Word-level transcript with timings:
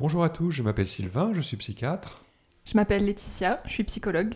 Bonjour 0.00 0.22
à 0.22 0.28
tous, 0.28 0.52
je 0.52 0.62
m'appelle 0.62 0.86
Sylvain, 0.86 1.32
je 1.34 1.40
suis 1.40 1.56
psychiatre. 1.56 2.20
Je 2.64 2.76
m'appelle 2.76 3.04
Laetitia, 3.04 3.60
je 3.66 3.72
suis 3.72 3.82
psychologue. 3.82 4.32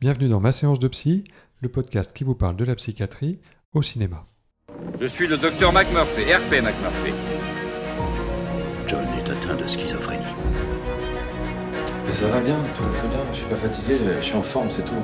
Bienvenue 0.00 0.28
dans 0.28 0.38
Ma 0.38 0.52
séance 0.52 0.78
de 0.78 0.86
psy, 0.86 1.24
le 1.60 1.68
podcast 1.68 2.12
qui 2.14 2.22
vous 2.22 2.36
parle 2.36 2.54
de 2.54 2.64
la 2.64 2.76
psychiatrie 2.76 3.40
au 3.74 3.82
cinéma. 3.82 4.26
Je 5.00 5.06
suis 5.06 5.26
le 5.26 5.38
docteur 5.38 5.72
McMurphy, 5.72 6.22
RP 6.32 6.62
McMurphy. 6.62 7.12
John 8.86 9.04
est 9.18 9.28
atteint 9.28 9.56
de 9.56 9.66
schizophrénie. 9.66 10.22
Mais 12.06 12.12
ça 12.12 12.28
va 12.28 12.38
bien, 12.38 12.58
tout 12.76 12.84
va 12.84 12.98
très 13.00 13.08
bien. 13.08 13.18
Je 13.32 13.38
suis 13.38 13.48
pas 13.48 13.56
fatigué, 13.56 13.98
je 14.20 14.24
suis 14.24 14.36
en 14.36 14.42
forme, 14.44 14.70
c'est 14.70 14.84
tout. 14.84 15.02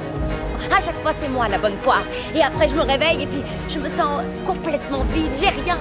À 0.71 0.80
chaque 0.80 1.01
fois, 1.01 1.11
c'est 1.21 1.29
moi 1.29 1.49
la 1.49 1.59
bonne 1.59 1.77
poire. 1.79 2.05
Et 2.37 2.41
après, 2.41 2.69
je 2.69 2.77
me 2.77 2.83
réveille 2.83 3.25
et 3.25 3.27
puis 3.27 3.43
je 3.69 3.80
me 3.80 3.89
sens 3.89 4.23
complètement 4.46 5.03
vide. 5.12 5.33
J'ai 5.35 5.49
rien. 5.49 5.77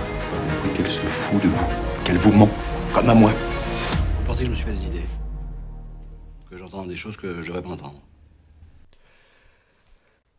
Qu'elle 0.75 0.87
se 0.87 1.01
fout 1.01 1.39
de 1.43 1.49
vous, 1.49 1.67
qu'elle 2.03 2.17
vous 2.17 2.31
ment, 2.31 2.49
comme 2.95 3.11
à 3.11 3.13
moi. 3.13 3.31
Vous 4.27 4.33
pensez 4.33 4.43
que 4.43 4.47
je 4.47 4.51
me 4.51 4.55
suis 4.55 4.65
fait 4.65 4.73
des 4.73 4.85
idées 4.87 5.07
Que 6.49 6.57
j'entends 6.57 6.85
des 6.85 6.97
choses 6.97 7.15
que 7.15 7.41
je 7.41 7.47
devrais 7.47 7.61
pas 7.61 7.69
entendre 7.69 8.01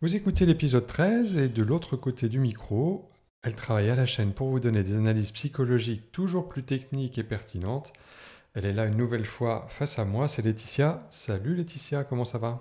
Vous 0.02 0.14
écoutez 0.14 0.44
l'épisode 0.44 0.86
13 0.86 1.38
et 1.38 1.48
de 1.48 1.62
l'autre 1.62 1.96
côté 1.96 2.28
du 2.28 2.38
micro, 2.38 3.08
elle 3.42 3.54
travaille 3.54 3.88
à 3.88 3.96
la 3.96 4.04
chaîne 4.04 4.34
pour 4.34 4.50
vous 4.50 4.60
donner 4.60 4.82
des 4.82 4.94
analyses 4.94 5.30
psychologiques 5.30 6.12
toujours 6.12 6.50
plus 6.50 6.64
techniques 6.64 7.16
et 7.16 7.22
pertinentes. 7.22 7.94
Elle 8.52 8.66
est 8.66 8.74
là 8.74 8.84
une 8.84 8.98
nouvelle 8.98 9.24
fois 9.24 9.64
face 9.70 9.98
à 9.98 10.04
moi, 10.04 10.28
c'est 10.28 10.42
Laetitia. 10.42 11.06
Salut 11.08 11.54
Laetitia, 11.54 12.04
comment 12.04 12.26
ça 12.26 12.36
va? 12.36 12.60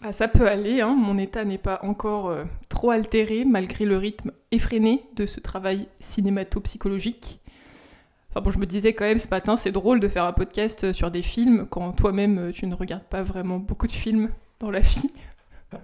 Bah, 0.00 0.12
ça 0.12 0.28
peut 0.28 0.46
aller, 0.46 0.80
hein. 0.80 0.94
mon 0.94 1.18
état 1.18 1.44
n'est 1.44 1.58
pas 1.58 1.80
encore 1.82 2.28
euh, 2.28 2.44
trop 2.68 2.92
altéré 2.92 3.44
malgré 3.44 3.84
le 3.84 3.96
rythme 3.96 4.30
effréné 4.52 5.02
de 5.16 5.26
ce 5.26 5.40
travail 5.40 5.88
cinémato-psychologique. 5.98 7.39
Enfin 8.30 8.40
bon, 8.40 8.50
je 8.50 8.58
me 8.58 8.66
disais 8.66 8.94
quand 8.94 9.04
même 9.04 9.18
ce 9.18 9.28
matin, 9.28 9.56
c'est 9.56 9.72
drôle 9.72 10.00
de 10.00 10.08
faire 10.08 10.24
un 10.24 10.32
podcast 10.32 10.92
sur 10.92 11.10
des 11.10 11.22
films 11.22 11.66
quand 11.68 11.92
toi-même 11.92 12.38
euh, 12.38 12.52
tu 12.52 12.66
ne 12.66 12.74
regardes 12.74 13.04
pas 13.04 13.22
vraiment 13.22 13.58
beaucoup 13.58 13.86
de 13.86 13.92
films 13.92 14.30
dans 14.60 14.70
la 14.70 14.80
vie. 14.80 15.10
T'as 15.72 15.80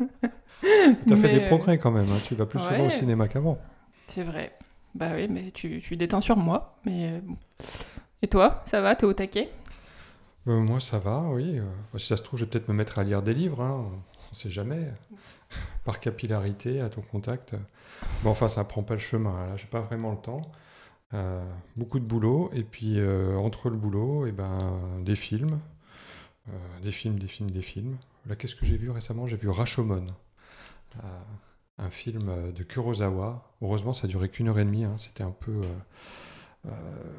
fait 0.63 1.17
Mais, 1.17 1.29
des 1.29 1.45
euh, 1.45 1.49
progrès 1.49 1.79
quand 1.79 1.91
même, 1.91 2.09
hein. 2.09 2.19
tu 2.27 2.35
vas 2.35 2.47
plus 2.47 2.59
souvent 2.59 2.87
au 2.87 2.91
cinéma 2.91 3.29
qu'avant. 3.29 3.59
C'est 4.07 4.23
vrai. 4.23 4.53
Bah 4.95 5.11
oui, 5.15 5.29
mais 5.29 5.51
tu, 5.51 5.81
tu 5.81 5.97
déteins 5.97 6.23
sur 6.23 6.37
moi. 6.37 6.79
Mais 6.87 7.13
euh, 7.15 7.21
bon. 7.23 7.37
Et 8.23 8.29
toi, 8.29 8.63
ça 8.65 8.81
va? 8.81 8.95
T'es 8.95 9.05
au 9.05 9.13
taquet? 9.13 9.51
Euh, 10.49 10.61
moi 10.61 10.81
ça 10.81 10.99
va, 10.99 11.21
oui. 11.29 11.59
Euh, 11.59 11.99
si 11.99 12.07
ça 12.07 12.17
se 12.17 12.23
trouve, 12.23 12.39
je 12.39 12.45
vais 12.45 12.51
peut-être 12.51 12.69
me 12.69 12.75
mettre 12.75 12.99
à 12.99 13.05
lire 13.05 13.23
des 13.23 13.35
livres, 13.35 13.61
hein. 13.61 13.85
on 14.31 14.35
sait 14.35 14.51
jamais. 14.51 14.93
Par 15.85 16.01
capillarité, 16.01 16.81
à 16.81 16.89
ton 16.89 17.03
contact. 17.03 17.55
Mais 18.25 18.31
enfin, 18.31 18.49
ça 18.49 18.65
prend 18.65 18.83
pas 18.83 18.95
le 18.95 19.01
chemin, 19.01 19.33
là, 19.49 19.57
j'ai 19.57 19.67
pas 19.67 19.81
vraiment 19.81 20.13
le 20.13 20.19
temps. 20.19 20.43
Euh, 21.15 21.45
beaucoup 21.77 22.01
de 22.01 22.05
boulot, 22.05 22.51
et 22.53 22.65
puis 22.65 22.99
euh, 22.99 23.37
entre 23.37 23.71
le 23.71 23.77
boulot, 23.77 24.27
et 24.27 24.33
ben, 24.33 24.81
des 25.03 25.17
films. 25.17 25.61
Euh, 26.49 26.53
des 26.83 26.93
films, 26.93 27.19
des 27.19 27.29
films, 27.29 27.51
des 27.51 27.63
films. 27.63 27.97
Là, 28.27 28.37
qu'est-ce 28.37 28.55
que 28.55 28.67
j'ai 28.67 28.77
vu 28.77 28.91
récemment? 28.91 29.27
J'ai 29.27 29.37
vu 29.37 29.49
Rashomon, 29.49 30.07
un 31.79 31.91
film 31.91 32.53
de 32.53 32.63
Kurosawa. 32.63 33.53
Heureusement, 33.63 33.93
ça 33.93 34.07
a 34.07 34.09
duré 34.09 34.29
qu'une 34.29 34.49
heure 34.49 34.59
et 34.59 34.65
demie, 34.65 34.85
hein. 34.85 34.97
c'était 34.99 35.23
un 35.23 35.31
peu... 35.31 35.61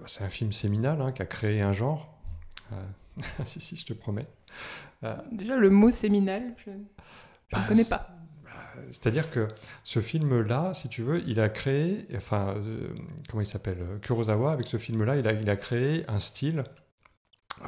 c'est 0.05 0.23
un 0.23 0.29
film 0.29 0.51
séminal 0.51 1.01
hein, 1.01 1.11
qui 1.11 1.21
a 1.21 1.25
créé 1.25 1.61
un 1.61 1.73
genre. 1.73 2.13
Si, 3.45 3.59
si, 3.59 3.75
je 3.75 3.85
te 3.85 3.93
promets. 3.93 4.27
Déjà, 5.31 5.55
le 5.57 5.69
mot 5.69 5.91
séminal, 5.91 6.53
je, 6.57 6.69
bah, 7.51 7.61
ne 7.63 7.67
connais 7.67 7.83
c'est- 7.83 7.89
pas. 7.89 8.16
C'est-à-dire 8.89 9.29
que 9.31 9.47
ce 9.83 9.99
film-là, 9.99 10.73
si 10.73 10.89
tu 10.89 11.03
veux, 11.03 11.21
il 11.27 11.39
a 11.39 11.49
créé, 11.49 12.05
enfin, 12.15 12.55
euh, 12.57 12.89
comment 13.29 13.41
il 13.41 13.47
s'appelle 13.47 13.77
euh, 13.81 13.99
Kurosawa, 13.99 14.51
avec 14.51 14.67
ce 14.67 14.77
film-là, 14.77 15.17
il 15.17 15.27
a, 15.27 15.33
il 15.33 15.49
a 15.49 15.55
créé 15.55 16.05
un 16.09 16.19
style 16.19 16.63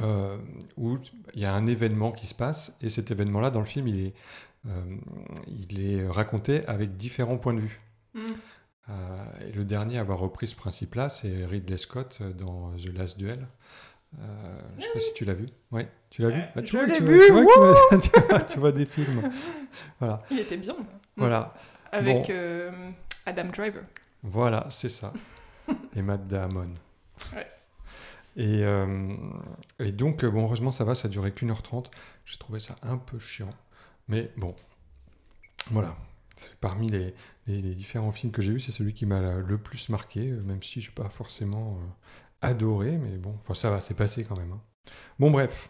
euh, 0.02 0.38
où 0.78 0.98
il 1.34 1.42
y 1.42 1.46
a 1.46 1.54
un 1.54 1.68
événement 1.68 2.12
qui 2.12 2.28
se 2.28 2.36
passe, 2.36 2.78
et 2.82 2.90
cet 2.90 3.12
événement-là, 3.12 3.52
dans 3.52 3.60
le 3.60 3.66
film, 3.66 3.88
il 3.88 4.08
est, 4.08 4.14
il 5.48 5.80
est 5.80 6.08
raconté 6.08 6.66
avec 6.68 6.98
différents 6.98 7.38
points 7.38 7.54
de 7.54 7.62
vue. 7.62 7.82
Mm. 8.14 8.20
Et 9.48 9.52
le 9.52 9.64
dernier 9.66 9.98
à 9.98 10.02
avoir 10.02 10.20
repris 10.20 10.48
ce 10.48 10.56
principe-là, 10.56 11.10
c'est 11.10 11.46
Ridley 11.46 11.78
Scott 11.78 12.22
dans 12.38 12.72
The 12.72 12.88
Last 12.88 13.18
Duel. 13.18 13.48
Euh, 14.20 14.60
je 14.78 14.84
sais 14.84 14.90
pas 14.94 15.00
si 15.00 15.14
tu 15.14 15.24
l'as 15.26 15.34
vu. 15.36 15.48
Oui, 15.72 15.84
tu 16.10 16.22
l'as 16.24 16.30
vu? 16.30 16.42
Ah, 16.56 16.62
tu 16.62 16.68
je 16.68 16.78
vois, 16.78 16.86
l'ai 16.88 16.94
tu 16.94 17.04
vu, 17.04 17.18
vois, 17.32 17.46
tu 17.46 17.60
vois 17.60 17.74
que 17.90 17.96
tu 17.98 18.10
vois- 18.10 18.22
tu 18.22 18.28
vois- 18.28 18.40
tu 18.42 18.60
vois 18.60 18.72
des 18.72 18.86
films. 18.86 19.32
Voilà, 20.00 20.24
Il 20.32 20.40
était 20.40 20.58
bien. 20.58 20.76
voilà. 21.16 21.54
Avec 21.92 22.16
Bon. 22.16 22.24
euh, 22.32 22.72
Adam 23.26 23.46
Driver. 23.46 23.84
Voilà, 24.24 24.66
c'est 24.70 24.90
ça. 24.90 25.14
et 25.96 26.02
Matt 26.02 26.28
Damon. 26.28 26.68
Ouais. 27.36 27.48
Et, 28.36 28.64
euh, 28.64 29.16
et 29.80 29.92
donc, 29.92 30.24
euh, 30.24 30.30
bon, 30.32 30.44
heureusement, 30.44 30.72
ça 30.72 30.84
va, 30.84 30.96
ça 30.96 31.08
a 31.08 31.12
duré 31.12 31.32
qu'une 31.32 31.52
heure 31.52 31.62
trente. 31.64 31.92
J'ai 32.26 32.38
trouvé 32.38 32.60
ça 32.60 32.76
un 32.84 32.98
peu 32.98 33.20
chiant. 33.20 33.50
Mais 34.08 34.32
bon, 34.38 34.56
voilà. 35.72 35.96
Parmi 36.62 36.88
les, 36.90 37.14
les- 37.48 37.62
les 37.62 37.76
différents 37.76 38.12
films 38.12 38.32
que 38.32 38.42
j'ai 38.42 38.54
vus, 38.54 38.60
c'est 38.62 38.72
celui 38.72 38.94
qui 38.94 39.06
m'a 39.06 39.34
le 39.36 39.58
plus 39.58 39.90
marqué, 39.90 40.22
même 40.26 40.64
si 40.64 40.82
je 40.82 40.90
n'ai 40.90 40.96
pas 40.96 41.10
forcément 41.10 41.78
adoré, 42.42 42.98
mais 42.98 43.18
bon, 43.18 43.30
enfin, 43.42 43.54
ça 43.54 43.70
va, 43.70 43.82
c'est 43.82 43.94
passé 43.94 44.24
quand 44.24 44.38
même. 44.38 44.52
hein. 44.52 44.62
Bon, 45.20 45.32
bref. 45.32 45.70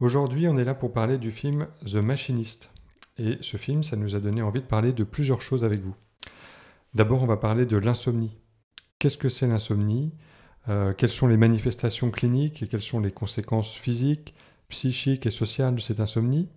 Aujourd'hui, 0.00 0.48
on 0.48 0.56
est 0.56 0.64
là 0.64 0.74
pour 0.74 0.92
parler 0.92 1.18
du 1.18 1.30
film 1.30 1.68
The 1.86 1.96
Machinist. 1.96 2.70
Et 3.18 3.38
ce 3.40 3.56
film, 3.56 3.82
ça 3.82 3.96
nous 3.96 4.16
a 4.16 4.18
donné 4.20 4.42
envie 4.42 4.60
de 4.60 4.66
parler 4.66 4.92
de 4.92 5.04
plusieurs 5.04 5.42
choses 5.42 5.64
avec 5.64 5.80
vous. 5.80 5.94
D'abord, 6.94 7.22
on 7.22 7.26
va 7.26 7.36
parler 7.36 7.66
de 7.66 7.76
l'insomnie. 7.76 8.36
Qu'est-ce 8.98 9.18
que 9.18 9.28
c'est 9.28 9.46
l'insomnie? 9.46 10.12
Euh, 10.68 10.92
Quelles 10.92 11.10
sont 11.10 11.26
les 11.26 11.36
manifestations 11.36 12.10
cliniques 12.10 12.62
et 12.62 12.68
quelles 12.68 12.80
sont 12.80 13.00
les 13.00 13.12
conséquences 13.12 13.74
physiques, 13.74 14.34
psychiques 14.68 15.26
et 15.26 15.30
sociales 15.30 15.74
de 15.76 15.80
cette 15.80 16.00
insomnie? 16.00 16.48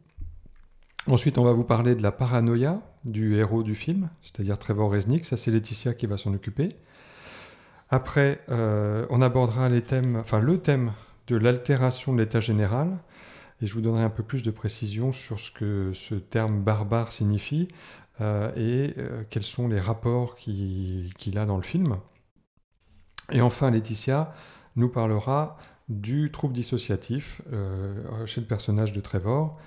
Ensuite, 1.08 1.38
on 1.38 1.44
va 1.44 1.52
vous 1.52 1.64
parler 1.64 1.94
de 1.96 2.02
la 2.02 2.12
paranoïa 2.12 2.82
du 3.04 3.36
héros 3.36 3.62
du 3.62 3.76
film, 3.76 4.10
c'est-à-dire 4.24 4.58
Trevor 4.58 4.92
Resnick. 4.92 5.26
Ça, 5.26 5.38
c'est 5.38 5.52
Laetitia 5.52 5.94
qui 5.94 6.08
va 6.08 6.18
s'en 6.18 6.34
occuper. 6.34 6.76
Après, 7.96 8.42
euh, 8.50 9.06
on 9.10 9.22
abordera 9.22 9.70
le 9.70 9.80
thème 9.80 10.92
de 11.28 11.36
l'altération 11.38 12.12
de 12.12 12.18
l'état 12.18 12.42
général. 12.42 12.98
Et 13.62 13.68
je 13.68 13.74
vous 13.74 13.80
donnerai 13.80 14.04
un 14.04 14.10
peu 14.10 14.22
plus 14.22 14.44
de 14.44 14.52
précision 14.52 15.14
sur 15.14 15.40
ce 15.40 15.50
que 15.50 15.94
ce 15.94 16.16
terme 16.16 16.62
barbare 16.62 17.14
signifie 17.14 17.70
euh, 18.20 18.52
et 18.58 18.94
euh, 18.98 19.24
quels 19.30 19.46
sont 19.46 19.70
les 19.70 19.80
rapports 19.80 20.36
qui- 20.36 21.14
qu'il 21.18 21.38
a 21.38 21.46
dans 21.46 21.56
le 21.56 21.64
film. 21.64 21.96
Et 23.32 23.40
enfin, 23.40 23.72
Laetitia 23.72 24.34
nous 24.76 24.90
parlera 24.90 25.56
du 25.88 26.32
trouble 26.34 26.54
dissociatif 26.54 27.42
chez 28.26 28.42
le 28.42 28.48
personnage 28.48 28.92
de 28.92 29.00
Trevor, 29.00 29.58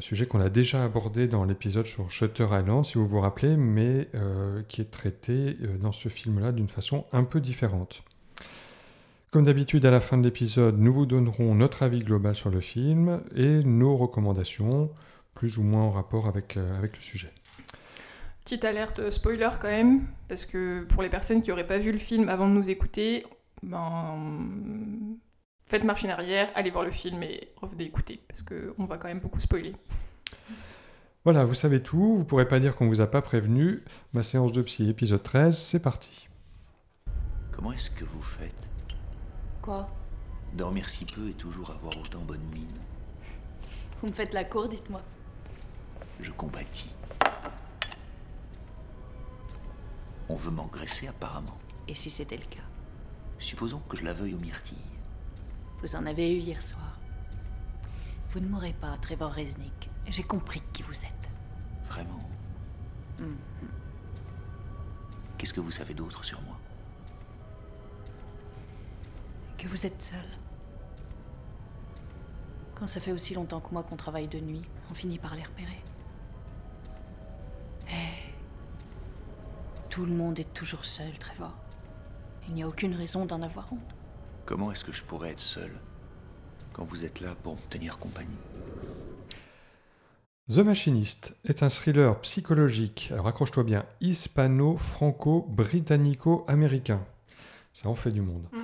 sujet 0.00 0.26
qu'on 0.26 0.40
a 0.40 0.48
déjà 0.48 0.84
abordé 0.84 1.26
dans 1.28 1.44
l'épisode 1.44 1.86
sur 1.86 2.10
Shutter 2.10 2.46
Island, 2.50 2.84
si 2.84 2.98
vous 2.98 3.06
vous 3.06 3.20
rappelez, 3.20 3.56
mais 3.56 4.08
euh, 4.14 4.62
qui 4.68 4.80
est 4.80 4.90
traité 4.90 5.56
euh, 5.62 5.76
dans 5.78 5.92
ce 5.92 6.08
film-là 6.08 6.52
d'une 6.52 6.68
façon 6.68 7.04
un 7.12 7.24
peu 7.24 7.40
différente. 7.40 8.02
Comme 9.34 9.46
d'habitude, 9.46 9.84
à 9.84 9.90
la 9.90 9.98
fin 10.00 10.16
de 10.16 10.22
l'épisode, 10.22 10.78
nous 10.78 10.92
vous 10.92 11.06
donnerons 11.06 11.56
notre 11.56 11.82
avis 11.82 11.98
global 11.98 12.36
sur 12.36 12.50
le 12.50 12.60
film 12.60 13.20
et 13.34 13.64
nos 13.64 13.96
recommandations, 13.96 14.90
plus 15.34 15.58
ou 15.58 15.64
moins 15.64 15.82
en 15.82 15.90
rapport 15.90 16.28
avec, 16.28 16.56
euh, 16.56 16.78
avec 16.78 16.96
le 16.96 17.02
sujet. 17.02 17.32
Petite 18.44 18.64
alerte 18.64 19.00
euh, 19.00 19.10
spoiler 19.10 19.48
quand 19.60 19.68
même, 19.68 20.06
parce 20.28 20.46
que 20.46 20.84
pour 20.84 21.02
les 21.02 21.08
personnes 21.08 21.40
qui 21.40 21.50
n'auraient 21.50 21.66
pas 21.66 21.78
vu 21.78 21.90
le 21.90 21.98
film 21.98 22.28
avant 22.28 22.48
de 22.48 22.54
nous 22.54 22.70
écouter, 22.70 23.26
ben, 23.64 25.16
faites 25.74 25.82
marche 25.82 26.04
en 26.04 26.10
arrière, 26.10 26.52
allez 26.54 26.70
voir 26.70 26.84
le 26.84 26.92
film 26.92 27.20
et 27.24 27.48
revenez 27.60 27.82
écouter, 27.82 28.20
parce 28.28 28.42
qu'on 28.42 28.84
va 28.84 28.96
quand 28.96 29.08
même 29.08 29.18
beaucoup 29.18 29.40
spoiler. 29.40 29.74
Voilà, 31.24 31.44
vous 31.44 31.54
savez 31.54 31.82
tout, 31.82 32.18
vous 32.18 32.24
pourrez 32.24 32.46
pas 32.46 32.60
dire 32.60 32.76
qu'on 32.76 32.86
vous 32.86 33.00
a 33.00 33.08
pas 33.08 33.22
prévenu. 33.22 33.82
Ma 34.12 34.22
séance 34.22 34.52
de 34.52 34.62
psy, 34.62 34.88
épisode 34.88 35.24
13, 35.24 35.58
c'est 35.58 35.80
parti. 35.80 36.28
Comment 37.50 37.72
est-ce 37.72 37.90
que 37.90 38.04
vous 38.04 38.22
faites? 38.22 38.68
Quoi? 39.62 39.88
Dormir 40.52 40.88
si 40.88 41.06
peu 41.06 41.28
et 41.28 41.32
toujours 41.32 41.72
avoir 41.72 41.98
autant 41.98 42.20
bonne 42.20 42.46
mine 42.52 42.68
Vous 44.00 44.06
me 44.06 44.12
faites 44.12 44.32
la 44.32 44.44
cour, 44.44 44.68
dites-moi. 44.68 45.02
Je 46.20 46.30
compatis. 46.30 46.94
On 50.28 50.36
veut 50.36 50.52
m'engraisser 50.52 51.08
apparemment. 51.08 51.58
Et 51.88 51.96
si 51.96 52.10
c'était 52.10 52.36
le 52.36 52.44
cas? 52.44 52.62
Supposons 53.40 53.82
que 53.88 53.96
je 53.96 54.04
la 54.04 54.12
veuille 54.12 54.34
aux 54.34 54.38
myrtilles. 54.38 54.93
Vous 55.84 55.96
en 55.96 56.06
avez 56.06 56.34
eu 56.34 56.38
hier 56.38 56.62
soir. 56.62 56.98
Vous 58.30 58.40
ne 58.40 58.48
mourrez 58.48 58.72
pas, 58.72 58.96
Trevor 59.02 59.30
Resnick. 59.32 59.90
J'ai 60.08 60.22
compris 60.22 60.62
qui 60.72 60.82
vous 60.82 61.04
êtes. 61.04 61.28
Vraiment 61.90 62.18
Mhm. 63.20 63.36
Qu'est-ce 65.36 65.52
que 65.52 65.60
vous 65.60 65.70
savez 65.70 65.92
d'autre 65.92 66.24
sur 66.24 66.40
moi? 66.40 66.58
Que 69.58 69.68
vous 69.68 69.84
êtes 69.84 70.02
seul. 70.02 70.24
Quand 72.74 72.86
ça 72.86 72.98
fait 72.98 73.12
aussi 73.12 73.34
longtemps 73.34 73.60
que 73.60 73.70
moi 73.70 73.82
qu'on 73.82 73.96
travaille 73.96 74.26
de 74.26 74.40
nuit, 74.40 74.64
on 74.90 74.94
finit 74.94 75.18
par 75.18 75.34
les 75.36 75.42
repérer. 75.42 75.82
Eh. 77.90 78.32
Tout 79.90 80.06
le 80.06 80.14
monde 80.14 80.38
est 80.38 80.54
toujours 80.54 80.86
seul, 80.86 81.12
Trevor. 81.18 81.52
Il 82.48 82.54
n'y 82.54 82.62
a 82.62 82.68
aucune 82.68 82.94
raison 82.94 83.26
d'en 83.26 83.42
avoir 83.42 83.70
honte. 83.70 83.93
Comment 84.46 84.70
est-ce 84.70 84.84
que 84.84 84.92
je 84.92 85.02
pourrais 85.02 85.30
être 85.30 85.40
seul 85.40 85.70
quand 86.74 86.84
vous 86.84 87.06
êtes 87.06 87.20
là 87.20 87.34
pour 87.42 87.54
me 87.54 87.60
tenir 87.70 87.98
compagnie? 87.98 88.36
The 90.50 90.58
Machinist 90.58 91.34
est 91.46 91.62
un 91.62 91.70
thriller 91.70 92.20
psychologique, 92.20 93.08
alors 93.12 93.26
accroche-toi 93.26 93.64
bien, 93.64 93.86
hispano-franco-britannico-américain. 94.02 97.00
Ça 97.72 97.88
en 97.88 97.94
fait 97.94 98.10
du 98.10 98.20
monde. 98.20 98.44
Mm. 98.52 98.58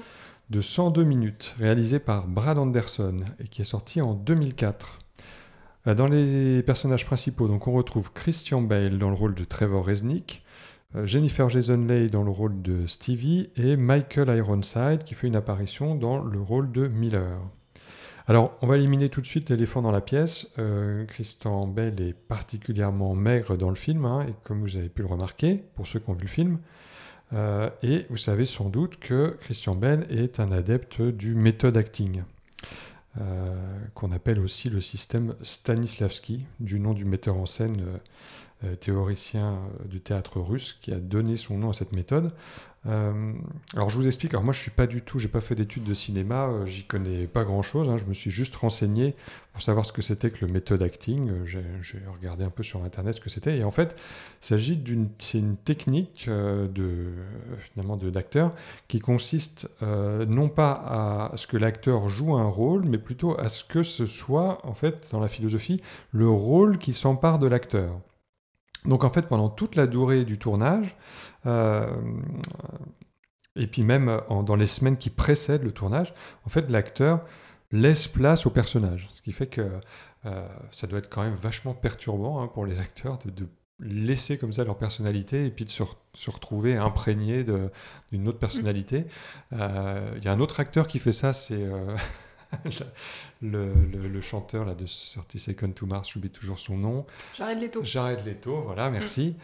De 0.50 0.60
102 0.60 1.02
minutes, 1.04 1.54
réalisé 1.58 1.98
par 1.98 2.26
Brad 2.26 2.58
Anderson 2.58 3.20
et 3.38 3.48
qui 3.48 3.62
est 3.62 3.64
sorti 3.64 4.02
en 4.02 4.12
2004. 4.12 4.98
Euh, 5.86 5.94
Dans 5.94 6.08
les 6.08 6.62
personnages 6.62 7.06
principaux, 7.06 7.48
donc 7.48 7.66
on 7.68 7.72
retrouve 7.72 8.12
Christian 8.12 8.60
Bale 8.60 8.98
dans 8.98 9.08
le 9.08 9.16
rôle 9.16 9.34
de 9.34 9.44
Trevor 9.44 9.86
Resnick, 9.86 10.42
euh, 10.42 10.46
Jennifer 11.04 11.48
Jason 11.48 11.86
Leigh 11.86 12.10
dans 12.10 12.24
le 12.24 12.30
rôle 12.30 12.62
de 12.62 12.86
Stevie 12.86 13.50
et 13.56 13.76
Michael 13.76 14.36
Ironside 14.36 15.04
qui 15.04 15.14
fait 15.14 15.28
une 15.28 15.36
apparition 15.36 15.94
dans 15.94 16.18
le 16.18 16.40
rôle 16.40 16.72
de 16.72 16.88
Miller. 16.88 17.38
Alors, 18.26 18.56
on 18.62 18.66
va 18.66 18.76
éliminer 18.76 19.08
tout 19.08 19.20
de 19.20 19.26
suite 19.26 19.50
l'éléphant 19.50 19.82
dans 19.82 19.90
la 19.90 20.00
pièce. 20.00 20.52
Euh, 20.58 21.04
Christian 21.06 21.66
Bale 21.66 22.00
est 22.00 22.12
particulièrement 22.12 23.14
maigre 23.14 23.56
dans 23.56 23.70
le 23.70 23.74
film, 23.74 24.04
hein, 24.04 24.24
et 24.28 24.34
comme 24.44 24.60
vous 24.60 24.76
avez 24.76 24.88
pu 24.88 25.02
le 25.02 25.08
remarquer, 25.08 25.64
pour 25.74 25.86
ceux 25.86 25.98
qui 25.98 26.10
ont 26.10 26.14
vu 26.14 26.22
le 26.22 26.28
film. 26.28 26.58
Euh, 27.32 27.70
et 27.82 28.06
vous 28.10 28.16
savez 28.16 28.44
sans 28.44 28.68
doute 28.68 28.98
que 28.98 29.36
Christian 29.40 29.74
Bale 29.74 30.06
est 30.10 30.38
un 30.38 30.52
adepte 30.52 31.02
du 31.02 31.34
method 31.34 31.76
acting, 31.76 32.22
euh, 33.20 33.54
qu'on 33.94 34.12
appelle 34.12 34.38
aussi 34.38 34.70
le 34.70 34.80
système 34.80 35.34
Stanislavski, 35.42 36.44
du 36.60 36.78
nom 36.78 36.94
du 36.94 37.04
metteur 37.04 37.36
en 37.36 37.46
scène 37.46 37.80
euh, 37.80 37.84
euh, 37.84 37.98
théoricien 38.80 39.54
euh, 39.54 39.88
du 39.88 40.00
théâtre 40.00 40.40
russe 40.40 40.78
qui 40.80 40.92
a 40.92 40.96
donné 40.96 41.36
son 41.36 41.58
nom 41.58 41.70
à 41.70 41.72
cette 41.72 41.92
méthode. 41.92 42.32
Euh, 42.86 43.34
alors 43.74 43.90
je 43.90 43.96
vous 43.98 44.06
explique, 44.06 44.32
alors 44.32 44.42
moi 44.42 44.54
je 44.54 44.58
suis 44.58 44.70
pas 44.70 44.86
du 44.86 45.02
tout, 45.02 45.18
j'ai 45.18 45.28
pas 45.28 45.42
fait 45.42 45.54
d'études 45.54 45.84
de 45.84 45.92
cinéma, 45.92 46.48
euh, 46.48 46.64
j'y 46.64 46.84
connais 46.84 47.26
pas 47.26 47.44
grand 47.44 47.60
chose, 47.60 47.90
je 47.98 48.06
me 48.06 48.14
suis 48.14 48.30
juste 48.30 48.56
renseigné 48.56 49.14
pour 49.52 49.60
savoir 49.60 49.84
ce 49.84 49.92
que 49.92 50.00
c'était 50.00 50.30
que 50.30 50.46
le 50.46 50.50
method 50.50 50.80
acting, 50.80 51.28
Euh, 51.28 51.44
j'ai 51.82 51.98
regardé 52.10 52.42
un 52.42 52.48
peu 52.48 52.62
sur 52.62 52.82
internet 52.82 53.16
ce 53.16 53.20
que 53.20 53.28
c'était, 53.28 53.58
et 53.58 53.64
en 53.64 53.70
fait 53.70 53.96
s'agit 54.40 54.78
d'une 54.78 55.10
c'est 55.18 55.40
une 55.40 55.56
technique 55.56 56.24
euh, 56.28 56.68
de 56.68 56.84
euh, 56.84 57.56
finalement 57.58 57.98
d'acteur 57.98 58.54
qui 58.88 58.98
consiste 58.98 59.68
euh, 59.82 60.24
non 60.24 60.48
pas 60.48 60.72
à 60.72 61.36
ce 61.36 61.46
que 61.46 61.58
l'acteur 61.58 62.08
joue 62.08 62.34
un 62.34 62.48
rôle, 62.48 62.86
mais 62.86 62.98
plutôt 62.98 63.38
à 63.38 63.50
ce 63.50 63.62
que 63.62 63.82
ce 63.82 64.06
soit 64.06 64.66
en 64.66 64.72
fait 64.72 65.06
dans 65.10 65.20
la 65.20 65.28
philosophie 65.28 65.82
le 66.12 66.30
rôle 66.30 66.78
qui 66.78 66.94
s'empare 66.94 67.38
de 67.38 67.46
l'acteur. 67.46 68.00
Donc 68.84 69.04
en 69.04 69.10
fait, 69.10 69.22
pendant 69.28 69.48
toute 69.48 69.76
la 69.76 69.86
durée 69.86 70.24
du 70.24 70.38
tournage, 70.38 70.96
euh, 71.46 71.86
et 73.56 73.66
puis 73.66 73.82
même 73.82 74.20
en- 74.28 74.42
dans 74.42 74.56
les 74.56 74.66
semaines 74.66 74.96
qui 74.96 75.10
précèdent 75.10 75.64
le 75.64 75.72
tournage, 75.72 76.14
en 76.44 76.48
fait, 76.48 76.70
l'acteur 76.70 77.24
laisse 77.72 78.08
place 78.08 78.46
au 78.46 78.50
personnage. 78.50 79.08
Ce 79.12 79.22
qui 79.22 79.32
fait 79.32 79.46
que 79.46 79.68
euh, 80.26 80.48
ça 80.70 80.86
doit 80.86 80.98
être 80.98 81.08
quand 81.08 81.22
même 81.22 81.34
vachement 81.34 81.74
perturbant 81.74 82.42
hein, 82.42 82.48
pour 82.48 82.66
les 82.66 82.80
acteurs 82.80 83.18
de, 83.18 83.30
de 83.30 83.48
laisser 83.80 84.38
comme 84.38 84.52
ça 84.52 84.64
leur 84.64 84.76
personnalité 84.76 85.46
et 85.46 85.50
puis 85.50 85.64
de 85.64 85.70
se, 85.70 85.82
re- 85.82 85.96
se 86.14 86.30
retrouver 86.30 86.76
imprégné 86.76 87.44
d'une 88.12 88.28
autre 88.28 88.38
personnalité. 88.38 89.06
Euh, 89.52 90.12
Il 90.16 90.24
y 90.24 90.28
a 90.28 90.32
un 90.32 90.40
autre 90.40 90.60
acteur 90.60 90.86
qui 90.86 90.98
fait 90.98 91.12
ça, 91.12 91.32
c'est... 91.32 91.64
le, 93.42 93.72
le- 93.92 94.08
le 94.08 94.20
chanteur 94.20 94.64
là, 94.64 94.74
de 94.74 94.84
30 94.84 95.38
Seconds 95.38 95.72
to 95.72 95.86
Mars, 95.86 96.10
j'oublie 96.12 96.30
toujours 96.30 96.58
son 96.58 96.76
nom. 96.76 97.06
Jared 97.36 97.60
Leto. 97.60 97.84
Jared 97.84 98.24
Leto, 98.26 98.62
voilà, 98.62 98.90
merci. 98.90 99.36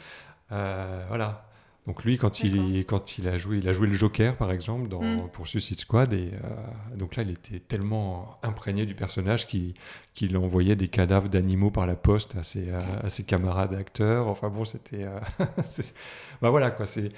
Euh, 0.52 1.04
voilà. 1.08 1.42
Donc 1.86 2.02
lui, 2.02 2.18
quand 2.18 2.40
il, 2.42 2.84
quand 2.84 3.16
il 3.18 3.28
a 3.28 3.38
joué, 3.38 3.58
il 3.58 3.68
a 3.68 3.72
joué 3.72 3.86
le 3.86 3.92
Joker, 3.92 4.36
par 4.36 4.50
exemple, 4.50 4.88
dans, 4.88 5.00
Mm. 5.02 5.28
pour 5.30 5.46
Suicide 5.46 5.78
Squad, 5.78 6.12
et 6.12 6.32
euh, 6.42 6.96
donc 6.96 7.14
là, 7.14 7.22
il 7.22 7.30
était 7.30 7.60
tellement 7.60 8.40
imprégné 8.42 8.86
du 8.86 8.96
personnage 8.96 9.46
qu'il 9.46 9.74
qu'il 10.12 10.36
envoyait 10.36 10.74
des 10.74 10.88
cadavres 10.88 11.28
d'animaux 11.28 11.70
par 11.70 11.86
la 11.86 11.94
poste 11.94 12.34
à 12.34 12.42
ses, 12.42 12.72
à, 12.72 12.82
à 13.04 13.08
ses 13.08 13.22
camarades 13.22 13.72
acteurs. 13.74 14.26
Enfin 14.26 14.48
bon, 14.48 14.64
c'était... 14.64 15.04
euh, 15.04 15.20
bah 16.42 16.50
voilà, 16.50 16.72
quoi, 16.72 16.86
c'est... 16.86 17.10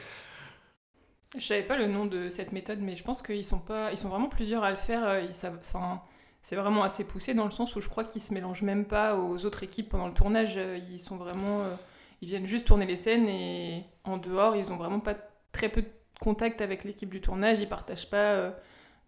Je 1.36 1.44
savais 1.44 1.62
pas 1.62 1.76
le 1.76 1.86
nom 1.86 2.06
de 2.06 2.30
cette 2.30 2.52
méthode, 2.52 2.80
mais 2.80 2.96
je 2.96 3.04
pense 3.04 3.20
qu'ils 3.22 3.44
sont 3.44 3.58
pas, 3.58 3.90
ils 3.92 3.98
sont 3.98 4.08
vraiment 4.08 4.28
plusieurs 4.28 4.64
à 4.64 4.70
le 4.70 4.76
faire. 4.76 5.06
euh, 5.06 5.20
Ils 5.20 5.34
savent, 5.34 5.58
enfin, 5.60 6.00
c'est 6.40 6.56
vraiment 6.56 6.82
assez 6.82 7.04
poussé 7.04 7.34
dans 7.34 7.44
le 7.44 7.50
sens 7.50 7.76
où 7.76 7.80
je 7.80 7.88
crois 7.88 8.04
qu'ils 8.04 8.22
se 8.22 8.32
mélangent 8.32 8.62
même 8.62 8.86
pas 8.86 9.16
aux 9.16 9.44
autres 9.44 9.62
équipes 9.62 9.90
pendant 9.90 10.06
le 10.06 10.14
tournage. 10.14 10.54
euh, 10.56 10.78
Ils 10.90 11.00
sont 11.00 11.16
vraiment, 11.16 11.60
euh, 11.60 11.75
ils 12.22 12.28
viennent 12.28 12.46
juste 12.46 12.66
tourner 12.66 12.86
les 12.86 12.96
scènes 12.96 13.28
et 13.28 13.84
en 14.04 14.16
dehors, 14.16 14.56
ils 14.56 14.72
ont 14.72 14.76
vraiment 14.76 15.00
pas 15.00 15.16
très 15.52 15.69
peu 15.69 15.82
de 15.82 15.88
contact 16.19 16.62
avec 16.62 16.84
l'équipe 16.84 17.10
du 17.10 17.20
tournage. 17.20 17.60
Ils 17.60 17.69
partagent 17.69 18.08
pas 18.08 18.52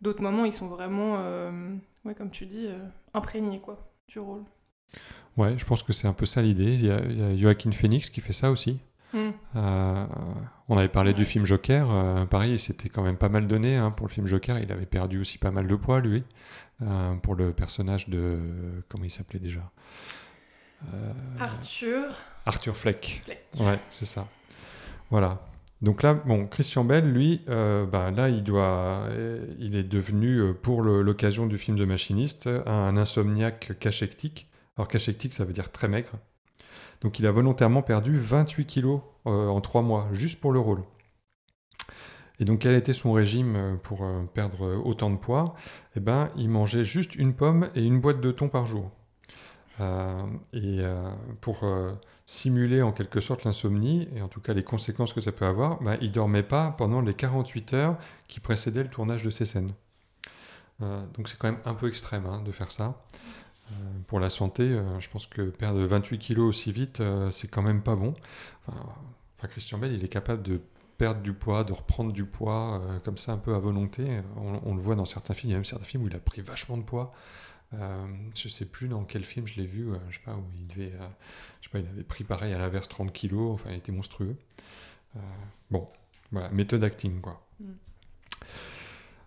d'autres 0.03 0.23
moments. 0.23 0.45
Ils 0.45 0.53
sont 0.53 0.69
vraiment, 0.69 1.17
euh, 1.21 1.75
ouais, 2.05 2.15
comme 2.15 2.31
tu 2.31 2.45
dis, 2.47 2.67
euh, 2.67 2.79
imprégnés 3.15 3.61
quoi 3.61 3.91
du 4.09 4.19
rôle. 4.19 4.45
Ouais, 5.37 5.57
je 5.57 5.65
pense 5.65 5.83
que 5.83 5.93
c'est 5.93 6.07
un 6.07 6.13
peu 6.13 6.27
ça 6.27 6.43
l'idée. 6.43 6.75
Il 6.75 6.85
y 6.85 6.91
a, 6.91 7.01
il 7.01 7.19
y 7.19 7.23
a 7.23 7.37
Joaquin 7.37 7.73
Phoenix 7.73 8.11
qui 8.11 8.21
fait 8.21 8.33
ça 8.35 8.51
aussi. 8.51 8.79
Mm. 9.15 9.31
Euh, 9.57 10.07
on 10.69 10.79
avait 10.79 10.89
parlé 10.89 11.13
du 11.13 11.25
film 11.25 11.45
Joker, 11.45 11.89
euh, 11.91 12.25
pareil, 12.25 12.59
c'était 12.59 12.89
quand 12.89 13.03
même 13.03 13.17
pas 13.17 13.29
mal 13.29 13.47
donné 13.47 13.77
hein, 13.77 13.91
pour 13.91 14.07
le 14.07 14.13
film 14.13 14.27
Joker. 14.27 14.59
Il 14.61 14.71
avait 14.71 14.87
perdu 14.87 15.21
aussi 15.21 15.39
pas 15.39 15.51
mal 15.51 15.67
de 15.67 15.75
poids, 15.75 16.01
lui, 16.01 16.23
euh, 16.83 17.15
pour 17.17 17.35
le 17.35 17.53
personnage 17.53 18.09
de. 18.09 18.39
Comment 18.89 19.05
il 19.05 19.11
s'appelait 19.11 19.41
déjà 19.41 19.71
Euh, 20.95 21.13
Arthur. 21.41 22.15
Arthur 22.47 22.77
Fleck. 22.77 23.23
Fleck. 23.25 23.47
Ouais, 23.61 23.79
c'est 23.91 24.07
ça. 24.07 24.29
Voilà. 25.11 25.41
Donc 25.83 26.03
là, 26.03 26.15
bon, 26.15 26.47
Christian 26.47 26.85
Bell, 26.85 27.11
lui, 27.11 27.43
bah, 27.47 28.11
là, 28.11 28.29
il 28.29 28.43
doit, 28.45 29.05
il 29.59 29.75
est 29.77 29.83
devenu, 29.85 30.53
pour 30.63 30.83
l'occasion 30.83 31.47
du 31.47 31.57
film 31.59 31.79
The 31.79 31.83
Machinist, 31.83 32.47
un 32.67 32.97
insomniaque 32.99 33.79
cachectique. 33.81 34.49
Alors 34.77 34.89
cachectique, 34.89 35.33
ça 35.35 35.45
veut 35.45 35.55
dire 35.55 35.73
très 35.73 35.89
maigre. 35.89 36.11
Donc 37.01 37.19
il 37.19 37.27
a 37.27 37.31
volontairement 37.31 37.83
perdu 37.83 38.19
28 38.19 38.67
kilos 38.67 39.01
euh, 39.27 39.49
en 39.49 39.61
3 39.61 39.83
mois, 39.83 40.09
juste 40.13 40.41
pour 40.41 40.53
le 40.53 40.61
rôle. 40.61 40.83
Et 42.39 42.45
donc 42.45 42.61
quel 42.61 42.75
était 42.75 42.93
son 42.93 43.13
régime 43.13 43.57
euh, 43.57 43.77
pour 43.77 44.05
euh, 44.05 44.23
perdre 44.33 44.81
autant 44.85 45.11
de 45.11 45.17
poids? 45.17 45.55
Eh 45.97 46.01
ben, 46.01 46.31
il 46.37 46.49
mangeait 46.49 46.85
juste 46.85 47.15
une 47.15 47.35
pomme 47.35 47.69
et 47.75 47.83
une 47.83 48.01
boîte 48.01 48.21
de 48.21 48.31
thon 48.31 48.49
par 48.49 48.67
jour. 48.67 48.91
Et 50.53 50.83
pour 51.41 51.65
simuler 52.27 52.83
en 52.83 52.93
quelque 52.93 53.21
sorte 53.21 53.45
l'insomnie, 53.45 54.11
et 54.15 54.21
en 54.21 54.29
tout 54.29 54.43
cas 54.43 54.53
les 54.53 54.63
conséquences 54.63 55.15
que 55.15 55.23
ça 55.23 55.33
peut 55.33 55.47
avoir, 55.47 55.83
ben, 55.83 55.97
il 56.03 56.13
dormait 56.13 56.43
pas 56.43 56.75
pendant 56.77 57.01
les 57.01 57.15
48 57.15 57.73
heures 57.73 57.97
qui 58.29 58.41
précédaient 58.41 58.83
le 58.83 58.91
tournage 58.91 59.23
de 59.23 59.31
ces 59.31 59.47
scènes. 59.47 59.73
Donc 60.81 61.31
c'est 61.31 61.39
quand 61.39 61.51
même 61.51 61.63
un 61.65 61.73
peu 61.73 61.89
extrême 61.89 62.27
hein, 62.27 62.43
de 62.43 62.53
faire 62.53 62.71
ça. 62.71 63.03
Euh, 63.71 63.75
pour 64.07 64.21
la 64.21 64.31
santé, 64.31 64.63
euh, 64.65 65.01
je 65.01 65.09
pense 65.09 65.27
que 65.27 65.43
perdre 65.43 65.81
28 65.81 66.19
kilos 66.19 66.49
aussi 66.49 66.73
vite, 66.73 67.01
euh, 67.01 67.31
c'est 67.31 67.49
quand 67.49 67.63
même 67.63 67.83
pas 67.83 67.97
bon. 67.97 68.15
Enfin, 68.67 68.79
enfin, 69.39 69.49
Christian 69.49 69.79
Bell, 69.79 69.93
il 69.93 70.05
est 70.05 70.09
capable 70.09 70.43
de 70.43 70.61
perdre 71.01 71.23
du 71.23 71.33
poids, 71.33 71.65
de 71.65 71.73
reprendre 71.73 72.13
du 72.13 72.27
poids, 72.27 72.83
euh, 72.85 72.99
comme 72.99 73.17
ça 73.17 73.33
un 73.33 73.39
peu 73.39 73.55
à 73.55 73.59
volonté. 73.59 74.05
On, 74.37 74.61
on 74.65 74.75
le 74.75 74.83
voit 74.83 74.97
dans 74.97 75.07
certains 75.07 75.33
films, 75.33 75.49
il 75.49 75.53
y 75.53 75.55
a 75.55 75.57
même 75.57 75.65
certains 75.65 75.87
films 75.87 76.03
où 76.03 76.09
il 76.09 76.15
a 76.15 76.19
pris 76.19 76.43
vachement 76.43 76.77
de 76.77 76.83
poids. 76.83 77.15
Euh, 77.73 78.07
je 78.35 78.49
sais 78.49 78.67
plus 78.67 78.87
dans 78.87 79.05
quel 79.05 79.25
film 79.25 79.47
je 79.47 79.55
l'ai 79.55 79.67
vu, 79.67 79.89
euh, 79.89 79.97
je 80.11 80.17
sais 80.17 80.23
pas, 80.23 80.35
où 80.35 80.45
il 80.57 80.67
devait, 80.67 80.93
je 81.61 81.69
sais 81.69 81.73
pas, 81.73 81.79
il 81.79 81.89
avait 81.89 82.03
pris 82.03 82.23
pareil 82.23 82.53
à 82.53 82.59
l'inverse 82.59 82.87
30 82.87 83.15
kilos, 83.15 83.55
enfin 83.55 83.71
il 83.71 83.77
était 83.77 83.93
monstrueux. 83.93 84.37
Bon, 85.71 85.89
voilà, 86.33 86.51
méthode 86.51 86.85
acting 86.85 87.23
quoi. 87.23 87.49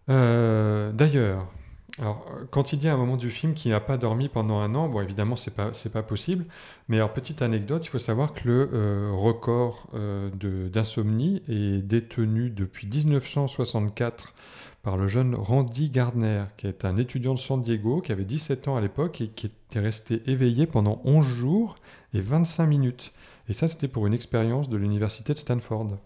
Mm. 0.07 0.91
D'ailleurs, 0.95 1.51
alors, 1.99 2.25
euh, 2.31 2.45
quand 2.49 2.73
il 2.73 2.79
dit 2.79 2.87
à 2.87 2.93
un 2.93 2.97
moment 2.97 3.17
du 3.17 3.29
film 3.29 3.53
qu'il 3.53 3.71
n'a 3.71 3.79
pas 3.79 3.97
dormi 3.97 4.27
pendant 4.27 4.59
un 4.59 4.73
an, 4.73 4.89
bon, 4.89 5.01
évidemment, 5.01 5.35
c'est 5.35 5.53
pas, 5.53 5.71
pas 5.93 6.03
possible. 6.03 6.45
Mais 6.87 6.97
alors, 6.97 7.13
petite 7.13 7.41
anecdote, 7.43 7.85
il 7.85 7.89
faut 7.89 7.99
savoir 7.99 8.33
que 8.33 8.47
le 8.47 8.69
euh, 8.73 9.11
record 9.13 9.87
euh, 9.93 10.29
d'insomnie 10.69 11.43
est 11.47 11.83
détenu 11.85 12.49
depuis 12.49 12.87
1964 12.87 14.33
par 14.81 14.97
le 14.97 15.07
jeune 15.07 15.35
Randy 15.35 15.89
Gardner, 15.89 16.45
qui 16.57 16.67
est 16.67 16.83
un 16.83 16.97
étudiant 16.97 17.35
de 17.35 17.39
San 17.39 17.61
Diego, 17.61 18.01
qui 18.01 18.11
avait 18.11 18.25
17 18.25 18.67
ans 18.67 18.75
à 18.75 18.81
l'époque 18.81 19.21
et 19.21 19.27
qui 19.27 19.45
était 19.45 19.79
resté 19.79 20.23
éveillé 20.25 20.65
pendant 20.65 20.99
11 21.05 21.25
jours 21.25 21.75
et 22.13 22.21
25 22.21 22.65
minutes. 22.65 23.13
Et 23.49 23.53
ça, 23.53 23.67
c'était 23.67 23.87
pour 23.87 24.07
une 24.07 24.13
expérience 24.13 24.67
de 24.67 24.77
l'université 24.77 25.33
de 25.33 25.39
Stanford. 25.39 25.97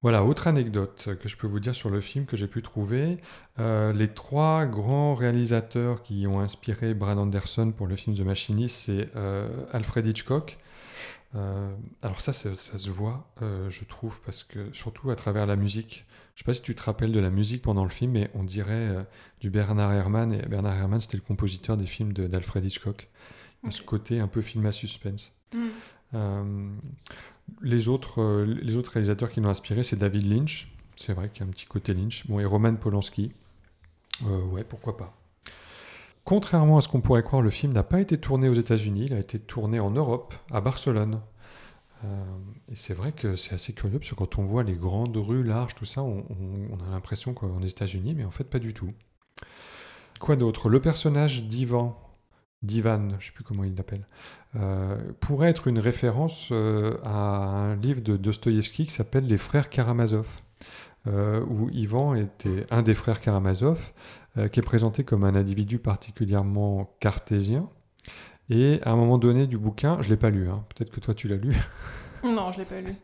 Voilà, 0.00 0.24
autre 0.24 0.46
anecdote 0.46 1.08
que 1.20 1.28
je 1.28 1.36
peux 1.36 1.48
vous 1.48 1.58
dire 1.58 1.74
sur 1.74 1.90
le 1.90 2.00
film 2.00 2.24
que 2.24 2.36
j'ai 2.36 2.46
pu 2.46 2.62
trouver. 2.62 3.18
Euh, 3.58 3.92
les 3.92 4.06
trois 4.08 4.64
grands 4.64 5.14
réalisateurs 5.14 6.02
qui 6.04 6.26
ont 6.28 6.38
inspiré 6.38 6.94
Brad 6.94 7.18
Anderson 7.18 7.72
pour 7.76 7.88
le 7.88 7.96
film 7.96 8.16
The 8.16 8.20
Machinist, 8.20 8.76
c'est 8.86 9.08
euh, 9.16 9.48
Alfred 9.72 10.06
Hitchcock. 10.06 10.58
Euh, 11.34 11.74
alors 12.02 12.20
ça, 12.20 12.32
ça, 12.32 12.54
ça 12.54 12.78
se 12.78 12.90
voit, 12.90 13.28
je 13.40 13.84
trouve, 13.84 14.20
parce 14.22 14.44
que 14.44 14.72
surtout 14.72 15.10
à 15.10 15.16
travers 15.16 15.46
la 15.46 15.56
musique. 15.56 16.04
Je 16.36 16.42
sais 16.42 16.46
pas 16.46 16.54
si 16.54 16.62
tu 16.62 16.76
te 16.76 16.82
rappelles 16.84 17.10
de 17.10 17.18
la 17.18 17.30
musique 17.30 17.62
pendant 17.62 17.82
le 17.82 17.90
film, 17.90 18.12
mais 18.12 18.30
on 18.34 18.44
dirait 18.44 19.04
du 19.40 19.50
Bernard 19.50 19.92
Herrmann. 19.92 20.32
Et 20.32 20.42
Bernard 20.42 20.76
Herrmann, 20.76 21.00
c'était 21.00 21.16
le 21.16 21.24
compositeur 21.24 21.76
des 21.76 21.86
films 21.86 22.12
de- 22.12 22.28
d'Alfred 22.28 22.64
Hitchcock. 22.64 23.08
Il 23.64 23.66
y 23.66 23.68
a 23.68 23.72
Ce 23.72 23.82
côté 23.82 24.20
un 24.20 24.28
peu 24.28 24.40
film 24.42 24.64
à 24.66 24.70
suspense. 24.70 25.34
Mm. 25.52 25.58
Euh, 26.14 26.70
les, 27.62 27.88
autres, 27.88 28.20
euh, 28.20 28.44
les 28.62 28.76
autres 28.76 28.92
réalisateurs 28.92 29.30
qui 29.30 29.40
l'ont 29.40 29.48
inspiré, 29.48 29.82
c'est 29.82 29.96
David 29.96 30.30
Lynch. 30.30 30.72
C'est 30.96 31.12
vrai 31.12 31.28
qu'il 31.28 31.40
y 31.40 31.42
a 31.44 31.46
un 31.46 31.50
petit 31.50 31.66
côté 31.66 31.94
Lynch. 31.94 32.26
Bon, 32.26 32.40
et 32.40 32.44
Roman 32.44 32.74
Polanski. 32.74 33.32
Euh, 34.26 34.42
ouais, 34.46 34.64
pourquoi 34.64 34.96
pas. 34.96 35.14
Contrairement 36.24 36.78
à 36.78 36.80
ce 36.80 36.88
qu'on 36.88 37.00
pourrait 37.00 37.22
croire, 37.22 37.42
le 37.42 37.50
film 37.50 37.72
n'a 37.72 37.82
pas 37.82 38.00
été 38.00 38.18
tourné 38.18 38.48
aux 38.48 38.54
États-Unis, 38.54 39.06
il 39.06 39.14
a 39.14 39.18
été 39.18 39.38
tourné 39.38 39.80
en 39.80 39.90
Europe, 39.90 40.34
à 40.50 40.60
Barcelone. 40.60 41.20
Euh, 42.04 42.24
et 42.70 42.74
c'est 42.74 42.94
vrai 42.94 43.12
que 43.12 43.34
c'est 43.34 43.54
assez 43.54 43.72
curieux, 43.72 43.98
parce 43.98 44.10
que 44.10 44.14
quand 44.14 44.38
on 44.38 44.44
voit 44.44 44.62
les 44.62 44.74
grandes 44.74 45.16
rues 45.16 45.42
larges, 45.42 45.74
tout 45.74 45.86
ça, 45.86 46.02
on 46.02 46.22
a 46.86 46.90
l'impression 46.90 47.32
qu'on 47.32 47.60
est 47.60 47.64
aux 47.64 47.66
États-Unis, 47.66 48.14
mais 48.14 48.24
en 48.24 48.30
fait 48.30 48.44
pas 48.44 48.58
du 48.58 48.74
tout. 48.74 48.92
Quoi 50.20 50.36
d'autre? 50.36 50.68
Le 50.68 50.80
personnage 50.80 51.44
d'Ivan, 51.44 51.98
d'Ivan, 52.62 53.08
je 53.18 53.26
sais 53.26 53.32
plus 53.32 53.44
comment 53.44 53.64
il 53.64 53.74
l'appelle, 53.74 54.06
euh, 54.56 54.96
pourrait 55.20 55.50
être 55.50 55.68
une 55.68 55.78
référence 55.78 56.48
euh, 56.52 56.96
à 57.04 57.10
un 57.10 57.76
livre 57.76 58.00
de 58.00 58.16
Dostoïevski 58.16 58.86
qui 58.86 58.92
s'appelle 58.92 59.26
Les 59.26 59.38
Frères 59.38 59.70
Karamazov, 59.70 60.26
euh, 61.06 61.44
où 61.48 61.68
Ivan 61.70 62.14
était 62.14 62.66
un 62.70 62.82
des 62.82 62.94
frères 62.94 63.20
Karamazov, 63.20 63.92
qui 64.52 64.60
est 64.60 64.62
présenté 64.62 65.02
comme 65.02 65.24
un 65.24 65.34
individu 65.34 65.80
particulièrement 65.80 66.94
cartésien. 67.00 67.68
Et 68.50 68.78
à 68.84 68.92
un 68.92 68.96
moment 68.96 69.18
donné 69.18 69.48
du 69.48 69.58
bouquin, 69.58 70.00
je 70.00 70.08
l'ai 70.08 70.16
pas 70.16 70.30
lu, 70.30 70.48
hein, 70.48 70.64
peut-être 70.68 70.92
que 70.92 71.00
toi 71.00 71.12
tu 71.12 71.26
l'as 71.26 71.36
lu, 71.36 71.56
Non, 72.24 72.52
je 72.52 72.58
l'ai 72.58 72.64
pas 72.64 72.80
lu. 72.80 72.94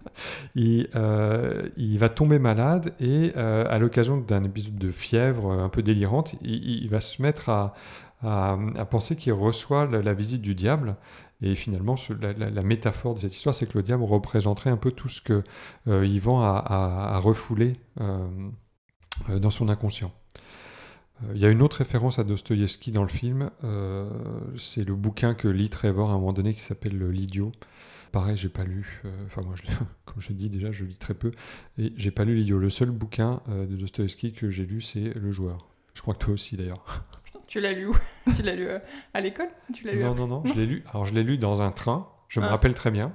il, 0.55 0.89
euh, 0.95 1.69
il 1.77 1.99
va 1.99 2.09
tomber 2.09 2.39
malade 2.39 2.95
et 3.01 3.33
euh, 3.37 3.65
à 3.69 3.79
l'occasion 3.79 4.17
d'un 4.17 4.45
épisode 4.45 4.77
de 4.77 4.91
fièvre 4.91 5.53
un 5.53 5.69
peu 5.69 5.83
délirante, 5.83 6.35
il, 6.43 6.83
il 6.83 6.89
va 6.89 7.01
se 7.01 7.23
mettre 7.23 7.49
à, 7.49 7.75
à- 8.25 8.85
penser 8.87 9.17
qu'il 9.17 9.33
reçoit 9.33 9.87
la, 9.87 10.15
visite 10.15 10.43
du 10.43 10.55
diable. 10.55 10.97
Et 11.43 11.55
finalement, 11.55 11.97
la, 12.21 12.63
métaphore 12.63 13.15
de 13.15 13.21
cette 13.21 13.35
histoire, 13.35 13.55
c'est 13.55 13.67
que 13.67 13.77
le 13.77 13.83
diable 13.83 14.03
représenterait 14.05 14.71
un 14.71 14.77
peu 14.77 14.91
tout 14.93 15.09
ce 15.09 15.21
que 15.21 15.43
euh, 15.89 16.07
Yvan 16.07 16.41
a, 16.41 16.57
a- 16.57 17.19
refoulé 17.19 17.77
euh, 18.01 18.27
euh, 19.31 19.39
dans 19.39 19.51
son 19.51 19.69
inconscient. 19.69 20.13
Euh, 21.23 21.33
Il 21.35 21.41
y 21.41 21.45
a 21.45 21.51
une 21.51 21.61
autre 21.61 21.79
référence 21.79 22.19
à 22.19 22.25
Dostoïevski 22.25 22.93
dans 22.93 23.03
le 23.03 23.09
film, 23.09 23.51
c'est 24.57 24.85
le 24.85 24.95
bouquin 24.95 25.35
que 25.35 25.49
lit 25.49 25.69
Trevor 25.69 26.11
à 26.11 26.15
un 26.15 26.19
moment 26.19 26.33
donné 26.33 26.55
qui 26.55 26.61
s'appelle 26.61 26.99
L'idiot. 27.11 27.53
Pareil, 28.11 28.37
j'ai 28.37 28.49
pas 28.49 28.65
lu. 28.65 29.03
Enfin, 29.27 29.43
moi, 29.43 29.55
comme 30.05 30.23
je 30.23 30.33
dis 30.33 30.49
déjà, 30.49 30.71
je 30.71 30.85
lis 30.85 30.97
très 30.97 31.15
peu. 31.15 31.33
Et 31.79 31.93
j'ai 31.97 32.13
pas 32.13 32.25
lu 32.25 32.37
L'idiot. 32.37 32.59
Le 32.59 32.71
seul 32.71 32.91
bouquin 32.91 33.43
de 33.49 33.77
Dostoevsky 33.77 34.33
que 34.33 34.51
j'ai 34.51 34.65
lu, 34.65 34.81
c'est 34.81 35.13
Le 35.15 35.31
joueur. 35.33 35.69
Je 35.95 36.01
crois 36.03 36.15
que 36.15 36.21
toi 36.21 36.35
aussi 36.35 36.57
d'ailleurs. 36.57 37.05
Tu 37.47 37.61
l'as 37.61 37.73
lu 37.73 37.87
où? 37.87 37.97
Tu 38.35 38.43
l'as 38.43 38.55
lu 38.55 38.67
euh, 38.69 38.79
à 39.13 39.21
l'école? 39.21 39.49
Tu 39.73 39.85
l'as 39.85 39.93
lu 39.93 40.01
Non, 40.01 40.13
après? 40.13 40.21
non, 40.21 40.27
non. 40.27 40.43
Je 40.47 40.55
l'ai 40.55 40.67
lu. 40.67 40.83
Alors, 40.91 41.05
je 41.05 41.15
l'ai 41.15 41.23
lu 41.23 41.39
dans 41.39 41.61
un 41.63 41.71
train. 41.71 42.09
Je 42.29 42.41
me 42.41 42.47
Ah. 42.47 42.51
rappelle 42.51 42.75
très 42.75 42.91
bien. 42.91 43.13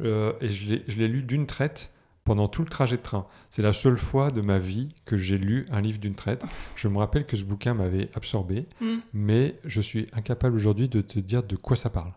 Euh, 0.00 0.32
et 0.40 0.48
je 0.48 0.68
l'ai- 0.68 0.84
je 0.88 0.96
l'ai 0.98 1.08
lu 1.08 1.22
d'une 1.22 1.46
traite 1.46 1.92
pendant 2.24 2.46
tout 2.48 2.62
le 2.62 2.68
trajet 2.68 2.96
de 2.96 3.02
train. 3.02 3.26
C'est 3.48 3.62
la 3.62 3.72
seule 3.72 3.96
fois 3.98 4.30
de 4.30 4.40
ma 4.40 4.58
vie 4.58 4.94
que 5.04 5.16
j'ai 5.16 5.38
lu 5.38 5.66
un 5.70 5.80
livre 5.80 5.98
d'une 5.98 6.14
traite. 6.14 6.44
Je 6.76 6.88
me 6.88 6.98
rappelle 6.98 7.26
que 7.26 7.36
ce 7.36 7.44
bouquin 7.44 7.74
m'avait 7.74 8.08
absorbé, 8.14 8.66
Hmm. 8.80 8.98
mais 9.12 9.58
je 9.64 9.80
suis 9.80 10.06
incapable 10.12 10.54
aujourd'hui 10.56 10.88
de 10.88 11.00
te 11.00 11.18
dire 11.18 11.42
de 11.42 11.56
quoi 11.56 11.76
ça 11.76 11.90
parle. 11.90 12.12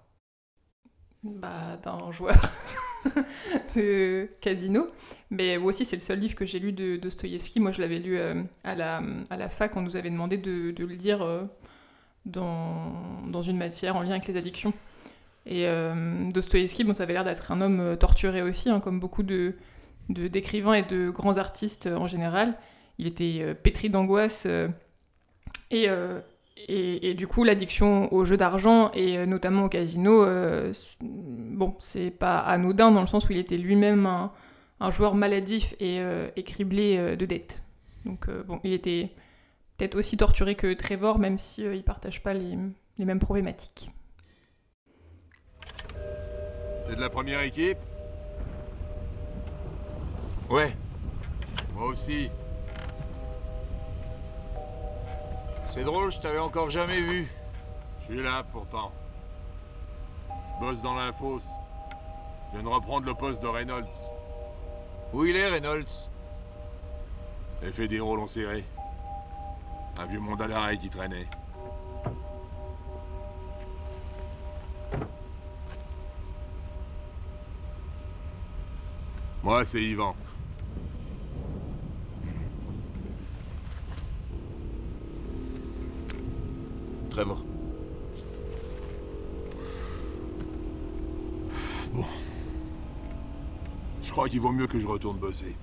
Bah, 1.24 1.78
d'un 1.82 2.12
joueur 2.12 2.36
de 3.76 4.30
casino. 4.42 4.88
Mais 5.30 5.58
aussi, 5.58 5.86
c'est 5.86 5.96
le 5.96 6.02
seul 6.02 6.20
livre 6.20 6.36
que 6.36 6.46
j'ai 6.46 6.60
lu 6.60 6.72
de 6.72 6.98
Dostoïevski. 6.98 7.60
Moi, 7.60 7.72
je 7.72 7.82
l'avais 7.82 8.00
lu 8.00 8.18
euh, 8.18 8.44
à, 8.64 8.76
la, 8.76 9.02
à 9.30 9.38
la 9.38 9.50
fac. 9.50 9.76
On 9.76 9.82
nous 9.82 9.98
avait 9.98 10.10
demandé 10.10 10.38
de, 10.38 10.74
le 10.78 10.86
lire 10.86 11.22
euh, 11.22 11.44
dans, 12.26 12.94
dans 13.28 13.42
une 13.42 13.58
matière 13.58 13.96
en 13.96 14.02
lien 14.02 14.12
avec 14.12 14.28
les 14.28 14.38
addictions. 14.38 14.74
Et 15.46 15.68
euh, 15.68 16.30
Dostoïevski, 16.30 16.84
bon, 16.84 16.94
ça 16.94 17.04
avait 17.04 17.14
l'air 17.14 17.24
d'être 17.24 17.52
un 17.52 17.62
homme 17.62 17.80
euh, 17.80 17.96
torturé 17.96 18.42
aussi, 18.42 18.70
hein, 18.70 18.80
comme 18.80 19.00
beaucoup 19.00 19.24
de 19.24 19.56
d'écrivains 20.10 20.74
et 20.74 20.84
de 20.84 21.10
grands 21.10 21.38
artistes 21.38 21.88
en 21.88 22.08
général. 22.08 22.58
Il 22.98 23.08
était 23.08 23.56
pétri 23.56 23.90
d'angoisse. 23.90 24.46
et, 25.72 25.88
et, 26.56 27.14
du 27.14 27.28
coup, 27.28 27.44
l'addiction 27.44 28.14
aux 28.14 28.26
jeux 28.26 28.38
d'argent 28.38 28.92
et 28.94 29.26
notamment 29.26 29.66
au 29.66 29.70
casino, 29.70 30.24
euh, 30.24 30.74
bon, 31.02 31.76
c'est 31.80 32.12
pas 32.12 32.40
anodin 32.40 32.92
dans 32.92 33.02
le 33.02 33.08
sens 33.08 33.28
où 33.28 33.32
il 33.34 33.38
était 33.38 33.58
lui-même 33.58 34.06
un, 34.06 34.92
joueur 34.92 35.16
maladif 35.16 35.74
et, 35.80 36.00
euh, 36.00 36.30
criblé 36.46 36.98
euh, 36.98 37.16
de 37.16 37.26
dettes. 37.26 37.62
Donc, 38.06 38.30
bon, 38.30 38.60
il 38.64 38.74
était 38.74 39.12
peut-être 39.78 39.96
aussi 39.96 40.18
torturé 40.18 40.56
que 40.56 40.74
Trevor, 40.74 41.20
même 41.20 41.38
si 41.38 41.66
euh, 41.66 41.76
ils 41.76 41.84
partagent 41.84 42.24
pas 42.24 42.34
les, 42.34 42.58
les 42.98 43.06
mêmes 43.06 43.20
problématiques. 43.20 43.92
T'es 46.88 46.96
de 46.96 47.02
la 47.02 47.10
première 47.10 47.42
équipe? 47.42 47.78
Ouais, 50.50 50.76
Moi 51.74 51.88
aussi. 51.88 52.30
C'est 55.74 55.84
drôle, 55.84 56.12
je 56.12 56.20
t'avais 56.20 56.38
encore 56.38 56.70
jamais 56.70 57.02
vu. 57.02 57.28
Je 58.00 58.06
suis 58.06 58.22
là 58.22 58.44
pourtant. 58.52 58.92
Je 60.30 60.64
bosse 60.64 60.82
dans 60.84 60.94
l'infos. 60.94 61.40
Je 61.40 62.58
viens 62.58 62.64
de 62.64 62.74
reprendre 62.74 63.08
le 63.08 63.16
poste 63.16 63.42
de 63.42 63.48
Reynolds. 63.48 63.88
Où 65.14 65.26
il 65.26 65.36
est, 65.36 65.50
Reynolds? 65.50 66.10
J'ai 67.64 67.72
fait 67.72 67.88
des 67.88 68.00
rôles 68.00 68.20
en 68.20 68.28
serré. 68.28 68.64
Un 69.98 70.06
vieux 70.06 70.20
monde 70.20 70.44
à 70.44 70.48
l'arrêt 70.48 70.78
qui 70.78 70.92
traînait. 70.92 71.28
Moi, 79.42 79.66
c'est 79.66 79.82
Yvan. 79.82 80.16
Trevor. 87.14 87.44
Je 94.02 94.12
crois 94.12 94.28
qu'il 94.28 94.40
vaut 94.40 94.52
mieux 94.52 94.66
que 94.66 94.80
je 94.80 94.88
retourne 94.88 95.20
bosser. 95.20 95.56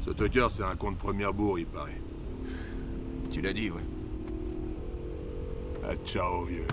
Ce 0.00 0.10
Tucker, 0.10 0.48
c'est 0.50 0.64
un 0.64 0.74
con 0.74 0.90
de 0.90 0.96
première 0.96 1.32
bourre, 1.32 1.60
il 1.60 1.66
paraît. 1.66 2.02
Tu 3.30 3.40
l'as 3.40 3.52
dit, 3.52 3.70
ouais. 3.70 3.80
Ah, 5.84 5.94
ciao, 6.04 6.44
vieux. 6.44 6.66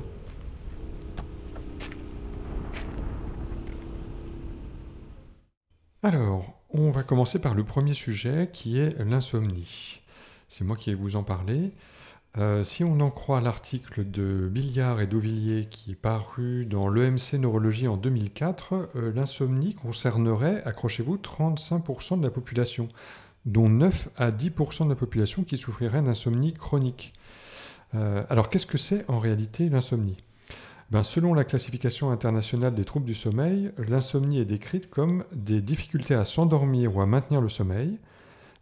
Alors, 6.01 6.59
on 6.71 6.89
va 6.89 7.03
commencer 7.03 7.39
par 7.39 7.53
le 7.53 7.63
premier 7.63 7.93
sujet 7.93 8.49
qui 8.51 8.79
est 8.79 8.97
l'insomnie. 8.97 10.01
C'est 10.47 10.63
moi 10.63 10.75
qui 10.75 10.89
vais 10.89 10.95
vous 10.95 11.15
en 11.15 11.23
parler. 11.23 11.71
Euh, 12.37 12.63
si 12.63 12.83
on 12.83 12.99
en 12.99 13.09
croit 13.09 13.41
l'article 13.41 14.09
de 14.09 14.47
Billiard 14.51 15.01
et 15.01 15.07
d'Auvillier 15.07 15.65
qui 15.71 15.91
est 15.91 15.95
paru 15.95 16.65
dans 16.65 16.87
l'EMC 16.87 17.33
Neurologie 17.39 17.87
en 17.87 17.97
2004, 17.97 18.89
euh, 18.95 19.11
l'insomnie 19.15 19.73
concernerait, 19.73 20.61
accrochez-vous, 20.63 21.17
35% 21.17 22.19
de 22.19 22.23
la 22.23 22.29
population, 22.29 22.89
dont 23.45 23.69
9 23.69 24.09
à 24.17 24.29
10% 24.29 24.83
de 24.85 24.89
la 24.89 24.95
population 24.95 25.43
qui 25.43 25.57
souffrirait 25.57 26.03
d'insomnie 26.03 26.53
chronique. 26.53 27.13
Euh, 27.95 28.23
alors 28.29 28.49
qu'est-ce 28.49 28.67
que 28.67 28.77
c'est 28.77 29.09
en 29.09 29.17
réalité 29.17 29.69
l'insomnie? 29.69 30.17
Ben, 30.91 31.01
selon 31.01 31.33
la 31.33 31.43
classification 31.43 32.11
internationale 32.11 32.75
des 32.75 32.85
troubles 32.85 33.07
du 33.07 33.15
sommeil, 33.15 33.71
l'insomnie 33.79 34.39
est 34.39 34.45
décrite 34.45 34.91
comme 34.91 35.23
des 35.33 35.61
difficultés 35.61 36.13
à 36.13 36.23
s'endormir 36.23 36.95
ou 36.95 37.01
à 37.01 37.07
maintenir 37.07 37.41
le 37.41 37.49
sommeil, 37.49 37.97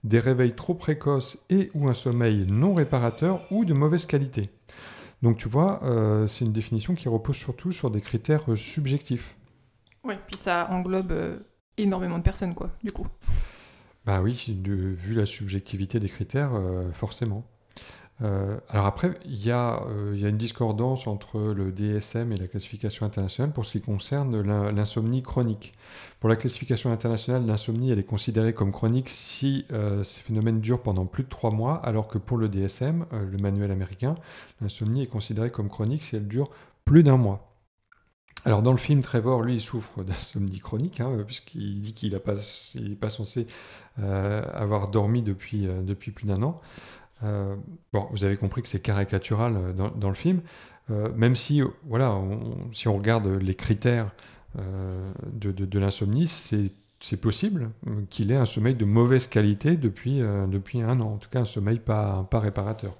des 0.05 0.19
réveils 0.19 0.55
trop 0.55 0.73
précoces 0.75 1.37
et 1.49 1.69
ou 1.73 1.89
un 1.89 1.93
sommeil 1.93 2.45
non 2.47 2.73
réparateur 2.73 3.41
ou 3.51 3.65
de 3.65 3.73
mauvaise 3.73 4.05
qualité. 4.05 4.49
Donc 5.21 5.37
tu 5.37 5.49
vois, 5.49 5.83
euh, 5.83 6.27
c'est 6.27 6.45
une 6.45 6.53
définition 6.53 6.95
qui 6.95 7.09
repose 7.09 7.35
surtout 7.35 7.71
sur 7.71 7.91
des 7.91 8.01
critères 8.01 8.49
euh, 8.51 8.55
subjectifs. 8.55 9.35
Ouais, 10.03 10.19
puis 10.27 10.37
ça 10.37 10.67
englobe 10.69 11.11
euh, 11.11 11.39
énormément 11.77 12.19
de 12.19 12.23
personnes, 12.23 12.53
quoi, 12.53 12.69
du 12.83 12.91
coup. 12.91 13.07
Bah 14.05 14.21
oui, 14.21 14.45
de- 14.61 14.73
vu 14.73 15.15
la 15.15 15.25
subjectivité 15.25 15.99
des 15.99 16.09
critères, 16.09 16.51
forcément. 16.93 17.43
Euh, 18.21 18.57
alors 18.69 18.85
après, 18.85 19.11
il 19.25 19.43
y, 19.45 19.51
a, 19.51 19.83
euh, 19.89 20.13
il 20.15 20.21
y 20.21 20.25
a 20.25 20.29
une 20.29 20.37
discordance 20.37 21.05
entre 21.05 21.37
le 21.39 21.71
DSM 21.73 22.31
et 22.31 22.37
la 22.37 22.47
classification 22.47 23.05
internationale 23.05 23.51
pour 23.51 23.65
ce 23.65 23.73
qui 23.73 23.81
concerne 23.81 24.39
l'in- 24.41 24.71
l'insomnie 24.71 25.21
chronique. 25.21 25.73
Pour 26.21 26.29
la 26.29 26.37
classification 26.37 26.93
internationale, 26.93 27.45
l'insomnie, 27.45 27.91
elle 27.91 27.99
est 27.99 28.03
considérée 28.03 28.53
comme 28.53 28.71
chronique 28.71 29.09
si 29.09 29.65
euh, 29.73 30.01
ces 30.03 30.21
phénomènes 30.21 30.61
durent 30.61 30.81
pendant 30.81 31.05
plus 31.05 31.23
de 31.23 31.29
trois 31.29 31.51
mois, 31.51 31.75
alors 31.85 32.07
que 32.07 32.17
pour 32.17 32.37
le 32.37 32.47
DSM, 32.47 33.05
le 33.11 33.37
manuel 33.37 33.71
américain, 33.71 34.15
l'insomnie 34.61 35.03
est 35.03 35.07
considérée 35.07 35.49
comme 35.51 35.67
chronique 35.69 36.03
si 36.03 36.15
elle 36.15 36.27
dure 36.27 36.49
plus 36.85 37.03
d'un 37.03 37.17
mois. 37.17 37.51
Alors 38.45 38.61
dans 38.61 38.71
le 38.71 38.77
film, 38.77 39.01
Trevor, 39.01 39.41
lui, 39.41 39.55
il 39.55 39.61
souffre 39.61 40.03
d'insomnie 40.05 40.59
chronique, 40.59 41.01
hein, 41.01 41.17
puisqu'il 41.25 41.81
dit 41.81 41.93
qu'il 41.93 42.13
n'est 42.13 42.19
pas, 42.19 42.35
pas 42.99 43.09
censé 43.09 43.47
avoir 43.97 44.89
dormi 44.89 45.21
depuis, 45.21 45.67
depuis 45.83 46.11
plus 46.11 46.27
d'un 46.27 46.43
an. 46.43 46.57
Euh, 47.23 47.55
bon, 47.93 48.07
vous 48.11 48.23
avez 48.23 48.37
compris 48.37 48.61
que 48.61 48.67
c'est 48.67 48.81
caricatural 48.81 49.55
euh, 49.55 49.73
dans, 49.73 50.09
le 50.09 50.15
film, 50.15 50.41
euh, 50.91 51.11
même 51.15 51.35
si, 51.35 51.61
voilà, 51.85 52.13
on- 52.13 52.71
si 52.73 52.87
on 52.87 52.97
regarde 52.97 53.27
les 53.27 53.55
critères 53.55 54.11
de, 55.33 55.79
l'insomnie, 55.79 56.27
c'est 56.27 57.17
possible 57.17 57.71
qu'il 58.09 58.31
ait 58.31 58.37
un 58.37 58.45
sommeil 58.45 58.75
de 58.75 58.85
mauvaise 58.85 59.27
qualité 59.27 59.75
depuis, 59.75 60.19
depuis 60.19 60.81
un 60.81 61.01
an, 61.01 61.13
en 61.13 61.17
tout 61.17 61.29
cas 61.29 61.41
un 61.41 61.45
sommeil 61.45 61.79
pas, 61.79 62.25
réparateur. 62.31 62.97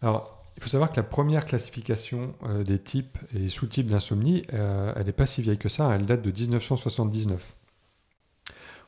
Alors, 0.00 0.42
il 0.56 0.62
faut 0.62 0.70
savoir 0.70 0.90
que 0.90 0.96
la 0.96 1.02
première 1.02 1.44
classification 1.44 2.34
des 2.64 2.78
types 2.78 3.18
et 3.34 3.48
sous-types 3.48 3.88
d'insomnie, 3.90 4.42
elle 4.48 5.04
n'est 5.04 5.12
pas 5.12 5.26
si 5.26 5.42
vieille 5.42 5.58
que 5.58 5.68
ça, 5.68 5.94
elle 5.94 6.06
date 6.06 6.22
de 6.22 6.30
1979. 6.30 7.55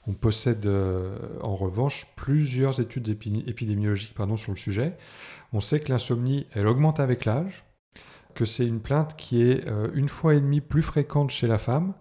On 0.08 0.14
possède 0.14 0.64
euh, 0.64 1.18
en 1.42 1.54
revanche 1.54 2.06
plusieurs 2.16 2.80
études 2.80 3.08
épi- 3.08 3.44
épidémiologiques 3.46 4.16
sur 4.36 4.52
le 4.52 4.56
sujet. 4.56 4.96
On 5.52 5.60
sait 5.60 5.80
que 5.80 5.92
l'insomnie, 5.92 6.46
elle 6.54 6.66
augmente 6.66 6.98
avec 6.98 7.26
l'âge, 7.26 7.66
que 8.34 8.46
c'est 8.46 8.66
une 8.66 8.80
plainte 8.80 9.16
qui 9.16 9.42
est 9.42 9.68
euh, 9.68 9.90
une 9.92 10.08
fois 10.08 10.34
et 10.34 10.40
demie 10.40 10.62
plus 10.62 10.80
fréquente 10.80 11.30
chez 11.30 11.46
la 11.46 11.58
femme, 11.58 11.92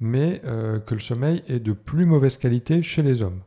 mais 0.00 0.40
euh, 0.46 0.80
que 0.80 0.94
le 0.94 1.00
sommeil 1.00 1.42
est 1.48 1.60
de 1.60 1.74
plus 1.74 2.06
mauvaise 2.06 2.38
qualité 2.38 2.82
chez 2.82 3.02
les 3.02 3.22
hommes. 3.22 3.42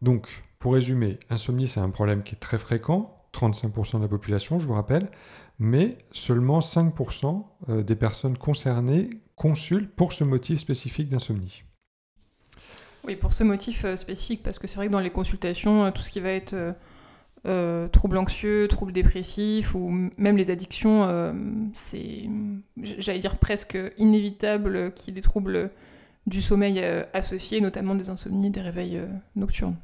Donc, 0.00 0.28
pour 0.60 0.74
résumer, 0.74 1.18
l'insomnie, 1.28 1.66
c'est 1.66 1.80
un 1.80 1.90
problème 1.90 2.22
qui 2.22 2.36
est 2.36 2.38
très 2.38 2.58
fréquent, 2.58 3.26
35% 3.34 3.96
de 3.96 4.02
la 4.02 4.08
population, 4.08 4.60
je 4.60 4.66
vous 4.66 4.74
rappelle, 4.74 5.10
mais 5.58 5.98
seulement 6.12 6.60
5% 6.60 7.44
euh, 7.68 7.82
des 7.82 7.96
personnes 7.96 8.38
concernées 8.38 9.10
consultent 9.34 9.90
pour 9.96 10.12
ce 10.12 10.22
motif 10.22 10.60
spécifique 10.60 11.08
d'insomnie. 11.08 11.64
Oui, 13.04 13.16
pour 13.16 13.32
ce 13.32 13.42
motif 13.44 13.84
euh, 13.84 13.96
spécifique, 13.96 14.42
parce 14.42 14.58
que 14.58 14.66
c'est 14.68 14.76
vrai 14.76 14.86
que 14.86 14.92
dans 14.92 15.00
les 15.00 15.10
consultations, 15.10 15.84
euh, 15.84 15.90
tout 15.90 16.02
ce 16.02 16.10
qui 16.10 16.20
va 16.20 16.30
être 16.30 16.52
euh, 16.54 16.72
euh, 17.46 17.88
troubles 17.88 18.16
anxieux, 18.16 18.68
troubles 18.68 18.92
dépressifs 18.92 19.74
ou 19.74 20.08
même 20.18 20.36
les 20.36 20.50
addictions, 20.50 21.04
euh, 21.08 21.32
c'est, 21.74 22.28
j'allais 22.80 23.18
dire 23.18 23.38
presque 23.38 23.76
inévitable 23.98 24.92
qu'il 24.94 25.08
y 25.08 25.10
ait 25.10 25.20
des 25.20 25.22
troubles 25.22 25.70
du 26.28 26.40
sommeil 26.40 26.78
euh, 26.80 27.02
associés, 27.12 27.60
notamment 27.60 27.96
des 27.96 28.08
insomnies, 28.10 28.50
des 28.50 28.60
réveils 28.60 29.00
nocturnes. 29.34 29.76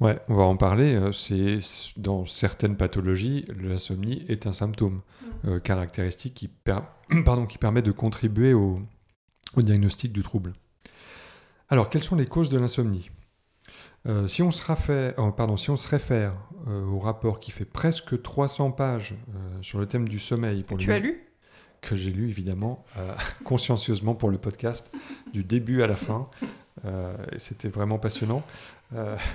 Ouais, 0.00 0.18
on 0.28 0.34
va 0.36 0.44
en 0.44 0.56
parler. 0.56 0.98
C'est 1.12 1.58
dans 1.96 2.24
certaines 2.24 2.76
pathologies, 2.76 3.44
l'insomnie 3.60 4.24
est 4.28 4.46
un 4.46 4.52
symptôme 4.52 5.02
euh, 5.44 5.58
caractéristique 5.58 6.34
qui, 6.34 6.48
per- 6.48 6.78
pardon, 7.26 7.46
qui 7.46 7.58
permet 7.58 7.82
de 7.82 7.90
contribuer 7.90 8.54
au, 8.54 8.80
au 9.56 9.62
diagnostic 9.62 10.12
du 10.12 10.22
trouble. 10.22 10.54
Alors, 11.68 11.90
quelles 11.90 12.02
sont 12.02 12.16
les 12.16 12.26
causes 12.26 12.48
de 12.48 12.58
l'insomnie? 12.58 13.10
Euh, 14.06 14.26
si, 14.26 14.42
on 14.42 14.50
se 14.50 14.64
réfère, 14.64 15.12
oh, 15.18 15.30
pardon, 15.32 15.56
si 15.56 15.70
on 15.70 15.76
se 15.76 15.88
réfère 15.88 16.32
euh, 16.68 16.84
au 16.86 16.98
rapport 16.98 17.40
qui 17.40 17.50
fait 17.50 17.64
presque 17.66 18.22
300 18.22 18.70
pages 18.70 19.14
euh, 19.34 19.58
sur 19.62 19.78
le 19.78 19.86
thème 19.86 20.08
du 20.08 20.18
sommeil, 20.18 20.62
Que 20.62 20.68
pour 20.68 20.78
tu 20.78 20.90
as 20.90 20.94
même- 20.94 21.02
lu? 21.04 21.24
Que 21.80 21.94
j'ai 21.94 22.10
lu 22.10 22.28
évidemment 22.28 22.84
euh, 22.96 23.14
consciencieusement 23.44 24.14
pour 24.14 24.30
le 24.30 24.38
podcast, 24.38 24.90
du 25.32 25.44
début 25.44 25.82
à 25.82 25.86
la 25.86 25.96
fin. 25.96 26.28
Euh, 26.84 27.14
et 27.32 27.38
c'était 27.38 27.68
vraiment 27.68 27.98
passionnant. 27.98 28.42
Euh, 28.94 29.16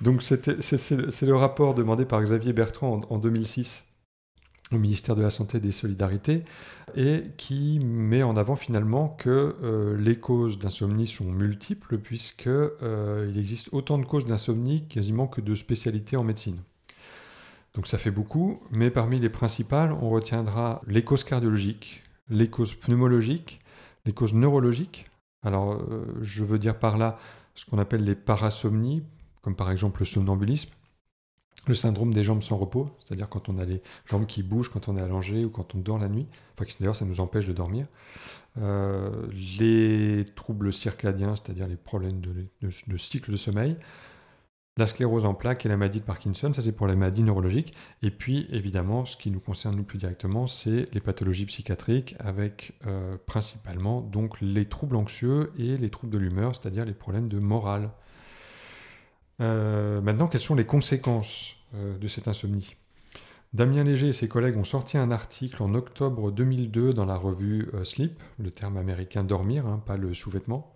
Donc 0.00 0.22
c'est 0.22 0.46
le 0.46 1.34
rapport 1.36 1.74
demandé 1.74 2.04
par 2.04 2.20
Xavier 2.22 2.52
Bertrand 2.52 3.00
en, 3.08 3.14
en 3.14 3.18
2006 3.18 3.84
au 4.74 4.78
ministère 4.78 5.16
de 5.16 5.22
la 5.22 5.30
Santé 5.30 5.58
et 5.58 5.60
des 5.60 5.72
Solidarités 5.72 6.44
et 6.94 7.24
qui 7.36 7.80
met 7.80 8.22
en 8.22 8.36
avant 8.36 8.56
finalement 8.56 9.08
que 9.08 9.56
euh, 9.62 9.96
les 9.96 10.18
causes 10.18 10.58
d'insomnie 10.58 11.06
sont 11.06 11.30
multiples 11.30 11.98
puisque 11.98 12.46
euh, 12.46 13.34
existe 13.34 13.68
autant 13.72 13.98
de 13.98 14.04
causes 14.04 14.26
d'insomnie 14.26 14.86
quasiment 14.88 15.26
que 15.26 15.40
de 15.40 15.54
spécialités 15.54 16.16
en 16.16 16.24
médecine. 16.24 16.58
Donc 17.74 17.86
ça 17.86 17.98
fait 17.98 18.10
beaucoup, 18.10 18.60
mais 18.70 18.90
parmi 18.90 19.18
les 19.18 19.30
principales, 19.30 19.92
on 19.92 20.10
retiendra 20.10 20.82
les 20.86 21.02
causes 21.02 21.24
cardiologiques, 21.24 22.02
les 22.28 22.48
causes 22.48 22.74
pneumologiques, 22.74 23.60
les 24.04 24.12
causes 24.12 24.34
neurologiques. 24.34 25.06
Alors 25.42 25.72
euh, 25.72 26.04
je 26.20 26.44
veux 26.44 26.58
dire 26.58 26.78
par 26.78 26.98
là 26.98 27.18
ce 27.54 27.64
qu'on 27.64 27.78
appelle 27.78 28.04
les 28.04 28.14
parasomnies, 28.14 29.02
comme 29.40 29.56
par 29.56 29.70
exemple 29.70 30.00
le 30.00 30.06
somnambulisme, 30.06 30.70
le 31.66 31.74
syndrome 31.74 32.12
des 32.12 32.24
jambes 32.24 32.42
sans 32.42 32.56
repos, 32.56 32.90
c'est-à-dire 32.98 33.28
quand 33.28 33.48
on 33.48 33.58
a 33.58 33.64
les 33.64 33.82
jambes 34.04 34.26
qui 34.26 34.42
bougent 34.42 34.70
quand 34.70 34.88
on 34.88 34.96
est 34.96 35.00
allongé 35.00 35.44
ou 35.44 35.50
quand 35.50 35.74
on 35.74 35.78
dort 35.78 35.98
la 35.98 36.08
nuit, 36.08 36.26
enfin 36.58 36.68
d'ailleurs 36.80 36.96
ça 36.96 37.04
nous 37.04 37.20
empêche 37.20 37.46
de 37.46 37.52
dormir. 37.52 37.86
Euh, 38.60 39.26
les 39.58 40.24
troubles 40.34 40.72
circadiens, 40.72 41.36
c'est-à-dire 41.36 41.68
les 41.68 41.76
problèmes 41.76 42.20
de, 42.20 42.46
de- 42.62 42.96
cycle 42.96 43.30
de 43.30 43.36
sommeil, 43.36 43.76
la 44.76 44.86
sclérose 44.86 45.24
en 45.24 45.34
plaques 45.34 45.64
et 45.64 45.68
la 45.68 45.76
maladie 45.76 46.00
de 46.00 46.04
Parkinson, 46.04 46.52
ça 46.52 46.62
c'est 46.62 46.72
pour 46.72 46.86
les 46.86 46.96
maladies 46.96 47.22
neurologiques. 47.22 47.74
Et 48.02 48.10
puis 48.10 48.48
évidemment, 48.50 49.04
ce 49.04 49.16
qui 49.16 49.30
nous 49.30 49.40
concerne 49.40 49.76
nous 49.76 49.84
plus 49.84 49.98
directement, 49.98 50.46
c'est 50.46 50.92
les 50.92 51.00
pathologies 51.00 51.46
psychiatriques 51.46 52.16
avec 52.18 52.72
euh, 52.86 53.16
principalement 53.26 54.00
donc 54.00 54.40
les 54.40 54.66
troubles 54.66 54.96
anxieux 54.96 55.52
et 55.58 55.76
les 55.76 55.90
troubles 55.90 56.12
de 56.12 56.18
l'humeur, 56.18 56.56
c'est-à-dire 56.56 56.84
les 56.84 56.94
problèmes 56.94 57.28
de 57.28 57.38
morale. 57.38 57.90
Euh, 59.40 60.00
maintenant, 60.00 60.26
quelles 60.28 60.40
sont 60.40 60.54
les 60.54 60.66
conséquences 60.66 61.56
de 61.74 62.06
cette 62.06 62.28
insomnie 62.28 62.76
Damien 63.54 63.84
Léger 63.84 64.08
et 64.08 64.12
ses 64.14 64.28
collègues 64.28 64.56
ont 64.56 64.64
sorti 64.64 64.96
un 64.96 65.10
article 65.10 65.62
en 65.62 65.74
octobre 65.74 66.30
2002 66.32 66.94
dans 66.94 67.04
la 67.04 67.16
revue 67.16 67.68
euh, 67.74 67.84
Sleep, 67.84 68.18
le 68.38 68.50
terme 68.50 68.78
américain 68.78 69.24
dormir, 69.24 69.66
hein, 69.66 69.82
pas 69.84 69.98
le 69.98 70.14
sous-vêtement, 70.14 70.74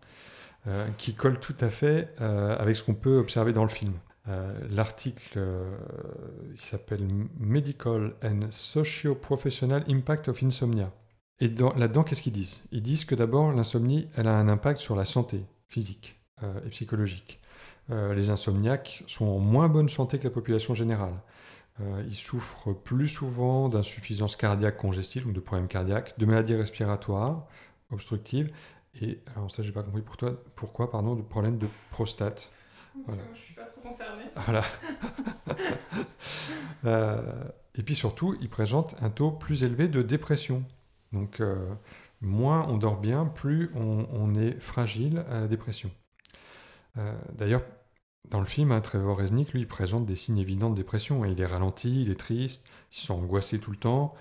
euh, 0.67 0.87
qui 0.99 1.15
colle 1.15 1.41
tout 1.41 1.55
à 1.61 1.71
fait 1.71 2.13
euh, 2.21 2.55
avec 2.59 2.77
ce 2.77 2.83
qu'on 2.83 2.93
peut 2.95 3.17
observer 3.17 3.55
dans 3.55 3.63
le 3.63 3.71
film. 3.71 3.95
Euh, 4.29 4.53
L'article 4.71 5.39
euh, 5.39 5.75
s'appelle 6.55 7.07
Medical 7.39 8.13
and 8.23 8.41
Socio-Professional 8.51 9.85
Impact 9.89 10.29
of 10.29 10.43
Insomnia. 10.43 10.93
Et 11.41 11.49
dans- 11.49 11.73
là-dedans, 11.75 12.03
qu'est-ce 12.03 12.21
qu'ils 12.23 12.33
disent? 12.33 12.61
Ils 12.73 12.83
disent 12.83 13.05
que 13.05 13.15
d'abord, 13.15 13.53
l'insomnie, 13.53 14.09
elle 14.17 14.27
a 14.27 14.37
un 14.39 14.49
impact 14.49 14.81
sur 14.81 14.97
la 14.97 15.05
santé 15.05 15.45
physique 15.67 16.21
euh, 16.43 16.53
et 16.67 16.71
psychologique. 16.71 17.41
Euh, 17.91 18.15
les 18.15 18.31
insomniaques 18.31 19.05
sont 19.07 19.27
en 19.27 19.39
moins 19.39 19.69
bonne 19.69 19.89
santé 19.89 20.19
que 20.19 20.25
la 20.25 20.31
population 20.31 20.75
générale. 20.75 21.15
Euh, 21.81 22.03
ils 22.07 22.15
souffrent 22.15 22.73
plus 22.73 23.07
souvent 23.07 23.69
d'insuffisance 23.69 24.35
cardiaque 24.35 24.77
congestive, 24.77 25.25
donc 25.25 25.35
de 25.35 25.41
problèmes 25.41 25.69
cardiaques, 25.69 26.19
de 26.19 26.27
maladies 26.27 26.55
respiratoires 26.55 27.47
obstructives, 27.91 28.51
et 29.01 29.21
alors 29.35 29.51
ça, 29.51 29.63
j'ai 29.63 29.73
pas 29.73 29.83
compris 29.83 30.03
pour 30.03 30.17
toi, 30.17 30.33
pourquoi, 30.55 30.91
pardon, 30.91 31.15
de 31.15 31.23
problèmes 31.23 31.59
de 31.59 31.67
prostate. 31.91 32.51
Voilà. 33.07 33.23
Je 33.35 33.39
suis 33.39 33.55
pas 33.55 33.65
trop 33.65 33.81
concernée. 33.81 34.25
Voilà. 34.35 34.65
Euh, 36.85 37.43
et 37.75 37.83
puis 37.83 37.97
surtout, 37.97 38.37
ils 38.41 38.51
présentent 38.51 38.95
un 39.01 39.11
taux 39.11 39.33
plus 39.33 39.65
élevé 39.65 39.89
de 39.89 40.03
dépression. 40.03 40.63
Donc, 41.13 41.41
euh, 41.41 41.75
moins 42.21 42.65
on 42.69 42.77
dort 42.77 42.99
bien, 42.99 43.25
plus 43.25 43.71
on, 43.75 44.07
on 44.13 44.37
est 44.37 44.61
fragile 44.61 45.25
à 45.29 45.41
la 45.41 45.49
dépression. 45.49 45.91
Euh, 46.99 47.13
D'ailleurs, 47.33 47.63
dans 48.31 48.41
le 48.41 48.47
film, 48.47 48.73
hein, 48.73 48.81
Trevor 48.81 49.19
Resnick, 49.19 49.53
lui, 49.53 49.67
présente 49.67 50.07
des 50.07 50.17
signes 50.17 50.39
évidents 50.39 50.71
de 50.71 50.77
dépression. 50.77 51.25
Il 51.25 51.41
est 51.41 51.47
ralenti, 51.47 52.03
il 52.03 52.11
est 52.11 52.19
triste, 52.19 52.65
il 52.93 52.99
se 52.99 53.07
sent 53.07 53.13
angoissé 53.13 53.59
tout 53.59 53.71
le 53.71 53.77
temps, 53.77 54.15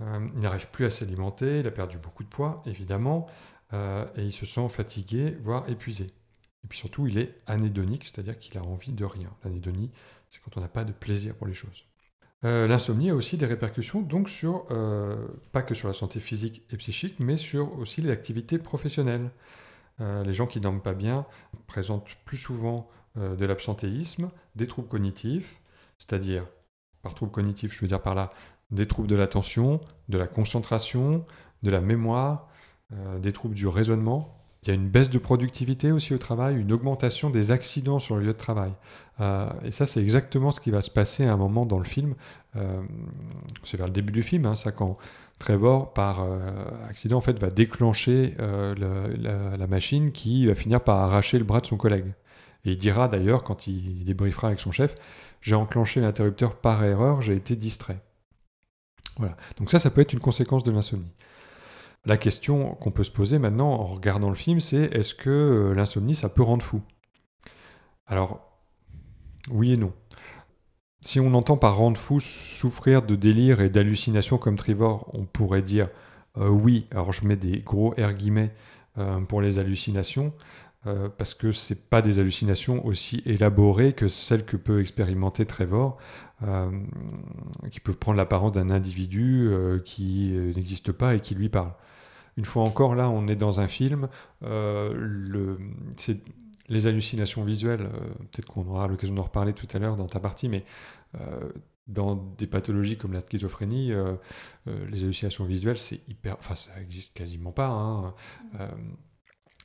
euh, 0.00 0.28
il 0.34 0.40
n'arrive 0.40 0.70
plus 0.70 0.84
à 0.84 0.90
s'alimenter, 0.90 1.60
il 1.60 1.66
a 1.66 1.70
perdu 1.70 1.98
beaucoup 1.98 2.22
de 2.22 2.28
poids, 2.28 2.62
évidemment, 2.66 3.26
euh, 3.72 4.06
et 4.16 4.22
il 4.22 4.32
se 4.32 4.46
sent 4.46 4.68
fatigué, 4.68 5.36
voire 5.40 5.68
épuisé. 5.68 6.06
Et 6.64 6.68
puis 6.68 6.78
surtout, 6.78 7.06
il 7.06 7.18
est 7.18 7.40
anédonique, 7.46 8.04
c'est-à-dire 8.04 8.38
qu'il 8.38 8.56
a 8.58 8.62
envie 8.62 8.92
de 8.92 9.04
rien. 9.04 9.30
L'anédonie, 9.44 9.90
c'est 10.28 10.40
quand 10.42 10.56
on 10.56 10.60
n'a 10.60 10.68
pas 10.68 10.84
de 10.84 10.92
plaisir 10.92 11.34
pour 11.34 11.46
les 11.46 11.54
choses. 11.54 11.84
Euh, 12.44 12.66
L'insomnie 12.66 13.10
a 13.10 13.14
aussi 13.14 13.36
des 13.36 13.46
répercussions, 13.46 14.00
donc 14.00 14.28
sur, 14.28 14.66
pas 15.52 15.62
que 15.62 15.74
sur 15.74 15.88
la 15.88 15.94
santé 15.94 16.20
physique 16.20 16.62
et 16.70 16.76
psychique, 16.76 17.16
mais 17.18 17.36
sur 17.36 17.78
aussi 17.78 18.00
les 18.00 18.10
activités 18.10 18.58
professionnelles. 18.58 19.30
Les 19.98 20.32
gens 20.32 20.46
qui 20.46 20.60
dorment 20.60 20.80
pas 20.80 20.94
bien 20.94 21.26
présentent 21.66 22.08
plus 22.24 22.38
souvent 22.38 22.88
euh, 23.18 23.34
de 23.36 23.44
l'absentéisme, 23.46 24.30
des 24.54 24.66
troubles 24.66 24.88
cognitifs, 24.88 25.60
c'est-à-dire, 25.98 26.44
par 27.02 27.14
troubles 27.14 27.32
cognitifs, 27.32 27.74
je 27.74 27.80
veux 27.80 27.88
dire 27.88 28.02
par 28.02 28.14
là, 28.14 28.30
des 28.70 28.86
troubles 28.86 29.08
de 29.08 29.16
l'attention, 29.16 29.80
de 30.08 30.18
la 30.18 30.26
concentration, 30.26 31.24
de 31.62 31.70
la 31.70 31.80
mémoire, 31.80 32.48
euh, 32.92 33.18
des 33.18 33.32
troubles 33.32 33.54
du 33.54 33.66
raisonnement. 33.66 34.36
Il 34.62 34.68
y 34.68 34.70
a 34.70 34.74
une 34.74 34.88
baisse 34.88 35.10
de 35.10 35.18
productivité 35.18 35.90
aussi 35.90 36.14
au 36.14 36.18
travail, 36.18 36.60
une 36.60 36.70
augmentation 36.70 37.30
des 37.30 37.50
accidents 37.50 37.98
sur 37.98 38.16
le 38.16 38.22
lieu 38.22 38.32
de 38.32 38.38
travail. 38.38 38.72
Euh, 39.20 39.50
et 39.64 39.70
ça, 39.70 39.86
c'est 39.86 40.02
exactement 40.02 40.50
ce 40.50 40.60
qui 40.60 40.70
va 40.70 40.82
se 40.82 40.90
passer 40.90 41.24
à 41.24 41.32
un 41.32 41.36
moment 41.36 41.66
dans 41.66 41.78
le 41.78 41.84
film. 41.84 42.14
C'est 43.64 43.76
vers 43.76 43.86
le 43.86 43.92
début 43.92 44.12
du 44.12 44.22
film, 44.22 44.44
hein, 44.46 44.54
ça, 44.54 44.70
quand 44.72 44.98
Trevor, 45.38 45.94
par 45.94 46.26
accident, 46.90 47.16
en 47.16 47.20
fait, 47.22 47.38
va 47.38 47.48
déclencher 47.48 48.34
le- 48.38 49.14
la, 49.16 49.56
la 49.56 49.66
machine 49.66 50.12
qui 50.12 50.46
va 50.46 50.54
finir 50.54 50.82
par 50.82 50.98
arracher 50.98 51.38
le 51.38 51.44
bras 51.44 51.60
de 51.60 51.66
son 51.66 51.78
collègue. 51.78 52.12
Et 52.64 52.72
il 52.72 52.78
dira 52.78 53.08
d'ailleurs, 53.08 53.42
quand 53.42 53.66
il 53.66 54.04
débriefera 54.04 54.48
avec 54.48 54.60
son 54.60 54.72
chef, 54.72 54.94
j'ai 55.40 55.54
enclenché 55.54 56.00
l'interrupteur 56.00 56.56
par 56.56 56.84
erreur, 56.84 57.22
j'ai 57.22 57.34
été 57.34 57.56
distrait. 57.56 58.00
Voilà. 59.16 59.36
Donc 59.56 59.70
ça, 59.70 59.78
ça 59.78 59.90
peut 59.90 60.00
être 60.00 60.12
une 60.12 60.20
conséquence 60.20 60.64
de 60.64 60.72
l'insomnie. 60.72 61.12
La 62.06 62.16
question 62.16 62.74
qu'on 62.76 62.90
peut 62.90 63.04
se 63.04 63.10
poser 63.10 63.38
maintenant 63.38 63.70
en 63.70 63.86
regardant 63.86 64.30
le 64.30 64.34
film, 64.34 64.60
c'est 64.60 64.94
est-ce 64.94 65.14
que 65.14 65.30
euh, 65.30 65.74
l'insomnie, 65.74 66.14
ça 66.14 66.28
peut 66.28 66.42
rendre 66.42 66.64
fou? 66.64 66.80
Alors, 68.06 68.40
oui 69.50 69.72
et 69.72 69.76
non. 69.76 69.92
Si 71.02 71.20
on 71.20 71.34
entend 71.34 71.56
par 71.56 71.76
rendre 71.76 71.98
fou 71.98 72.20
souffrir 72.20 73.02
de 73.02 73.16
délire 73.16 73.60
et 73.60 73.70
d'hallucinations 73.70 74.38
comme 74.38 74.56
Trevor, 74.56 75.10
on 75.12 75.24
pourrait 75.24 75.62
dire 75.62 75.88
Euh, 76.36 76.48
oui, 76.48 76.86
alors 76.92 77.12
je 77.12 77.26
mets 77.26 77.36
des 77.36 77.58
gros 77.58 77.92
air 77.96 78.14
guillemets 78.14 78.54
euh, 78.98 79.20
pour 79.20 79.40
les 79.40 79.58
hallucinations, 79.58 80.32
euh, 80.86 81.10
parce 81.10 81.34
que 81.34 81.52
c'est 81.52 81.90
pas 81.90 82.00
des 82.00 82.20
hallucinations 82.20 82.86
aussi 82.86 83.22
élaborées 83.26 83.92
que 83.92 84.08
celles 84.08 84.46
que 84.46 84.56
peut 84.56 84.80
expérimenter 84.80 85.44
Trevor, 85.44 85.98
euh, 86.42 86.70
qui 87.70 87.80
peuvent 87.80 87.98
prendre 87.98 88.16
l'apparence 88.16 88.52
d'un 88.52 88.70
individu 88.70 89.48
euh, 89.50 89.78
qui 89.80 90.30
n'existe 90.56 90.92
pas 90.92 91.14
et 91.14 91.20
qui 91.20 91.34
lui 91.34 91.50
parle. 91.50 91.74
Une 92.38 92.46
fois 92.46 92.62
encore, 92.62 92.94
là, 92.94 93.10
on 93.10 93.28
est 93.28 93.36
dans 93.36 93.60
un 93.60 93.68
film. 93.68 94.08
les 96.68 96.86
hallucinations 96.86 97.44
visuelles, 97.44 97.90
peut-être 98.30 98.46
qu'on 98.46 98.66
aura 98.66 98.88
l'occasion 98.88 99.14
d'en 99.14 99.24
reparler 99.24 99.52
tout 99.52 99.66
à 99.74 99.78
l'heure 99.78 99.96
dans 99.96 100.06
ta 100.06 100.20
partie, 100.20 100.48
mais 100.48 100.64
dans 101.88 102.14
des 102.14 102.46
pathologies 102.46 102.96
comme 102.96 103.12
la 103.12 103.20
schizophrénie, 103.20 103.92
les 104.66 105.02
hallucinations 105.02 105.44
visuelles, 105.44 105.78
c'est 105.78 106.08
hyper, 106.08 106.36
enfin, 106.38 106.54
ça 106.54 106.70
existe 106.80 107.14
quasiment 107.14 107.52
pas. 107.52 107.68
hein. 107.68 108.14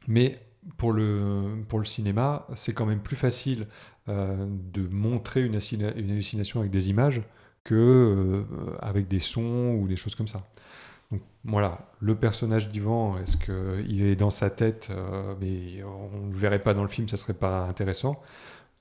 Mais 0.08 0.40
pour 0.78 0.92
le, 0.94 1.64
pour 1.70 1.80
le 1.80 1.86
cinéma, 1.86 2.48
c'est 2.56 2.74
quand 2.74 2.86
même 2.86 3.02
plus 3.02 3.16
facile 3.16 3.68
euh, 4.10 4.48
de 4.74 4.88
montrer 4.88 5.44
une, 5.44 5.56
hallucina- 5.56 5.94
une 5.98 6.12
hallucination 6.12 6.60
avec 6.60 6.72
des 6.72 6.90
images 6.90 7.22
que 7.64 7.76
euh, 7.76 8.78
avec 8.82 9.08
des 9.08 9.20
sons 9.20 9.76
ou 9.80 9.88
des 9.88 9.96
choses 9.96 10.16
comme 10.16 10.28
ça. 10.28 10.44
Donc 11.12 11.22
voilà, 11.46 11.92
le 12.02 12.16
personnage 12.16 12.70
d'Ivan, 12.70 13.18
est-ce 13.20 13.38
qu'il 13.38 14.04
est 14.04 14.16
dans 14.16 14.32
sa 14.32 14.50
tête, 14.50 14.90
euh, 14.92 15.36
mais 15.42 15.84
on 15.84 16.28
ne 16.28 16.32
le 16.32 16.38
verrait 16.38 16.64
pas 16.64 16.74
dans 16.74 16.84
le 16.84 16.90
film, 16.90 17.08
ça 17.10 17.18
serait 17.18 17.34
pas 17.34 17.68
intéressant. 17.68 18.22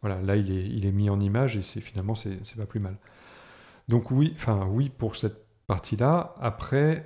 Voilà, 0.03 0.21
là 0.23 0.37
il 0.37 0.51
est, 0.51 0.67
il 0.67 0.87
est 0.87 0.93
mis 0.93 1.11
en 1.11 1.21
image 1.21 1.57
et 1.57 1.63
c'est 1.63 1.81
finalement 1.81 2.15
c'est 2.15 2.57
pas 2.57 2.67
plus 2.67 2.81
mal. 2.81 2.97
Donc 3.89 4.11
oui, 4.11 4.33
enfin 4.37 4.67
oui 4.71 4.91
pour 4.91 5.17
cette 5.17 5.47
partie-là. 5.67 6.35
Après, 6.41 7.05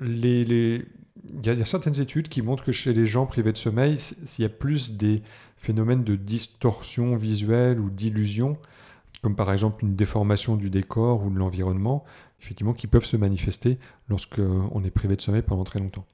les, 0.00 0.44
les- 0.44 0.84
il 1.28 1.46
y, 1.46 1.50
a- 1.50 1.64
certaines 1.64 2.00
études 2.00 2.28
qui 2.28 2.42
montrent 2.42 2.64
que 2.64 2.72
chez 2.72 2.92
les 2.92 3.06
gens 3.06 3.26
privés 3.26 3.52
de 3.52 3.58
sommeil, 3.58 3.98
il 4.38 4.42
y 4.42 4.44
a 4.44 4.48
plus 4.48 4.96
des 4.96 5.22
phénomènes 5.56 6.04
de 6.04 6.16
distorsion 6.16 7.16
visuelle 7.16 7.78
ou 7.80 7.90
d'illusion, 7.90 8.56
comme 9.22 9.36
par 9.36 9.52
exemple 9.52 9.84
une 9.84 9.94
déformation 9.94 10.56
du 10.56 10.70
décor 10.70 11.24
ou 11.24 11.30
de 11.30 11.38
l'environnement, 11.38 12.04
effectivement, 12.40 12.72
qui 12.74 12.88
peuvent 12.88 13.04
se 13.04 13.16
manifester 13.16 13.78
lorsque 14.08 14.40
on 14.40 14.82
est 14.84 14.90
privé 14.90 15.14
de 15.16 15.20
sommeil 15.20 15.42
pendant 15.42 15.64
très 15.64 15.78
longtemps. 15.78 16.04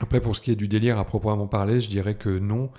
Après, 0.00 0.20
pour 0.20 0.36
ce 0.36 0.40
qui 0.40 0.50
est 0.50 0.56
du 0.56 0.68
délire 0.68 0.98
à 0.98 1.04
proprement 1.04 1.46
parler, 1.46 1.80
je 1.80 1.88
dirais 1.88 2.14
que 2.16 2.38
non, 2.38 2.70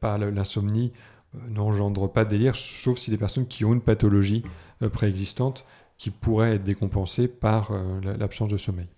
pas 0.00 0.16
l'insomnie 0.18 0.92
euh, 1.34 1.38
n'engendre 1.50 2.10
pas 2.10 2.24
de 2.24 2.30
délire, 2.30 2.56
sauf 2.56 2.98
si 2.98 3.10
des 3.10 3.18
personnes 3.18 3.46
qui 3.46 3.64
ont 3.64 3.74
une 3.74 3.80
pathologie 3.82 4.42
euh, 4.82 4.88
préexistante 4.88 5.64
qui 5.98 6.10
pourrait 6.10 6.54
être 6.56 6.64
décompensée 6.64 7.28
par 7.28 7.70
euh, 7.70 8.00
la- 8.02 8.16
l'absence 8.16 8.48
de 8.48 8.56
sommeil. 8.56 8.88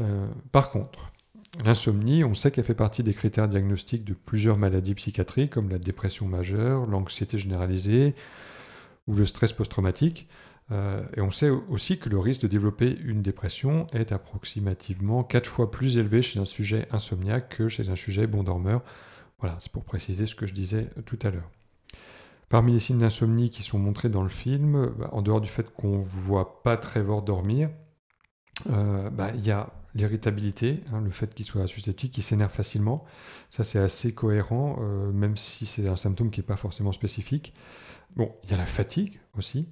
Euh, 0.00 0.26
par 0.52 0.70
contre, 0.70 1.12
l'insomnie, 1.64 2.24
on 2.24 2.34
sait 2.34 2.50
qu'elle 2.50 2.64
fait 2.64 2.74
partie 2.74 3.02
des 3.02 3.14
critères 3.14 3.48
diagnostiques 3.48 4.04
de 4.04 4.14
plusieurs 4.14 4.56
maladies 4.56 4.94
psychiatriques 4.94 5.52
comme 5.52 5.68
la 5.68 5.78
dépression 5.78 6.26
majeure, 6.26 6.86
l'anxiété 6.86 7.38
généralisée 7.38 8.14
ou 9.06 9.14
le 9.14 9.26
stress 9.26 9.52
post-traumatique. 9.52 10.28
Euh, 10.72 11.02
et 11.16 11.20
on 11.20 11.30
sait 11.30 11.50
aussi 11.50 11.98
que 11.98 12.08
le 12.08 12.18
risque 12.18 12.40
de 12.40 12.46
développer 12.46 12.98
une 13.04 13.22
dépression 13.22 13.86
est 13.92 14.12
approximativement 14.12 15.22
4 15.22 15.46
fois 15.46 15.70
plus 15.70 15.98
élevé 15.98 16.22
chez 16.22 16.40
un 16.40 16.46
sujet 16.46 16.88
insomniaque 16.90 17.56
que 17.56 17.68
chez 17.68 17.90
un 17.90 17.96
sujet 17.96 18.26
bon 18.26 18.42
dormeur. 18.42 18.82
Voilà, 19.40 19.56
c'est 19.60 19.70
pour 19.70 19.84
préciser 19.84 20.26
ce 20.26 20.34
que 20.34 20.46
je 20.46 20.54
disais 20.54 20.88
tout 21.04 21.18
à 21.22 21.30
l'heure. 21.30 21.50
Parmi 22.48 22.72
les 22.72 22.80
signes 22.80 22.98
d'insomnie 22.98 23.50
qui 23.50 23.62
sont 23.62 23.78
montrés 23.78 24.08
dans 24.08 24.22
le 24.22 24.28
film, 24.28 24.92
bah, 24.98 25.10
en 25.12 25.22
dehors 25.22 25.40
du 25.40 25.48
fait 25.48 25.70
qu'on 25.74 25.98
ne 25.98 26.04
voit 26.04 26.62
pas 26.62 26.76
Trevor 26.76 27.22
dormir, 27.22 27.68
euh, 28.70 29.10
bah, 29.10 29.32
il 29.34 29.44
y 29.46 29.50
a 29.50 29.72
l'irritabilité, 29.94 30.80
hein, 30.92 31.00
le 31.00 31.10
fait 31.10 31.34
qu'il 31.34 31.44
soit 31.44 31.66
susceptible, 31.66 32.12
qu'il 32.12 32.24
s'énerve 32.24 32.52
facilement. 32.52 33.04
Ça, 33.48 33.64
c'est 33.64 33.78
assez 33.78 34.12
cohérent, 34.12 34.78
euh, 34.80 35.12
même 35.12 35.36
si 35.36 35.66
c'est 35.66 35.88
un 35.88 35.96
symptôme 35.96 36.30
qui 36.30 36.40
n'est 36.40 36.46
pas 36.46 36.56
forcément 36.56 36.92
spécifique. 36.92 37.54
Bon, 38.16 38.34
il 38.44 38.50
y 38.50 38.54
a 38.54 38.56
la 38.56 38.66
fatigue 38.66 39.20
aussi. 39.38 39.68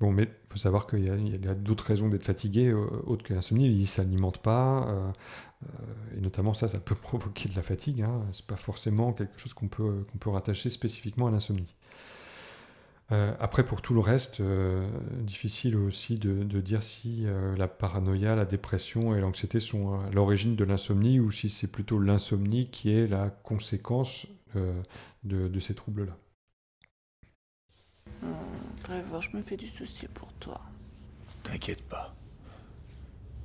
Bon, 0.00 0.10
mais 0.10 0.24
il 0.24 0.52
faut 0.52 0.58
savoir 0.58 0.88
qu'il 0.88 1.04
y 1.04 1.48
a, 1.48 1.54
d'autres 1.54 1.84
raisons 1.84 2.08
d'être 2.08 2.24
fatigué, 2.24 2.68
euh, 2.68 2.86
autres 3.06 3.22
que 3.22 3.34
l'insomnie. 3.34 3.66
Il 3.66 3.80
ne 3.80 3.86
s'alimente 3.86 4.38
pas, 4.38 4.88
euh, 4.88 5.12
et 6.16 6.20
notamment 6.20 6.54
ça, 6.54 6.68
ça 6.68 6.80
peut 6.80 6.94
provoquer 7.02 7.48
de 7.48 7.54
la 7.54 7.62
fatigue. 7.62 8.02
Hein. 8.02 8.22
C'est 8.32 8.46
pas 8.46 8.56
forcément 8.56 9.12
quelque 9.12 9.38
chose 9.38 9.54
qu'on 9.54 9.68
peut 9.68 10.30
rattacher 10.30 10.70
spécifiquement 10.70 11.28
à 11.28 11.30
l'insomnie. 11.30 11.74
Euh, 13.12 13.34
après, 13.40 13.62
pour 13.62 13.82
tout 13.82 13.92
le 13.92 14.00
reste, 14.00 14.40
euh, 14.40 14.88
difficile 15.18 15.76
aussi 15.76 16.18
de, 16.18 16.44
de 16.44 16.60
dire 16.60 16.82
si 16.82 17.26
euh, 17.26 17.54
la 17.56 17.68
paranoïa, 17.68 18.34
la 18.34 18.46
dépression 18.46 19.14
et 19.14 19.20
l'anxiété 19.20 19.60
sont 19.60 20.00
à 20.00 20.10
l'origine 20.10 20.56
de 20.56 20.64
l'insomnie 20.64 21.20
ou 21.20 21.30
si 21.30 21.50
c'est 21.50 21.66
plutôt 21.66 21.98
l'insomnie 21.98 22.70
qui 22.70 22.90
est 22.90 23.06
la 23.06 23.28
conséquence 23.28 24.26
euh, 24.56 24.80
de, 25.24 25.48
de 25.48 25.60
ces 25.60 25.74
troubles-là. 25.74 26.16
Trevor, 28.82 29.20
je 29.20 29.36
me 29.36 29.42
fais 29.42 29.58
du 29.58 29.66
souci 29.66 30.08
pour 30.08 30.32
toi. 30.34 30.60
T'inquiète 31.42 31.82
pas. 31.82 32.14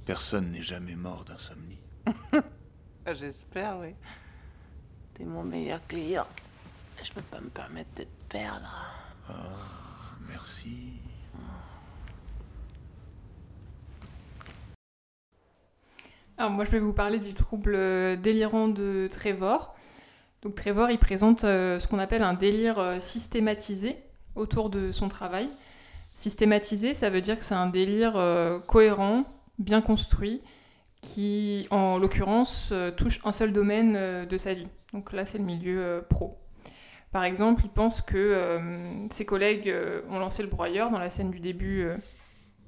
Personne 0.05 0.51
n'est 0.51 0.61
jamais 0.61 0.95
mort 0.95 1.25
d'insomnie. 1.25 1.79
J'espère, 3.11 3.79
oui. 3.79 3.93
T'es 5.13 5.25
mon 5.25 5.43
meilleur 5.43 5.85
client. 5.87 6.27
Je 7.03 7.11
peux 7.11 7.21
pas 7.21 7.41
me 7.41 7.49
permettre 7.49 7.89
de 7.95 8.03
te 8.03 8.27
perdre. 8.29 9.06
Ah, 9.29 9.33
merci. 10.27 10.93
Alors 16.37 16.51
moi 16.51 16.65
je 16.65 16.71
vais 16.71 16.79
vous 16.79 16.93
parler 16.93 17.17
du 17.17 17.33
trouble 17.33 17.73
euh, 17.75 18.15
délirant 18.15 18.67
de 18.67 19.07
Trevor. 19.09 19.75
Donc 20.43 20.55
Trevor 20.55 20.91
il 20.91 20.99
présente 20.99 21.43
euh, 21.43 21.79
ce 21.79 21.87
qu'on 21.87 21.97
appelle 21.97 22.21
un 22.21 22.35
délire 22.35 22.77
euh, 22.77 22.99
systématisé 22.99 23.97
autour 24.35 24.69
de 24.69 24.91
son 24.91 25.07
travail. 25.07 25.49
Systématisé 26.13 26.93
ça 26.93 27.09
veut 27.09 27.21
dire 27.21 27.39
que 27.39 27.43
c'est 27.43 27.55
un 27.55 27.67
délire 27.67 28.13
cohérent, 28.65 29.25
bien 29.59 29.81
construit, 29.81 30.41
qui 31.01 31.67
en 31.69 31.97
l'occurrence 31.99 32.73
touche 32.97 33.19
un 33.23 33.31
seul 33.31 33.53
domaine 33.53 34.25
de 34.25 34.37
sa 34.37 34.55
vie. 34.55 34.67
Donc 34.93 35.13
là 35.13 35.25
c'est 35.25 35.37
le 35.37 35.43
milieu 35.43 36.03
pro. 36.09 36.39
Par 37.11 37.23
exemple, 37.23 37.61
il 37.65 37.69
pense 37.69 38.01
que 38.01 38.17
euh, 38.17 39.07
ses 39.11 39.25
collègues 39.25 39.69
euh, 39.69 40.01
ont 40.09 40.19
lancé 40.19 40.43
le 40.43 40.49
broyeur 40.49 40.91
dans 40.91 40.99
la 40.99 41.09
scène 41.09 41.31
du 41.31 41.39
début. 41.39 41.81
euh, 41.83 41.97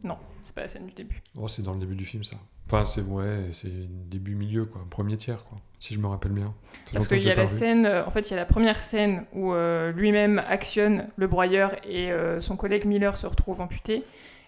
Non, 0.04 0.17
c'est 0.43 0.56
pas 0.56 0.62
la 0.62 0.67
scène 0.67 0.86
du 0.86 0.93
début. 0.93 1.21
Oh, 1.38 1.47
c'est 1.47 1.62
dans 1.62 1.73
le 1.73 1.80
début 1.80 1.95
du 1.95 2.06
film, 2.06 2.23
ça. 2.23 2.38
Enfin, 2.71 2.86
c'est 2.86 3.02
ouais, 3.02 3.47
c'est 3.52 3.71
début-milieu, 4.10 4.65
quoi. 4.65 4.86
Premier 4.89 5.17
tiers, 5.17 5.43
quoi. 5.45 5.58
Si 5.80 5.93
je 5.93 5.99
me 5.99 6.08
rappelle 6.08 6.32
bien. 6.34 6.54
Ça 6.54 6.54
fait 6.54 6.80
Parce 6.93 6.93
longtemps 6.93 7.10
que 7.10 7.15
qu'il 7.15 7.17
y 7.17 7.21
j'ai 7.28 7.32
a 7.32 7.36
pas 7.36 7.41
la 7.43 7.47
scène, 7.47 7.86
euh, 7.86 8.06
en 8.06 8.10
fait, 8.12 8.30
il 8.30 8.32
y 8.32 8.34
a 8.34 8.38
la 8.38 8.45
première 8.45 8.78
scène 8.78 9.25
où 9.34 9.54
euh, 9.54 9.91
lui-même 9.91 10.39
actionne 10.47 11.08
le 11.15 11.28
broyeur 11.28 11.75
et 11.84 12.12
euh, 12.12 12.41
son 12.41 12.56
collègue 12.58 12.86
Miller 12.86 13.17
se 13.17 13.25
retrouve 13.28 13.60
amputé. 13.62 14.04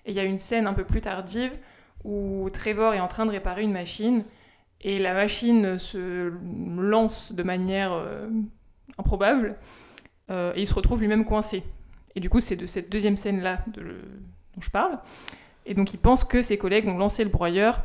Et 0.05 0.11
il 0.11 0.13
y 0.13 0.19
a 0.19 0.23
une 0.23 0.39
scène 0.39 0.67
un 0.67 0.73
peu 0.73 0.83
plus 0.83 1.01
tardive 1.01 1.51
où 2.03 2.49
Trevor 2.51 2.93
est 2.93 2.99
en 2.99 3.07
train 3.07 3.25
de 3.25 3.31
réparer 3.31 3.63
une 3.63 3.71
machine 3.73 4.23
et 4.81 4.99
la 4.99 5.13
machine 5.13 5.77
se 5.79 6.31
lance 6.77 7.31
de 7.33 7.43
manière 7.43 7.93
euh, 7.93 8.27
improbable 8.97 9.57
euh, 10.29 10.53
et 10.55 10.61
il 10.61 10.67
se 10.67 10.73
retrouve 10.73 11.01
lui-même 11.01 11.25
coincé. 11.25 11.63
Et 12.15 12.19
du 12.19 12.29
coup, 12.29 12.39
c'est 12.39 12.55
de 12.55 12.65
cette 12.65 12.91
deuxième 12.91 13.17
scène-là 13.17 13.59
dont 13.67 14.61
je 14.61 14.69
parle. 14.69 14.99
Et 15.65 15.73
donc, 15.73 15.93
il 15.93 15.97
pense 15.97 16.23
que 16.23 16.41
ses 16.41 16.57
collègues 16.57 16.87
ont 16.87 16.97
lancé 16.97 17.23
le 17.23 17.29
broyeur 17.29 17.83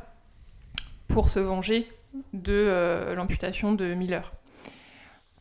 pour 1.09 1.31
se 1.31 1.39
venger 1.39 1.89
de 2.33 2.53
euh, 2.53 3.15
l'amputation 3.15 3.73
de 3.73 3.95
Miller. 3.95 4.33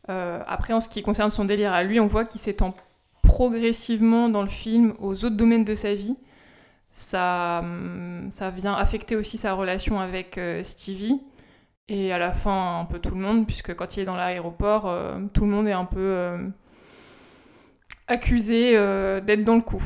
Euh, 0.10 0.44
après, 0.48 0.74
en 0.74 0.80
ce 0.80 0.90
qui 0.90 1.02
concerne 1.02 1.32
son 1.32 1.46
délire 1.46 1.74
à 1.74 1.84
lui, 1.84 2.00
on 2.00 2.08
voit 2.08 2.26
qu'il 2.26 2.42
s'étend 2.42 2.76
progressivement 3.24 4.30
dans 4.30 4.42
le 4.42 4.48
film 4.48 4.94
aux 5.00 5.26
autres 5.26 5.36
domaines 5.36 5.66
de 5.66 5.76
sa 5.76 5.96
vie. 5.96 6.16
Ça, 6.94 7.60
hum, 7.64 8.30
ça 8.30 8.52
vient 8.52 8.74
affecter 8.74 9.16
aussi 9.16 9.38
sa 9.38 9.54
relation 9.54 10.00
avec 10.00 10.40
Stevie 10.64 11.20
et 11.88 12.12
à 12.12 12.18
la 12.18 12.32
fin 12.34 12.80
un 12.80 12.86
peu 12.86 13.00
tout 13.00 13.14
le 13.14 13.22
monde, 13.22 13.46
puisque 13.46 13.76
quand 13.76 13.96
il 13.96 14.02
est 14.02 14.06
dans 14.06 14.16
l'aéroport, 14.16 14.88
euh, 14.88 15.20
tout 15.34 15.46
le 15.46 15.52
monde 15.52 15.68
est 15.68 15.74
un 15.74 15.86
peu 15.86 16.00
euh, 16.00 16.38
accusé 18.08 18.72
euh, 18.76 19.22
d'être 19.22 19.44
dans 19.44 19.56
le 19.56 19.62
coup. 19.62 19.84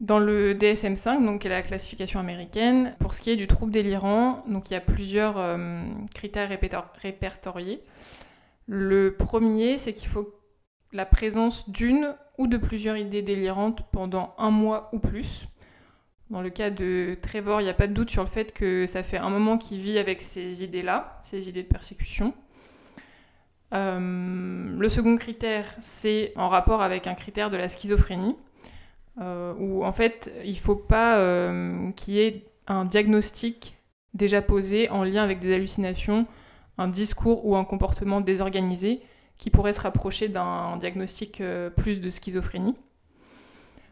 Dans 0.00 0.18
le 0.18 0.54
DSM-5, 0.54 1.24
donc 1.24 1.40
qui 1.40 1.46
est 1.46 1.50
la 1.50 1.62
classification 1.62 2.20
américaine, 2.20 2.94
pour 3.00 3.14
ce 3.14 3.22
qui 3.22 3.30
est 3.30 3.36
du 3.36 3.46
trouble 3.46 3.72
délirant, 3.72 4.44
donc 4.46 4.70
il 4.70 4.74
y 4.74 4.76
a 4.76 4.80
plusieurs 4.82 5.38
critères 6.14 6.50
répertoriés. 6.96 7.82
Le 8.66 9.16
premier, 9.16 9.78
c'est 9.78 9.94
qu'il 9.94 10.08
faut 10.08 10.38
la 10.92 11.06
présence 11.06 11.70
d'une 11.70 12.14
ou 12.36 12.46
de 12.46 12.58
plusieurs 12.58 12.98
idées 12.98 13.22
délirantes 13.22 13.90
pendant 13.90 14.34
un 14.36 14.50
mois 14.50 14.90
ou 14.92 14.98
plus. 14.98 15.48
Dans 16.30 16.42
le 16.42 16.50
cas 16.50 16.70
de 16.70 17.16
Trevor, 17.22 17.60
il 17.60 17.64
n'y 17.64 17.70
a 17.70 17.74
pas 17.74 17.86
de 17.86 17.92
doute 17.92 18.10
sur 18.10 18.22
le 18.22 18.28
fait 18.28 18.52
que 18.52 18.86
ça 18.86 19.04
fait 19.04 19.16
un 19.16 19.30
moment 19.30 19.58
qu'il 19.58 19.78
vit 19.78 19.98
avec 19.98 20.20
ces 20.22 20.64
idées-là, 20.64 21.20
ces 21.22 21.48
idées 21.48 21.62
de 21.62 21.68
persécution. 21.68 22.34
Euh, 23.74 24.76
le 24.76 24.88
second 24.88 25.16
critère, 25.16 25.72
c'est 25.80 26.32
en 26.34 26.48
rapport 26.48 26.82
avec 26.82 27.06
un 27.06 27.14
critère 27.14 27.48
de 27.48 27.56
la 27.56 27.68
schizophrénie, 27.68 28.36
euh, 29.20 29.54
où 29.58 29.84
en 29.84 29.92
fait, 29.92 30.32
il 30.44 30.52
ne 30.52 30.56
faut 30.56 30.74
pas 30.76 31.18
euh, 31.18 31.92
qu'il 31.92 32.14
y 32.14 32.20
ait 32.20 32.44
un 32.66 32.84
diagnostic 32.84 33.76
déjà 34.14 34.42
posé 34.42 34.88
en 34.90 35.04
lien 35.04 35.22
avec 35.22 35.38
des 35.38 35.54
hallucinations, 35.54 36.26
un 36.76 36.88
discours 36.88 37.46
ou 37.46 37.54
un 37.56 37.64
comportement 37.64 38.20
désorganisé 38.20 39.00
qui 39.38 39.50
pourrait 39.50 39.74
se 39.74 39.80
rapprocher 39.80 40.28
d'un 40.28 40.76
diagnostic 40.78 41.42
plus 41.76 42.00
de 42.00 42.10
schizophrénie. 42.10 42.74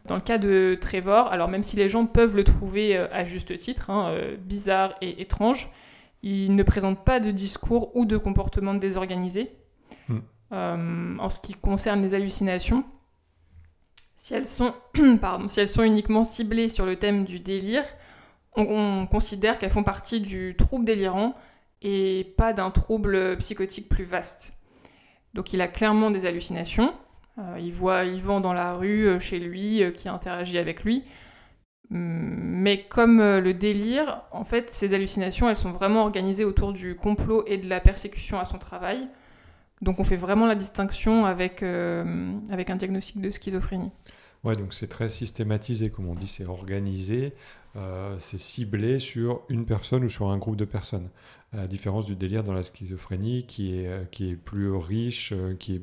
Dans 0.05 0.15
le 0.15 0.21
cas 0.21 0.37
de 0.37 0.77
Trevor, 0.79 1.31
alors 1.31 1.47
même 1.47 1.63
si 1.63 1.75
les 1.75 1.89
gens 1.89 2.05
peuvent 2.05 2.35
le 2.35 2.43
trouver 2.43 2.95
euh, 2.95 3.07
à 3.11 3.25
juste 3.25 3.57
titre, 3.57 3.89
hein, 3.89 4.09
euh, 4.09 4.35
bizarre 4.37 4.93
et 5.01 5.21
étrange, 5.21 5.69
il 6.21 6.55
ne 6.55 6.63
présente 6.63 7.03
pas 7.03 7.19
de 7.19 7.31
discours 7.31 7.95
ou 7.95 8.05
de 8.05 8.17
comportement 8.17 8.75
désorganisé. 8.75 9.51
Hmm. 10.07 10.19
Euh, 10.51 11.17
en 11.17 11.29
ce 11.29 11.39
qui 11.39 11.53
concerne 11.53 12.01
les 12.03 12.13
hallucinations, 12.13 12.83
si 14.15 14.35
elles 14.35 14.45
sont, 14.45 14.73
pardon, 15.21 15.47
si 15.47 15.59
elles 15.59 15.69
sont 15.69 15.83
uniquement 15.83 16.23
ciblées 16.23 16.69
sur 16.69 16.85
le 16.85 16.97
thème 16.97 17.25
du 17.25 17.39
délire, 17.39 17.85
on, 18.55 18.63
on 18.63 19.07
considère 19.07 19.57
qu'elles 19.57 19.71
font 19.71 19.83
partie 19.83 20.21
du 20.21 20.55
trouble 20.55 20.85
délirant 20.85 21.33
et 21.81 22.33
pas 22.37 22.53
d'un 22.53 22.69
trouble 22.69 23.37
psychotique 23.37 23.89
plus 23.89 24.05
vaste. 24.05 24.53
Donc 25.33 25.51
il 25.51 25.61
a 25.61 25.67
clairement 25.67 26.11
des 26.11 26.25
hallucinations. 26.25 26.93
Euh, 27.37 27.57
il 27.59 27.73
voit 27.73 28.05
Yvan 28.05 28.39
dans 28.39 28.53
la 28.53 28.75
rue, 28.75 29.07
euh, 29.07 29.19
chez 29.19 29.39
lui, 29.39 29.83
euh, 29.83 29.91
qui 29.91 30.07
interagit 30.07 30.57
avec 30.57 30.83
lui. 30.83 31.03
Mais 31.91 32.83
comme 32.89 33.19
le 33.19 33.53
délire, 33.53 34.23
en 34.31 34.43
fait, 34.43 34.71
ces 34.71 34.95
hallucinations, 34.95 35.47
elles 35.49 35.55
sont 35.55 35.71
vraiment 35.71 36.01
organisées 36.01 36.43
autour 36.43 36.73
du 36.73 36.95
complot 36.95 37.43
et 37.45 37.57
de 37.57 37.69
la 37.69 37.79
persécution 37.79 38.39
à 38.39 38.45
son 38.45 38.57
travail. 38.57 39.07
Donc 39.83 39.99
on 39.99 40.03
fait 40.03 40.15
vraiment 40.15 40.47
la 40.47 40.55
distinction 40.55 41.27
avec, 41.27 41.61
avec 41.61 42.71
un 42.71 42.75
diagnostic 42.75 43.21
de 43.21 43.29
schizophrénie. 43.29 43.91
Ouais, 44.43 44.55
donc 44.55 44.73
c'est 44.73 44.87
très 44.87 45.09
systématisé, 45.09 45.91
comme 45.91 46.07
on 46.07 46.15
dit, 46.15 46.27
c'est 46.27 46.45
organisé, 46.45 47.35
euh, 47.77 48.15
c'est 48.19 48.37
ciblé 48.37 48.99
sur 48.99 49.41
une 49.49 49.65
personne 49.65 50.05
ou 50.05 50.09
sur 50.09 50.29
un 50.29 50.37
groupe 50.37 50.55
de 50.55 50.65
personnes. 50.65 51.09
À 51.51 51.57
la 51.57 51.67
différence 51.67 52.05
du 52.05 52.15
délire 52.15 52.43
dans 52.43 52.53
la 52.53 52.63
schizophrénie, 52.63 53.45
qui 53.45 53.79
est, 53.79 53.87
euh, 53.87 54.05
qui 54.05 54.29
est 54.29 54.35
plus 54.35 54.71
riche, 54.71 55.33
euh, 55.33 55.55
qui 55.55 55.75
est 55.75 55.81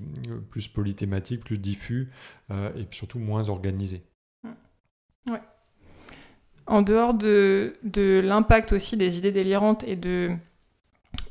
plus 0.51 0.69
polythématique, 0.69 1.45
plus 1.45 1.59
diffus, 1.59 2.11
et 2.51 2.87
surtout 2.91 3.19
moins 3.19 3.49
organisé. 3.49 4.03
En 6.67 6.83
dehors 6.83 7.15
de, 7.15 7.77
de 7.83 8.21
l'impact 8.21 8.73
aussi 8.73 8.97
des 8.97 9.19
idées 9.19 9.33
délirantes 9.33 9.85
et 9.85 9.97
de, 9.97 10.31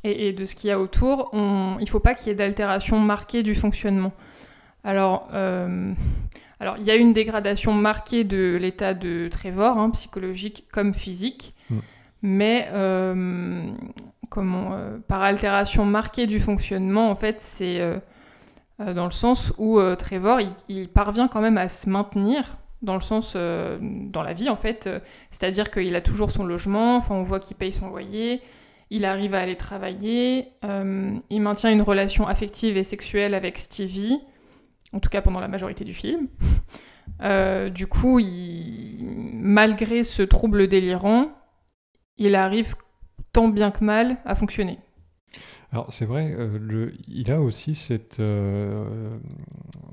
et, 0.03 0.33
de 0.33 0.45
ce 0.45 0.55
qu'il 0.55 0.69
y 0.69 0.71
a 0.71 0.79
autour, 0.79 1.29
il 1.33 1.83
ne 1.83 1.85
faut 1.85 1.99
pas 1.99 2.15
qu'il 2.15 2.27
y 2.27 2.31
ait 2.31 2.35
d'altération 2.35 2.99
marquée 2.99 3.43
du 3.43 3.55
fonctionnement. 3.55 4.13
Alors, 4.83 5.29
alors, 6.61 6.75
il 6.77 6.85
y 6.85 6.91
a 6.91 6.95
une 6.95 7.11
dégradation 7.11 7.73
marquée 7.73 8.23
de 8.23 8.55
l'état 8.61 8.93
de 8.93 9.27
Trevor, 9.29 9.77
hein, 9.79 9.89
psychologique 9.89 10.67
comme 10.71 10.93
physique, 10.93 11.55
Mm. 11.71 11.75
mais 12.21 12.67
euh, 12.71 13.63
comment, 14.29 14.73
euh, 14.73 14.99
par 15.07 15.23
altération 15.23 15.85
marquée 15.85 16.27
du 16.27 16.39
fonctionnement, 16.39 17.09
en 17.09 17.15
fait, 17.15 17.41
c'est 17.41 17.81
euh, 17.81 17.97
dans 18.93 19.05
le 19.05 19.11
sens 19.11 19.53
où 19.57 19.79
Trevor, 19.97 20.39
il, 20.41 20.49
il 20.69 20.87
parvient 20.89 21.27
quand 21.27 21.41
même 21.41 21.57
à 21.57 21.67
se 21.67 21.89
maintenir 21.89 22.57
dans 22.81 22.95
le 22.95 23.01
sens 23.01 23.35
dans 23.35 24.23
la 24.23 24.33
vie 24.33 24.49
en 24.49 24.55
fait, 24.55 24.89
c'est-à-dire 25.29 25.69
qu'il 25.69 25.95
a 25.95 26.01
toujours 26.01 26.31
son 26.31 26.43
logement, 26.43 26.95
enfin 26.95 27.13
on 27.13 27.21
voit 27.21 27.39
qu'il 27.39 27.55
paye 27.55 27.71
son 27.71 27.89
loyer, 27.89 28.41
il 28.91 29.05
arrive 29.05 29.33
à 29.33 29.39
aller 29.39 29.55
travailler, 29.55 30.49
euh, 30.65 31.11
il 31.29 31.41
maintient 31.41 31.71
une 31.71 31.81
relation 31.81 32.27
affective 32.27 32.75
et 32.75 32.83
sexuelle 32.83 33.33
avec 33.33 33.57
Stevie, 33.57 34.19
en 34.93 34.99
tout 34.99 35.09
cas 35.09 35.21
pendant 35.21 35.39
la 35.39 35.47
majorité 35.47 35.83
du 35.83 35.93
film. 35.93 36.27
Euh, 37.23 37.69
du 37.69 37.87
coup, 37.87 38.19
il- 38.19 39.03
malgré 39.33 40.03
ce 40.03 40.21
trouble 40.23 40.67
délirant, 40.67 41.31
il 42.17 42.35
arrive 42.35 42.75
tant 43.33 43.47
bien 43.47 43.69
que 43.69 43.83
mal 43.83 44.17
à 44.25 44.33
fonctionner. 44.33 44.79
Alors 45.71 45.91
c'est 45.91 46.05
vrai, 46.05 46.33
euh, 46.37 46.57
le, 46.59 46.93
il 47.07 47.29
a 47.31 47.41
aussi 47.41 47.75
cette 47.75 48.19
euh, 48.19 49.17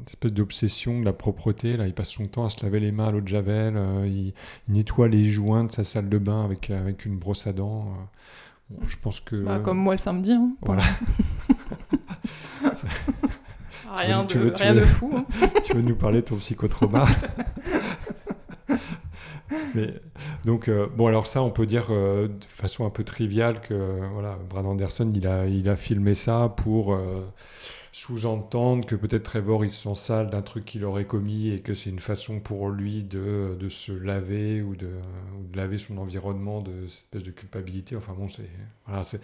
espèce 0.07 0.33
d'obsession 0.33 1.01
de 1.01 1.05
la 1.05 1.13
propreté. 1.13 1.77
Là, 1.77 1.87
il 1.87 1.93
passe 1.95 2.11
son 2.11 2.27
temps 2.27 2.45
à 2.47 2.51
se 2.51 2.63
laver 2.65 2.79
les 2.81 2.93
mains 2.93 3.09
à 3.09 3.13
l'eau 3.13 3.21
de 3.21 3.29
javel. 3.29 3.77
euh, 3.77 4.07
il, 4.07 4.33
il 4.69 4.75
nettoie 4.75 5.09
les 5.09 5.25
joints 5.25 5.65
de 5.65 5.73
sa 5.73 5.85
salle 5.85 6.09
de 6.09 6.19
bain 6.19 6.45
avec, 6.45 6.71
avec 6.71 7.05
une 7.05 7.19
brosse 7.19 7.47
à 7.47 7.53
dents. 7.53 7.93
Bon, 8.71 8.87
je 8.87 8.97
pense 8.97 9.21
que 9.21 9.37
Bah, 9.37 9.59
comme 9.61 9.79
moi 9.79 9.95
le 9.95 9.99
samedi. 9.99 10.33
hein. 10.33 10.53
voilà. 10.63 10.83
Rien, 13.97 14.25
Tu 14.27 14.39
de, 14.39 14.43
veux- 14.45 14.53
tu 14.53 14.63
rien 14.63 14.75
veux- 14.75 14.81
de 14.81 14.87
fou. 14.87 15.13
hein. 15.17 15.25
tu 15.65 15.75
veux 15.75 15.83
nous 15.83 15.97
parler 15.97 16.21
de 16.21 16.27
ton 16.27 16.37
psychotrauma 16.37 17.07
Mais, 19.75 19.95
donc, 20.45 20.69
euh, 20.69 20.87
bon, 20.95 21.07
alors 21.07 21.27
ça, 21.27 21.43
on 21.43 21.51
peut 21.51 21.65
dire 21.67 21.87
euh, 21.91 22.29
de 22.29 22.45
façon 22.47 22.85
un 22.87 22.91
peu 22.91 23.03
triviale 23.05 23.61
que 23.61 23.75
voilà, 24.13 24.39
Brad 24.49 24.67
Anderson, 24.67 25.11
il 25.15 25.27
a, 25.27 25.47
il 25.47 25.69
a 25.71 25.77
filmé 25.77 26.13
ça 26.15 26.53
pour 26.55 26.93
euh, 26.95 27.27
sous-entendre 27.93 28.85
que 28.87 28.95
peut-être 28.95 29.23
Trevor, 29.25 29.65
il 29.65 29.71
se 29.71 29.83
sent 29.89 29.95
sale 29.95 30.29
d'un 30.31 30.43
truc 30.43 30.65
qu'il 30.67 30.85
aurait 30.85 31.07
commis 31.07 31.49
et 31.51 31.61
que 31.61 31.73
c'est 31.75 31.89
une 31.91 31.99
façon 31.99 32.41
pour 32.41 32.69
lui 32.69 33.05
de, 33.05 33.57
de 33.59 33.69
se 33.71 33.93
laver 33.93 34.61
ou 34.61 34.77
de, 34.77 34.91
ou 35.39 35.45
de 35.51 35.57
laver 35.57 35.79
son 35.79 35.97
environnement 35.97 36.61
de 36.61 36.87
cette 36.87 37.05
espèce 37.05 37.23
de 37.25 37.31
culpabilité. 37.31 37.97
Enfin 37.97 38.15
bon, 38.17 38.29
c'est... 38.29 38.49
Voilà, 38.87 39.03
c'est 39.05 39.21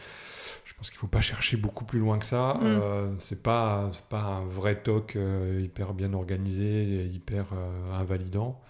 pense 0.84 0.90
qu'il 0.90 0.98
faut 0.98 1.06
pas 1.06 1.20
chercher 1.22 1.56
beaucoup 1.56 1.84
plus 1.84 1.98
loin 1.98 2.18
que 2.18 2.26
ça. 2.26 2.54
Mm. 2.60 2.64
Euh, 2.64 3.18
c'est 3.18 3.42
pas 3.42 3.88
c'est 3.92 4.08
pas 4.08 4.20
un 4.22 4.44
vrai 4.44 4.82
talk 4.82 5.16
euh, 5.16 5.60
hyper 5.62 5.94
bien 5.94 6.12
organisé, 6.12 6.64
et 7.00 7.06
hyper 7.06 7.46
euh, 7.54 7.92
invalidant. 7.94 8.60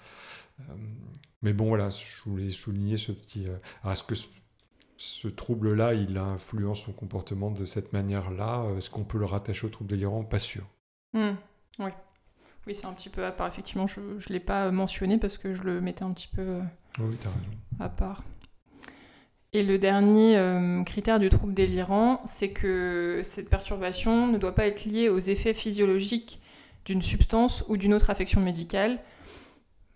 Euh, 0.61 0.75
mais 1.43 1.53
bon, 1.53 1.67
voilà, 1.67 1.91
je 1.91 2.23
voulais 2.31 2.51
souligner 2.51 2.97
ce 2.97 3.13
petit. 3.13 3.47
alors, 3.83 3.93
est-ce 3.93 4.05
que 4.05 4.15
ce, 4.15 4.29
ce 4.97 5.29
trouble-là, 5.29 5.95
il 5.95 6.17
influence 6.17 6.83
son 6.83 6.93
comportement 6.93 7.51
de 7.51 7.65
cette 7.65 7.93
manière-là 7.93 8.65
Est-ce 8.79 8.89
qu'on 8.91 9.05
peut 9.05 9.19
le 9.19 9.27
rattacher 9.27 9.67
au 9.67 9.71
trouble 9.71 9.91
délirant? 9.91 10.23
Pas 10.25 10.39
sûr. 10.39 10.65
Hmm, 11.13 11.33
Oui, 11.81 11.91
oui 12.67 12.75
c'est 12.75 12.87
un 12.87 12.93
petit 12.93 13.11
peu 13.11 13.27
à 13.27 13.33
part. 13.33 13.49
Effectivement, 13.49 13.87
je 13.87 14.01
ne 14.01 14.33
l'ai 14.33 14.41
pas 14.41 14.71
mentionné 14.71 15.19
parce 15.19 15.37
que 15.37 15.53
je 15.53 15.65
le 15.65 15.81
mettais 15.81 16.05
un 16.05 16.13
petit 16.13 16.29
peu 16.29 16.61
Oui, 16.99 17.17
raison. 17.17 17.31
à 17.81 17.89
part. 17.89 18.23
Et 19.55 19.63
le 19.63 19.79
dernier 19.79 20.37
euh, 20.37 20.83
critère 20.83 21.21
du 21.21 21.29
trouble 21.29 21.55
délirant, 21.55 22.21
c'est 22.27 22.51
que 22.51 23.21
cette 23.23 23.49
perturbation 23.49 24.27
ne 24.27 24.37
doit 24.37 24.55
pas 24.55 24.67
être 24.67 24.85
liée 24.85 25.09
aux 25.09 25.21
effets 25.21 25.55
physiologiques 25.55 26.41
d'une 26.85 27.01
substance 27.01 27.65
ou 27.69 27.77
d'une 27.77 27.95
autre 27.95 28.11
affection 28.11 28.41
médicale. 28.41 28.99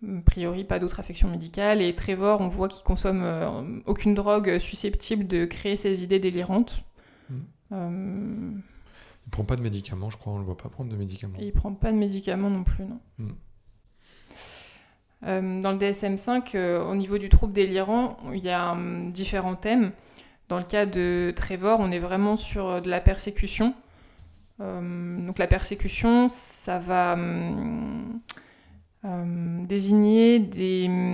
A 0.06 0.20
priori, 0.24 0.62
pas 0.62 0.78
d'autre 0.78 1.00
affection 1.00 1.28
médicale. 1.28 1.82
Et 1.82 1.92
Trevor, 1.96 2.40
on 2.40 2.46
voit 2.46 2.68
qu'il 2.68 2.84
consomme 2.84 3.22
euh, 3.24 3.80
aucune 3.86 4.14
drogue 4.14 4.60
susceptible 4.60 5.26
de 5.26 5.44
créer 5.44 5.74
ces 5.74 6.04
idées 6.04 6.20
délirantes. 6.20 6.84
Hmm. 7.28 7.40
Euh, 7.72 8.50
Il 9.26 9.30
prend 9.30 9.44
pas 9.44 9.56
de 9.56 9.62
médicaments, 9.62 10.08
je 10.08 10.18
crois. 10.18 10.34
On 10.34 10.38
le 10.38 10.44
voit 10.44 10.56
pas 10.56 10.68
prendre 10.68 10.88
de 10.88 10.96
médicaments. 10.96 11.36
et 11.40 11.46
il 11.46 11.52
prend 11.52 11.74
pas 11.74 11.90
de 11.90 11.96
médicaments 11.96 12.48
non 12.48 12.62
plus, 12.62 12.84
non. 12.84 13.00
Hmm. 13.18 13.32
Euh, 15.26 15.60
dans 15.60 15.72
le 15.72 15.78
DSM-5, 15.78 16.52
euh, 16.54 16.84
au 16.84 16.94
niveau 16.94 17.18
du 17.18 17.28
trouble 17.28 17.52
délirant, 17.52 18.18
il 18.32 18.44
y 18.44 18.50
a 18.50 18.72
hum, 18.72 19.10
différents 19.10 19.56
thèmes. 19.56 19.92
Dans 20.48 20.58
le 20.58 20.64
cas 20.64 20.86
de 20.86 21.32
Trevor, 21.34 21.80
on 21.80 21.90
est 21.90 21.98
vraiment 21.98 22.36
sur 22.36 22.68
euh, 22.68 22.80
de 22.80 22.88
la 22.88 23.00
persécution. 23.00 23.74
Donc 24.60 25.38
la 25.38 25.46
persécution, 25.46 26.28
ça 26.28 26.80
va 26.80 27.12
hum, 27.12 28.20
hum, 29.04 29.66
désigner 29.68 30.42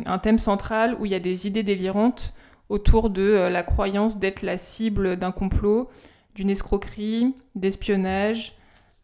un 0.07 0.19
thème 0.19 0.38
central 0.38 0.97
où 0.99 1.05
il 1.05 1.12
y 1.12 1.14
a 1.14 1.21
des 1.21 1.47
idées 1.47 1.62
délirantes 1.62 2.33
autour 2.71 3.11
de 3.11 3.47
la 3.51 3.62
croyance 3.62 4.19
d'être 4.19 4.40
la 4.40 4.57
cible 4.57 5.17
d'un 5.19 5.31
complot, 5.31 5.90
d'une 6.35 6.49
escroquerie, 6.49 7.35
d'espionnage, 7.55 8.57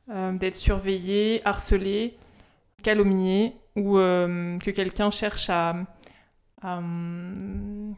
d'être 0.08 0.56
surveillé, 0.56 1.42
harcelé, 1.44 2.16
calomnié, 2.82 3.59
ou 3.76 3.98
euh, 3.98 4.59
que 4.59 4.70
quelqu'un 4.70 5.11
cherche 5.11 5.50
à, 5.50 5.76
à, 6.62 6.78
hum, 6.78 7.94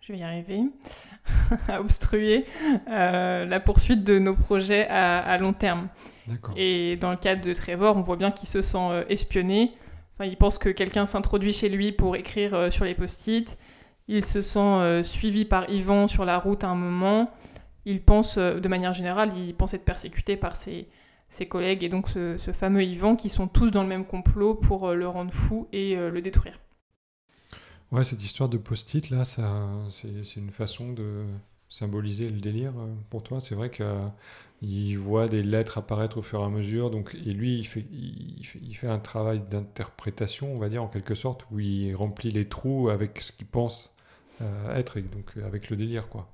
je 0.00 0.12
vais 0.12 0.18
y 0.18 0.22
arriver, 0.22 0.62
à 1.68 1.80
obstruer 1.80 2.46
euh, 2.88 3.44
la 3.46 3.60
poursuite 3.60 4.04
de 4.04 4.18
nos 4.18 4.34
projets 4.34 4.86
à, 4.88 5.18
à 5.20 5.38
long 5.38 5.52
terme. 5.52 5.88
Et 6.56 6.96
dans 6.96 7.10
le 7.10 7.16
cas 7.16 7.34
de 7.34 7.52
Trevor, 7.52 7.96
on 7.96 8.02
voit 8.02 8.16
bien 8.16 8.30
qu'il 8.30 8.48
se 8.48 8.62
sent 8.62 8.78
euh, 8.78 9.04
espionné. 9.08 9.72
Enfin, 10.14 10.26
il 10.26 10.36
pense 10.36 10.58
que 10.58 10.68
quelqu'un 10.68 11.06
s'introduit 11.06 11.52
chez 11.52 11.68
lui 11.68 11.92
pour 11.92 12.14
écrire 12.14 12.72
sur 12.72 12.84
les 12.84 12.94
post-it. 12.94 13.58
Il 14.06 14.24
se 14.24 14.42
sent 14.42 15.02
suivi 15.02 15.44
par 15.44 15.70
Yvan 15.70 16.08
sur 16.08 16.24
la 16.24 16.38
route 16.38 16.62
à 16.62 16.68
un 16.68 16.74
moment. 16.74 17.30
Il 17.86 18.02
pense, 18.02 18.36
de 18.36 18.68
manière 18.68 18.92
générale, 18.92 19.30
il 19.36 19.54
pense 19.54 19.72
être 19.72 19.84
persécuté 19.84 20.36
par 20.36 20.56
ses, 20.56 20.88
ses 21.30 21.46
collègues 21.46 21.84
et 21.84 21.88
donc 21.88 22.08
ce, 22.08 22.36
fameux 22.52 22.82
Yvan 22.82 23.16
qui 23.16 23.30
sont 23.30 23.48
tous 23.48 23.70
dans 23.70 23.82
le 23.82 23.88
même 23.88 24.04
complot 24.04 24.54
pour 24.54 24.88
euh, 24.88 24.94
le 24.94 25.08
rendre 25.08 25.32
fou 25.32 25.68
et 25.72 25.96
euh, 25.96 26.10
le 26.10 26.20
détruire. 26.20 26.60
Ouais, 27.92 28.04
cette 28.04 28.22
histoire 28.22 28.48
de 28.48 28.58
post-it, 28.58 29.10
là, 29.10 29.24
c'est 29.24 30.36
une 30.36 30.50
façon 30.50 30.92
de 30.92 31.24
symboliser 31.68 32.28
le 32.28 32.40
délire 32.40 32.72
euh, 32.78 32.86
pour 33.08 33.22
toi. 33.22 33.40
C'est 33.40 33.54
vrai 33.54 33.70
qu'il 33.70 34.98
voit 34.98 35.28
des 35.28 35.42
lettres 35.42 35.78
apparaître 35.78 36.18
au 36.18 36.22
fur 36.22 36.40
et 36.40 36.44
à 36.44 36.48
mesure, 36.48 36.90
donc, 36.90 37.14
et 37.14 37.32
lui, 37.32 37.58
il 37.60 38.46
fait, 38.76 38.86
un 38.86 38.98
travail 38.98 39.40
d'interprétation, 39.40 40.52
on 40.52 40.58
va 40.58 40.68
dire, 40.68 40.82
en 40.82 40.88
quelque 40.88 41.14
sorte, 41.14 41.46
où 41.50 41.58
il 41.58 41.94
remplit 41.94 42.30
les 42.30 42.48
trous 42.48 42.90
avec 42.90 43.20
ce 43.20 43.32
qu'il 43.32 43.46
pense 43.46 43.94
être, 44.74 44.96
et 44.96 45.02
donc 45.02 45.36
avec 45.44 45.68
le 45.68 45.76
délire, 45.76 46.08
quoi. 46.08 46.30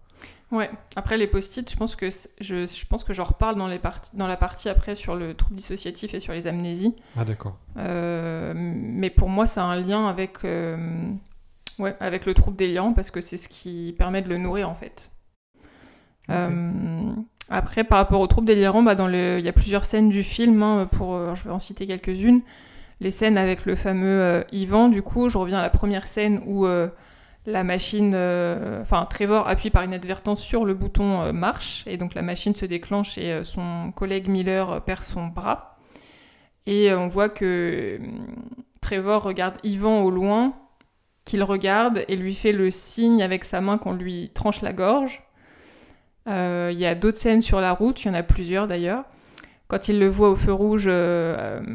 Ouais. 0.52 0.70
Après 0.94 1.16
les 1.18 1.26
post-it, 1.26 1.68
je 1.68 1.76
pense 1.76 1.96
que 1.96 2.09
je, 2.40 2.66
je 2.66 2.87
pense 2.87 3.02
que 3.02 3.12
j'en 3.12 3.24
reparle 3.24 3.56
dans 3.56 3.66
les 3.66 3.80
parties 3.80 4.12
dans 4.14 4.28
la 4.28 4.37
partie 4.37 4.68
après 4.68 4.94
sur 4.94 5.16
le 5.16 5.35
trouble 5.35 5.56
dissociatif 5.56 6.14
et 6.14 6.20
sur 6.20 6.32
les 6.35 6.46
amnésies. 6.46 6.94
Ah, 7.16 7.24
d'accord. 7.24 7.59
Euh, 7.78 8.52
mais 8.54 9.11
pour 9.11 9.28
moi, 9.28 9.48
ça 9.48 9.64
a 9.64 9.66
un 9.66 9.80
lien 9.80 10.06
avec 10.06 10.44
euh, 10.44 10.76
ouais 11.80 11.96
avec 11.98 12.26
le 12.26 12.35
trouble 12.35 12.56
délirant 12.56 12.92
parce 12.92 13.11
que 13.11 13.20
c'est 13.20 13.37
ce 13.37 13.48
qui 13.48 13.92
permet 13.98 14.22
de 14.22 14.28
le 14.28 14.38
nourrir 14.38 14.70
en 14.70 14.74
fait. 14.74 15.11
Euh, 16.30 17.12
après, 17.50 17.82
par 17.82 17.98
rapport 17.98 18.20
au 18.20 18.26
trouble 18.28 18.46
délirant, 18.46 18.85
bah, 18.85 18.94
dans 18.94 19.09
le, 19.09 19.40
il 19.40 19.44
y 19.44 19.48
a 19.48 19.52
plusieurs 19.52 19.85
scènes 19.85 20.11
du 20.11 20.22
film. 20.22 20.62
hein, 20.62 20.88
pour, 20.90 21.35
je 21.35 21.44
vais 21.44 21.50
en 21.50 21.59
citer 21.59 21.87
quelques-unes. 21.87 22.42
Les 23.00 23.11
scènes 23.11 23.37
avec 23.37 23.66
le 23.66 23.74
fameux 23.74 24.44
Ivan. 24.52 24.88
Du 24.88 25.02
coup, 25.02 25.28
je 25.28 25.38
reviens 25.38 25.59
à 25.59 25.62
la 25.62 25.70
première 25.70 26.06
scène 26.06 26.40
où 26.46 26.66
la 27.46 27.62
machine, 27.62 28.12
euh, 28.14 28.82
enfin 28.82 29.06
Trevor 29.09 29.48
appuie 29.48 29.70
par 29.70 29.85
inadvertance 29.85 30.42
sur 30.42 30.64
le 30.64 30.74
bouton 30.74 31.22
euh, 31.22 31.32
marche 31.32 31.85
et 31.87 31.96
donc 31.96 32.14
la 32.14 32.22
machine 32.22 32.54
se 32.54 32.66
déclenche 32.66 33.18
et 33.18 33.32
euh, 33.32 33.44
son 33.44 33.92
collègue 33.94 34.28
Miller 34.28 34.82
perd 34.82 35.04
son 35.04 35.28
bras. 35.28 35.78
Et 36.66 36.92
on 36.92 37.06
voit 37.06 37.28
que 37.28 37.98
hum, 38.00 38.26
Trevor 38.80 39.22
regarde 39.22 39.59
Ivan 39.62 40.02
au 40.02 40.11
loin, 40.11 40.54
qu'il 41.24 41.44
regarde 41.44 42.04
et 42.09 42.16
lui 42.16 42.35
fait 42.35 42.52
le 42.52 42.72
signe 42.72 43.22
avec 43.22 43.44
sa 43.44 43.61
main 43.61 43.78
qu'on 43.78 43.92
lui 43.92 44.30
tranche 44.35 44.61
la 44.62 44.72
gorge. 44.72 45.22
Il 46.28 46.76
y 46.76 46.87
a 46.87 46.96
d'autres 46.96 47.18
scènes 47.18 47.40
sur 47.40 47.61
la 47.61 47.72
route, 47.72 48.02
il 48.02 48.09
y 48.09 48.11
en 48.11 48.14
a 48.14 48.24
plusieurs 48.24 48.66
d'ailleurs. 48.66 49.04
Quand 49.68 49.88
il 49.88 50.00
le 50.00 50.09
voit 50.09 50.28
au 50.28 50.35
feu 50.35 50.52
rouge, 50.52 50.90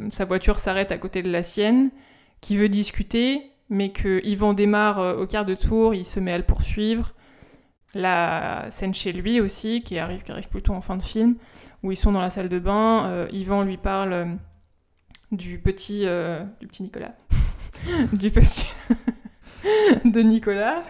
sa 0.09 0.25
voiture 0.25 0.59
s'arrête 0.59 0.91
à 0.91 0.97
côté 0.97 1.21
de 1.21 1.31
la 1.31 1.41
sienne, 1.41 1.89
qui 2.41 2.57
veut 2.57 2.67
discuter, 2.67 3.50
mais 3.71 3.89
que 3.89 4.23
Yvan 4.25 4.53
démarre 4.53 4.99
euh, 4.99 5.15
au 5.15 5.25
quart 5.25 5.45
de 5.45 5.55
tour, 5.55 5.95
il 5.95 6.05
se 6.05 6.19
met 6.19 6.33
à 6.33 6.37
le 6.37 6.43
poursuivre. 6.43 7.13
La 7.93 8.67
scène 8.69 8.93
chez 8.93 9.13
lui 9.13 9.39
aussi, 9.39 9.81
qui 9.81 9.97
arrive, 9.97 10.23
qui 10.23 10.31
arrive 10.31 10.49
plutôt 10.49 10.73
en 10.73 10.81
fin 10.81 10.97
de 10.97 11.01
film, 11.01 11.35
où 11.81 11.91
ils 11.91 11.97
sont 11.97 12.11
dans 12.11 12.21
la 12.21 12.29
salle 12.29 12.49
de 12.49 12.59
bain. 12.59 13.05
euh, 13.07 13.27
Yvan 13.31 13.63
lui 13.63 13.77
parle 13.77 14.13
euh, 14.13 14.25
du 15.31 15.57
petit, 15.59 16.05
du 16.59 16.67
petit 16.67 16.83
Nicolas, 16.83 17.15
du 18.13 18.29
petit 18.29 18.67
de 20.05 20.21
Nicolas, 20.21 20.83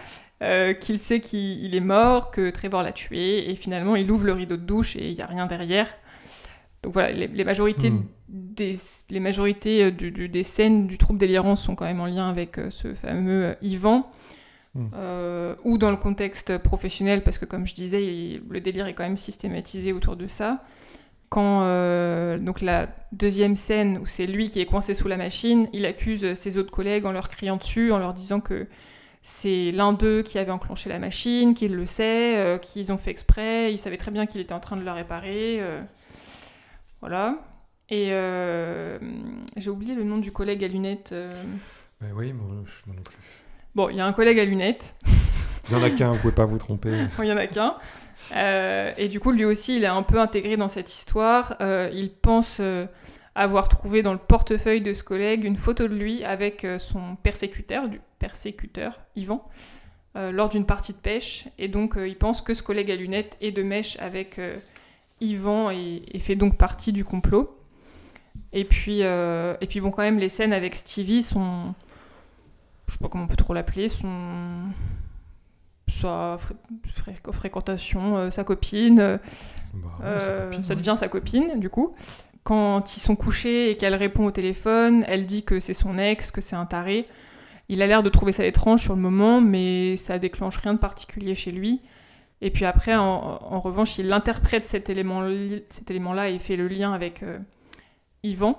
qu'il 0.80 0.98
sait 0.98 1.20
qu'il 1.20 1.64
il 1.64 1.76
est 1.76 1.80
mort, 1.80 2.32
que 2.32 2.50
Trevor 2.50 2.82
l'a 2.82 2.92
tué, 2.92 3.48
et 3.48 3.54
finalement 3.54 3.94
il 3.94 4.10
ouvre 4.10 4.26
le 4.26 4.32
rideau 4.32 4.56
de 4.56 4.64
douche 4.64 4.96
et 4.96 5.08
il 5.10 5.14
n'y 5.14 5.22
a 5.22 5.26
rien 5.26 5.46
derrière. 5.46 5.86
Donc 6.82 6.92
voilà, 6.94 7.12
les, 7.12 7.28
les 7.28 7.44
majorités, 7.44 7.90
Hmm. 7.90 8.02
Des, 8.32 8.76
les 9.10 9.20
majorités 9.20 9.84
euh, 9.84 9.90
du- 9.90 10.10
du- 10.10 10.28
des 10.28 10.42
scènes 10.42 10.86
du 10.88 10.98
trouble 10.98 11.18
délirant 11.18 11.54
sont 11.54 11.74
quand 11.76 11.84
même 11.84 12.00
en 12.00 12.06
lien 12.06 12.28
avec 12.28 12.58
euh, 12.58 12.70
ce 12.70 12.94
fameux 12.94 13.44
euh, 13.44 13.54
Yvan. 13.62 14.10
Hmm. 14.74 14.86
Euh, 14.94 15.54
ou 15.64 15.76
dans 15.76 15.90
le 15.90 15.98
contexte 15.98 16.56
professionnel, 16.56 17.22
parce 17.22 17.36
que 17.36 17.44
comme 17.44 17.66
je 17.66 17.74
disais, 17.74 18.06
il- 18.06 18.42
le 18.48 18.58
délire 18.60 18.86
est 18.86 18.94
quand 18.94 19.02
même 19.02 19.18
systématisé 19.18 19.92
autour 19.92 20.16
de 20.16 20.26
ça. 20.26 20.64
Quand 21.28 21.60
euh, 21.62 22.38
donc 22.38 22.60
la 22.62 22.88
deuxième 23.12 23.54
scène 23.54 23.98
où 23.98 24.06
c'est 24.06 24.26
lui 24.26 24.48
qui 24.48 24.60
est 24.60 24.66
coincé 24.66 24.94
sous 24.94 25.08
la 25.08 25.16
machine, 25.18 25.68
il 25.74 25.84
accuse 25.86 26.34
ses 26.34 26.56
autres 26.56 26.70
collègues 26.70 27.04
en 27.06 27.12
leur 27.12 27.28
criant 27.28 27.56
dessus, 27.58 27.92
en 27.92 27.98
leur 27.98 28.14
disant 28.14 28.40
que 28.40 28.66
c'est 29.22 29.72
l'un 29.72 29.92
d'eux 29.92 30.22
qui 30.22 30.38
avait 30.38 30.50
enclenché 30.50 30.88
la 30.88 30.98
machine, 30.98 31.54
qu'il 31.54 31.74
le 31.74 31.86
sait, 31.86 32.36
euh, 32.38 32.58
qu'ils 32.58 32.92
ont 32.92 32.98
fait 32.98 33.10
exprès, 33.10 33.72
il 33.72 33.78
savait 33.78 33.96
très 33.98 34.10
bien 34.10 34.26
qu'il 34.26 34.40
était 34.40 34.52
en 34.54 34.60
train 34.60 34.76
de 34.76 34.84
la 34.84 34.94
réparer. 34.94 35.58
euh, 35.60 35.80
voilà. 37.00 37.36
Et 37.92 38.08
euh, 38.12 38.98
j'ai 39.54 39.68
oublié 39.68 39.94
le 39.94 40.02
nom 40.02 40.16
du 40.16 40.32
collègue 40.32 40.64
à 40.64 40.68
lunettes. 40.68 41.10
euh. 41.12 41.30
Mais 42.00 42.10
oui, 42.10 42.32
moi, 42.32 42.46
non 42.54 42.62
plus. 43.02 43.14
Bon, 43.74 43.90
il 43.90 43.96
y 43.96 44.00
a 44.00 44.06
un 44.06 44.14
collègue 44.14 44.38
à 44.40 44.46
lunettes. 44.46 44.96
Il 45.68 45.76
y 45.76 45.78
en 45.78 45.82
a 45.82 45.90
qu'un, 45.90 46.12
vous 46.12 46.18
pouvez 46.18 46.34
pas 46.34 46.46
vous 46.46 46.56
tromper. 46.56 46.90
Il 47.18 47.26
y 47.26 47.32
en 47.32 47.36
a 47.36 47.46
qu'un. 47.46 47.76
Euh, 48.34 48.94
et 48.96 49.08
du 49.08 49.20
coup, 49.20 49.30
lui 49.30 49.44
aussi, 49.44 49.76
il 49.76 49.84
est 49.84 49.88
un 49.88 50.02
peu 50.02 50.18
intégré 50.18 50.56
dans 50.56 50.70
cette 50.70 50.90
histoire. 50.90 51.56
Euh, 51.60 51.90
il 51.92 52.10
pense 52.10 52.60
euh, 52.60 52.86
avoir 53.34 53.68
trouvé 53.68 54.02
dans 54.02 54.14
le 54.14 54.18
portefeuille 54.18 54.80
de 54.80 54.94
ce 54.94 55.04
collègue 55.04 55.44
une 55.44 55.58
photo 55.58 55.86
de 55.86 55.94
lui 55.94 56.24
avec 56.24 56.66
son 56.78 57.16
persécuteur, 57.16 57.90
du 57.90 58.00
persécuteur, 58.18 59.00
Yvan, 59.16 59.46
lors 60.14 60.48
d'une 60.48 60.64
partie 60.64 60.94
de 60.94 60.98
pêche. 60.98 61.44
Et 61.58 61.68
donc, 61.68 61.96
il 61.98 62.16
pense 62.16 62.40
que 62.40 62.54
ce 62.54 62.62
collègue 62.62 62.90
à 62.90 62.96
lunettes 62.96 63.36
est 63.42 63.52
de 63.52 63.62
mèche 63.62 63.98
avec 64.00 64.40
Yvan 65.20 65.70
et, 65.70 66.02
et 66.10 66.18
fait 66.20 66.36
donc 66.36 66.56
partie 66.56 66.92
du 66.92 67.04
complot. 67.04 67.58
Et 68.52 68.64
puis, 68.64 68.98
euh, 69.02 69.54
et 69.60 69.66
puis 69.66 69.80
bon, 69.80 69.90
quand 69.90 70.02
même, 70.02 70.18
les 70.18 70.28
scènes 70.28 70.52
avec 70.52 70.74
Stevie 70.74 71.22
sont... 71.22 71.74
Je 72.86 72.92
sais 72.92 72.98
pas 72.98 73.08
comment 73.08 73.24
on 73.24 73.28
peut 73.28 73.36
trop 73.36 73.54
l'appeler, 73.54 73.88
sont 73.88 74.10
sa 75.88 76.36
fré- 76.38 76.54
fré- 76.94 77.32
fréquentation, 77.32 78.16
euh, 78.16 78.30
sa 78.30 78.44
copine, 78.44 79.00
euh, 79.00 79.18
Bah, 79.74 79.88
ouais, 80.02 80.20
sa 80.20 80.26
copine, 80.44 80.62
ça 80.62 80.70
ouais. 80.70 80.76
devient 80.76 80.94
sa 80.98 81.08
copine 81.08 81.58
du 81.60 81.70
coup. 81.70 81.94
Quand 82.44 82.96
ils 82.96 83.00
sont 83.00 83.14
couchés 83.16 83.70
et 83.70 83.76
qu'elle 83.76 83.94
répond 83.94 84.24
au 84.26 84.30
téléphone, 84.30 85.04
elle 85.06 85.26
dit 85.26 85.44
que 85.44 85.60
c'est 85.60 85.74
son 85.74 85.96
ex, 85.98 86.30
que 86.30 86.40
c'est 86.40 86.56
un 86.56 86.66
taré. 86.66 87.06
Il 87.68 87.80
a 87.82 87.86
l'air 87.86 88.02
de 88.02 88.08
trouver 88.10 88.32
ça 88.32 88.44
étrange 88.44 88.82
sur 88.82 88.94
le 88.94 89.00
moment, 89.00 89.40
mais 89.40 89.96
ça 89.96 90.18
déclenche 90.18 90.56
rien 90.58 90.74
de 90.74 90.78
particulier 90.78 91.34
chez 91.34 91.52
lui. 91.52 91.80
Et 92.40 92.50
puis 92.50 92.64
après, 92.64 92.96
en, 92.96 93.04
en 93.40 93.60
revanche, 93.60 93.98
il 93.98 94.12
interprète 94.12 94.66
cet 94.66 94.90
élément- 94.90 95.22
cet 95.68 95.90
élément-là 95.90 96.28
et 96.30 96.38
fait 96.40 96.56
le 96.56 96.66
lien 96.68 96.92
avec 96.92 97.22
euh, 97.22 97.38
Yvan. 98.22 98.58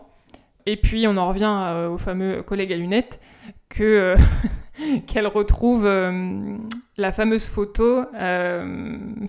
Et 0.65 0.77
puis 0.77 1.07
on 1.07 1.17
en 1.17 1.27
revient 1.27 1.51
euh, 1.51 1.89
au 1.89 1.97
fameux 1.97 2.41
collègue 2.43 2.71
à 2.71 2.77
lunettes 2.77 3.19
que 3.69 3.83
euh, 3.83 4.15
qu'elle 5.07 5.27
retrouve 5.27 5.85
euh, 5.85 6.57
la 6.97 7.11
fameuse 7.11 7.47
photo 7.47 8.05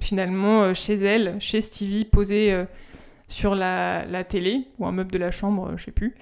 finalement 0.01 0.75
chez 0.75 0.95
elle, 0.95 1.37
chez 1.41 1.61
Stevie, 1.61 2.05
posée 2.05 2.65
sur 3.29 3.55
la, 3.55 4.05
la 4.05 4.23
télé 4.23 4.69
ou 4.79 4.87
un 4.87 4.93
meuble 4.93 5.11
de 5.11 5.19
la 5.19 5.31
chambre, 5.31 5.73
je 5.77 5.85
sais 5.85 5.93
plus. 5.93 6.15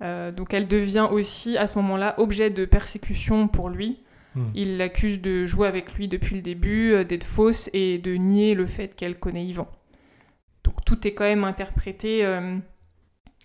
Donc 0.00 0.54
elle 0.54 0.66
devient 0.66 1.06
aussi 1.10 1.58
à 1.58 1.66
ce 1.66 1.76
moment-là 1.76 2.14
objet 2.18 2.48
de 2.48 2.64
persécution 2.64 3.46
pour 3.46 3.68
lui. 3.68 4.00
Hmm. 4.34 4.44
Il 4.54 4.78
l'accuse 4.78 5.20
de 5.20 5.44
jouer 5.44 5.68
avec 5.68 5.92
lui 5.94 6.08
depuis 6.08 6.36
le 6.36 6.42
début, 6.42 7.04
d'être 7.04 7.24
fausse 7.24 7.68
et 7.74 7.98
de 7.98 8.14
nier 8.14 8.54
le 8.54 8.66
fait 8.66 8.94
qu'elle 8.96 9.18
connaît 9.18 9.44
Yvan. 9.44 9.68
Donc 10.64 10.84
tout 10.84 11.06
est 11.06 11.12
quand 11.12 11.24
même 11.24 11.44
interprété 11.44 12.24
euh, 12.24 12.56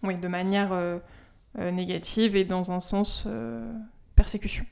oui, 0.04 0.16
de 0.16 0.28
manière 0.28 0.72
euh, 0.74 1.00
euh, 1.60 1.72
négative 1.72 2.36
et 2.36 2.46
dans 2.46 2.72
un 2.72 2.80
sens 2.80 3.24
euh, 3.26 3.72
persécution. 4.16 4.66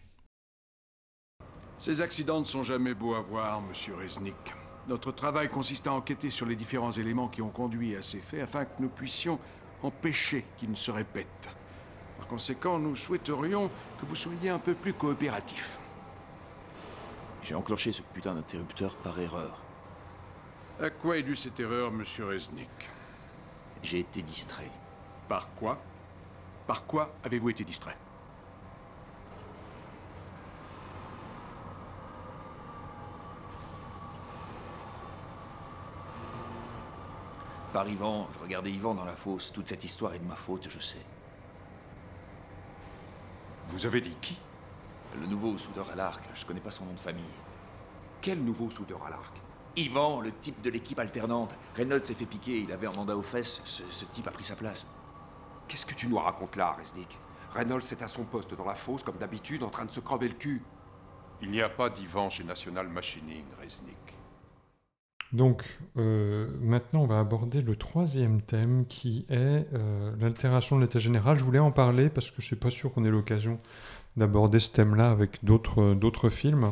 Ces 1.79 2.01
accidents 2.01 2.39
ne 2.39 2.45
sont 2.45 2.63
jamais 2.63 2.93
beaux 2.93 3.15
à 3.15 3.21
voir, 3.21 3.62
monsieur 3.62 3.95
Resnick. 3.95 4.36
Notre 4.88 5.12
travail 5.12 5.47
consiste 5.47 5.88
à 5.88 5.93
enquêter 5.93 6.29
sur 6.29 6.45
les 6.45 6.55
différents 6.55 6.91
éléments 6.91 7.27
qui 7.27 7.41
ont 7.41 7.49
conduit 7.49 7.95
à 7.95 8.01
ces 8.01 8.19
faits 8.19 8.43
afin 8.43 8.65
que 8.65 8.81
nous 8.81 8.89
puissions 8.89 9.39
empêcher 9.81 10.45
qu'ils 10.57 10.71
ne 10.71 10.75
se 10.75 10.91
répètent. 10.91 11.49
Par 12.17 12.27
conséquent, 12.27 12.79
nous 12.79 12.95
souhaiterions 12.95 13.69
que 13.99 14.05
vous 14.05 14.15
soyez 14.15 14.49
un 14.49 14.59
peu 14.59 14.73
plus 14.73 14.93
coopératif. 14.93 15.77
J'ai 17.43 17.55
enclenché 17.55 17.91
ce 17.91 18.01
putain 18.01 18.36
d'interrupteur 18.36 18.95
par 18.97 19.19
erreur. 19.19 19.62
À 20.81 20.89
quoi 20.89 21.17
est 21.17 21.23
due 21.23 21.36
cette 21.36 21.59
erreur, 21.59 21.91
monsieur 21.91 22.25
Resnick? 22.25 22.69
J'ai 23.81 23.99
été 23.99 24.21
distrait. 24.21 24.71
Par 25.27 25.47
quoi? 25.55 25.79
Par 26.67 26.86
quoi 26.86 27.12
avez-vous 27.23 27.49
été 27.49 27.63
distrait? 27.63 27.97
Par 37.73 37.89
Yvan, 37.89 38.27
je 38.33 38.39
regardais 38.39 38.71
Yvan 38.71 38.93
dans 38.93 39.03
la 39.03 39.15
fosse. 39.15 39.51
Toute 39.51 39.67
cette 39.67 39.83
histoire 39.83 40.13
est 40.13 40.19
de 40.19 40.27
ma 40.27 40.36
faute, 40.36 40.69
je 40.69 40.79
sais. 40.79 41.03
Vous 43.69 43.86
avez 43.88 43.99
dit 43.99 44.15
qui? 44.21 44.39
Le 45.19 45.25
nouveau 45.25 45.57
soudeur 45.57 45.89
à 45.91 45.95
l'arc, 45.95 46.23
je 46.36 46.45
connais 46.45 46.59
pas 46.59 46.69
son 46.69 46.86
nom 46.86 46.93
de 46.93 46.99
famille. 46.99 47.23
Quel 48.21 48.43
nouveau 48.43 48.69
soudeur 48.69 49.03
à 49.05 49.09
l'arc? 49.09 49.36
Yvan, 49.76 50.21
le 50.21 50.32
type 50.32 50.61
de 50.61 50.69
l'équipe 50.69 50.99
alternante. 50.99 51.55
Reynolds 51.76 52.05
s'est 52.05 52.13
fait 52.13 52.28
piquer, 52.28 52.59
il 52.59 52.71
avait 52.71 52.86
un 52.86 52.91
mandat 52.91 53.17
aux 53.17 53.24
fesses. 53.24 53.61
Ce, 53.65 53.82
ce 53.89 54.05
type 54.05 54.28
a 54.28 54.32
pris 54.32 54.43
sa 54.43 54.55
place. 54.55 54.86
Qu'est-ce 55.74 55.88
que 55.88 55.95
tu 55.95 56.07
nous 56.07 56.19
racontes 56.19 56.55
là, 56.55 56.76
Resnick? 56.78 57.17
Reynolds 57.55 57.82
est 57.91 58.03
à 58.03 58.07
son 58.07 58.26
poste 58.26 58.55
dans 58.55 58.63
la 58.63 58.76
fosse, 58.76 59.01
comme 59.01 59.17
d'habitude, 59.17 59.63
en 59.63 59.71
train 59.71 59.86
de 59.86 59.91
se 59.91 60.01
crever 60.01 60.28
le 60.28 60.36
cul. 60.36 60.61
Il 61.41 61.49
n'y 61.49 61.63
a 61.63 61.69
pas 61.69 61.89
d'Ivan 61.89 62.30
chez 62.30 62.43
National 62.43 62.88
Machining, 62.88 63.43
Resnick. 63.59 63.97
Donc, 65.32 65.63
euh, 65.97 66.47
maintenant, 66.61 67.01
on 67.01 67.07
va 67.07 67.19
aborder 67.19 67.63
le 67.63 67.76
troisième 67.76 68.39
thème 68.43 68.86
qui 68.86 69.26
est 69.32 69.65
euh, 69.74 70.15
l'altération 70.19 70.76
de 70.76 70.82
l'état 70.84 70.99
général. 70.99 71.39
Je 71.39 71.43
voulais 71.43 71.57
en 71.57 71.71
parler 71.71 72.11
parce 72.11 72.30
que 72.30 72.36
je 72.38 72.43
ne 72.45 72.47
suis 72.49 72.55
pas 72.55 72.69
sûr 72.69 72.93
qu'on 72.93 73.03
ait 73.03 73.09
l'occasion 73.09 73.59
d'aborder 74.15 74.59
ce 74.59 74.69
thème-là 74.69 75.09
avec 75.09 75.43
d'autres 75.43 75.95
d'autres 75.95 76.30
films. 76.30 76.71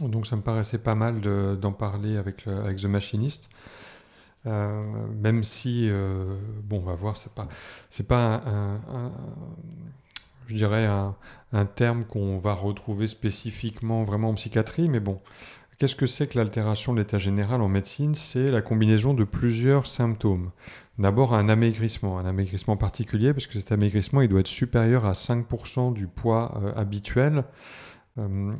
Donc, 0.00 0.26
ça 0.26 0.34
me 0.34 0.42
paraissait 0.42 0.78
pas 0.78 0.96
mal 0.96 1.20
de- 1.20 1.54
d'en 1.54 1.70
parler 1.70 2.16
avec, 2.16 2.48
avec 2.48 2.78
The 2.78 2.86
Machinist. 2.86 3.48
Euh, 4.46 5.06
même 5.20 5.44
si, 5.44 5.88
euh, 5.88 6.36
bon, 6.64 6.78
on 6.78 6.82
va 6.82 6.94
voir, 6.94 7.16
c'est 7.16 7.32
pas, 7.32 7.48
c'est 7.90 8.06
pas 8.06 8.42
un, 8.44 9.12
je 10.48 10.54
dirais, 10.54 10.86
un, 10.86 11.14
un 11.52 11.66
terme 11.66 12.04
qu'on 12.04 12.38
va 12.38 12.54
retrouver 12.54 13.06
spécifiquement 13.06 14.04
vraiment 14.04 14.30
en 14.30 14.34
psychiatrie, 14.34 14.88
mais 14.88 15.00
bon. 15.00 15.20
Qu'est-ce 15.78 15.96
que 15.96 16.06
c'est 16.06 16.28
que 16.28 16.38
l'altération 16.38 16.92
de 16.92 16.98
l'état 16.98 17.18
général 17.18 17.60
en 17.60 17.68
médecine? 17.68 18.14
C'est 18.14 18.50
la 18.52 18.62
combinaison 18.62 19.14
de 19.14 19.24
plusieurs 19.24 19.86
symptômes. 19.86 20.50
D'abord 20.98 21.34
un 21.34 21.48
amaigrissement, 21.48 22.18
un 22.18 22.26
amaigrissement 22.26 22.76
particulier, 22.76 23.32
parce 23.32 23.48
que 23.48 23.58
cet 23.58 23.72
amaigrissement, 23.72 24.20
il 24.20 24.28
doit 24.28 24.40
être 24.40 24.46
supérieur 24.46 25.06
à 25.06 25.12
5% 25.12 25.92
du 25.92 26.06
poids 26.06 26.60
euh, 26.62 26.72
habituel 26.76 27.44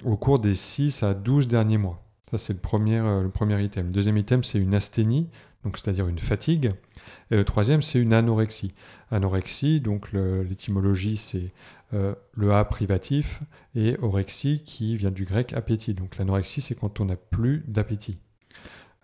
au 0.06 0.16
cours 0.16 0.38
des 0.38 0.54
6 0.54 1.02
à 1.02 1.12
12 1.12 1.46
derniers 1.46 1.76
mois. 1.76 2.02
Ça, 2.30 2.38
c'est 2.38 2.54
le 2.54 2.58
premier, 2.58 2.98
le 3.00 3.28
premier 3.28 3.62
item. 3.62 3.88
Le 3.88 3.92
deuxième 3.92 4.16
item, 4.16 4.42
c'est 4.42 4.58
une 4.58 4.74
asthénie, 4.74 5.28
donc 5.64 5.78
c'est-à-dire 5.78 6.08
une 6.08 6.18
fatigue. 6.18 6.72
Et 7.30 7.36
le 7.36 7.44
troisième, 7.44 7.82
c'est 7.82 7.98
une 7.98 8.12
anorexie. 8.12 8.74
Anorexie, 9.10 9.80
donc 9.80 10.12
l'étymologie, 10.12 11.16
c'est 11.16 11.52
euh, 11.94 12.14
le 12.34 12.52
A 12.52 12.64
privatif, 12.64 13.42
et 13.74 13.96
orexie, 14.02 14.62
qui 14.64 14.96
vient 14.96 15.10
du 15.10 15.24
grec 15.24 15.52
appétit. 15.52 15.94
Donc 15.94 16.16
l'anorexie, 16.16 16.60
c'est 16.60 16.74
quand 16.74 17.00
on 17.00 17.06
n'a 17.06 17.16
plus 17.16 17.64
d'appétit. 17.68 18.18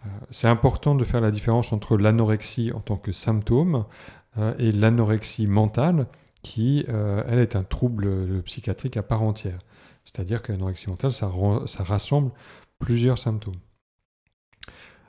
Euh, 0.04 0.08
c'est 0.30 0.48
important 0.48 0.94
de 0.94 1.04
faire 1.04 1.20
la 1.20 1.30
différence 1.30 1.72
entre 1.72 1.96
l'anorexie 1.96 2.72
en 2.72 2.80
tant 2.80 2.96
que 2.96 3.12
symptôme 3.12 3.84
euh, 4.36 4.54
et 4.58 4.72
l'anorexie 4.72 5.46
mentale, 5.46 6.06
qui, 6.42 6.86
elle, 6.88 7.40
est 7.40 7.56
un 7.56 7.64
trouble 7.64 8.42
psychiatrique 8.44 8.96
à 8.96 9.02
part 9.02 9.22
entière. 9.22 9.58
C'est-à-dire 10.04 10.40
que 10.40 10.52
l'anorexie 10.52 10.88
mentale, 10.88 11.12
ça, 11.12 11.30
ça 11.66 11.82
rassemble 11.82 12.30
plusieurs 12.78 13.18
symptômes. 13.18 13.58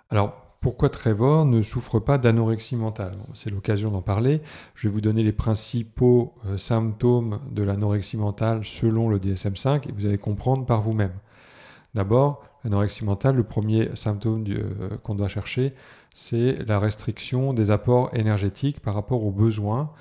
Alors, 0.09 0.48
pourquoi 0.61 0.89
Trevor 0.89 1.45
ne 1.45 1.61
souffre 1.61 1.99
pas 1.99 2.17
d'anorexie 2.17 2.75
mentale 2.75 3.17
C'est 3.33 3.49
l'occasion 3.49 3.91
d'en 3.91 4.01
parler. 4.01 4.41
Je 4.75 4.87
vais 4.87 4.93
vous 4.93 4.99
donner 4.99 5.23
les 5.23 5.31
principaux 5.31 6.33
euh, 6.45 6.57
symptômes 6.57 7.39
de 7.49 7.63
l'anorexie 7.63 8.17
mentale 8.17 8.65
selon 8.65 9.07
le 9.07 9.19
DSM5 9.19 9.87
et 9.87 9.91
vous 9.93 10.05
allez 10.05 10.17
comprendre 10.17 10.65
par 10.65 10.81
vous-même. 10.81 11.13
D'abord, 11.93 12.43
l'anorexie 12.65 13.05
mentale, 13.05 13.37
le 13.37 13.43
premier 13.43 13.95
symptôme 13.95 14.43
euh, 14.49 14.97
qu'on 15.01 15.15
doit 15.15 15.29
chercher, 15.29 15.73
c'est 16.13 16.55
la 16.67 16.77
restriction 16.77 17.53
des 17.53 17.71
apports 17.71 18.09
énergétiques 18.13 18.81
par 18.81 18.95
rapport 18.95 19.23
aux 19.23 19.31
besoins 19.31 19.91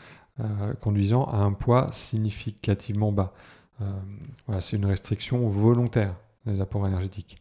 euh, 0.41 0.75
conduisant 0.81 1.25
à 1.27 1.37
un 1.37 1.53
poids 1.53 1.87
significativement 1.93 3.13
bas. 3.13 3.33
voilà, 4.47 4.61
c'est 4.61 4.77
une 4.77 4.87
restriction 4.87 5.47
volontaire 5.47 6.17
des 6.47 6.61
apports 6.61 6.87
énergétiques. 6.87 7.41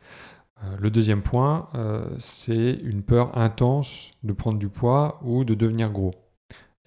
Euh, 0.64 0.78
le 0.80 0.90
deuxième 0.90 1.22
point, 1.22 1.68
euh, 1.76 2.08
c'est 2.20 2.74
une 2.74 3.04
peur 3.04 3.38
intense 3.38 4.12
de 4.24 4.34
prendre 4.34 4.58
du 4.58 4.70
poids 4.70 5.20
ou 5.24 5.44
de 5.44 5.54
devenir 5.54 5.92
gros. 5.92 6.14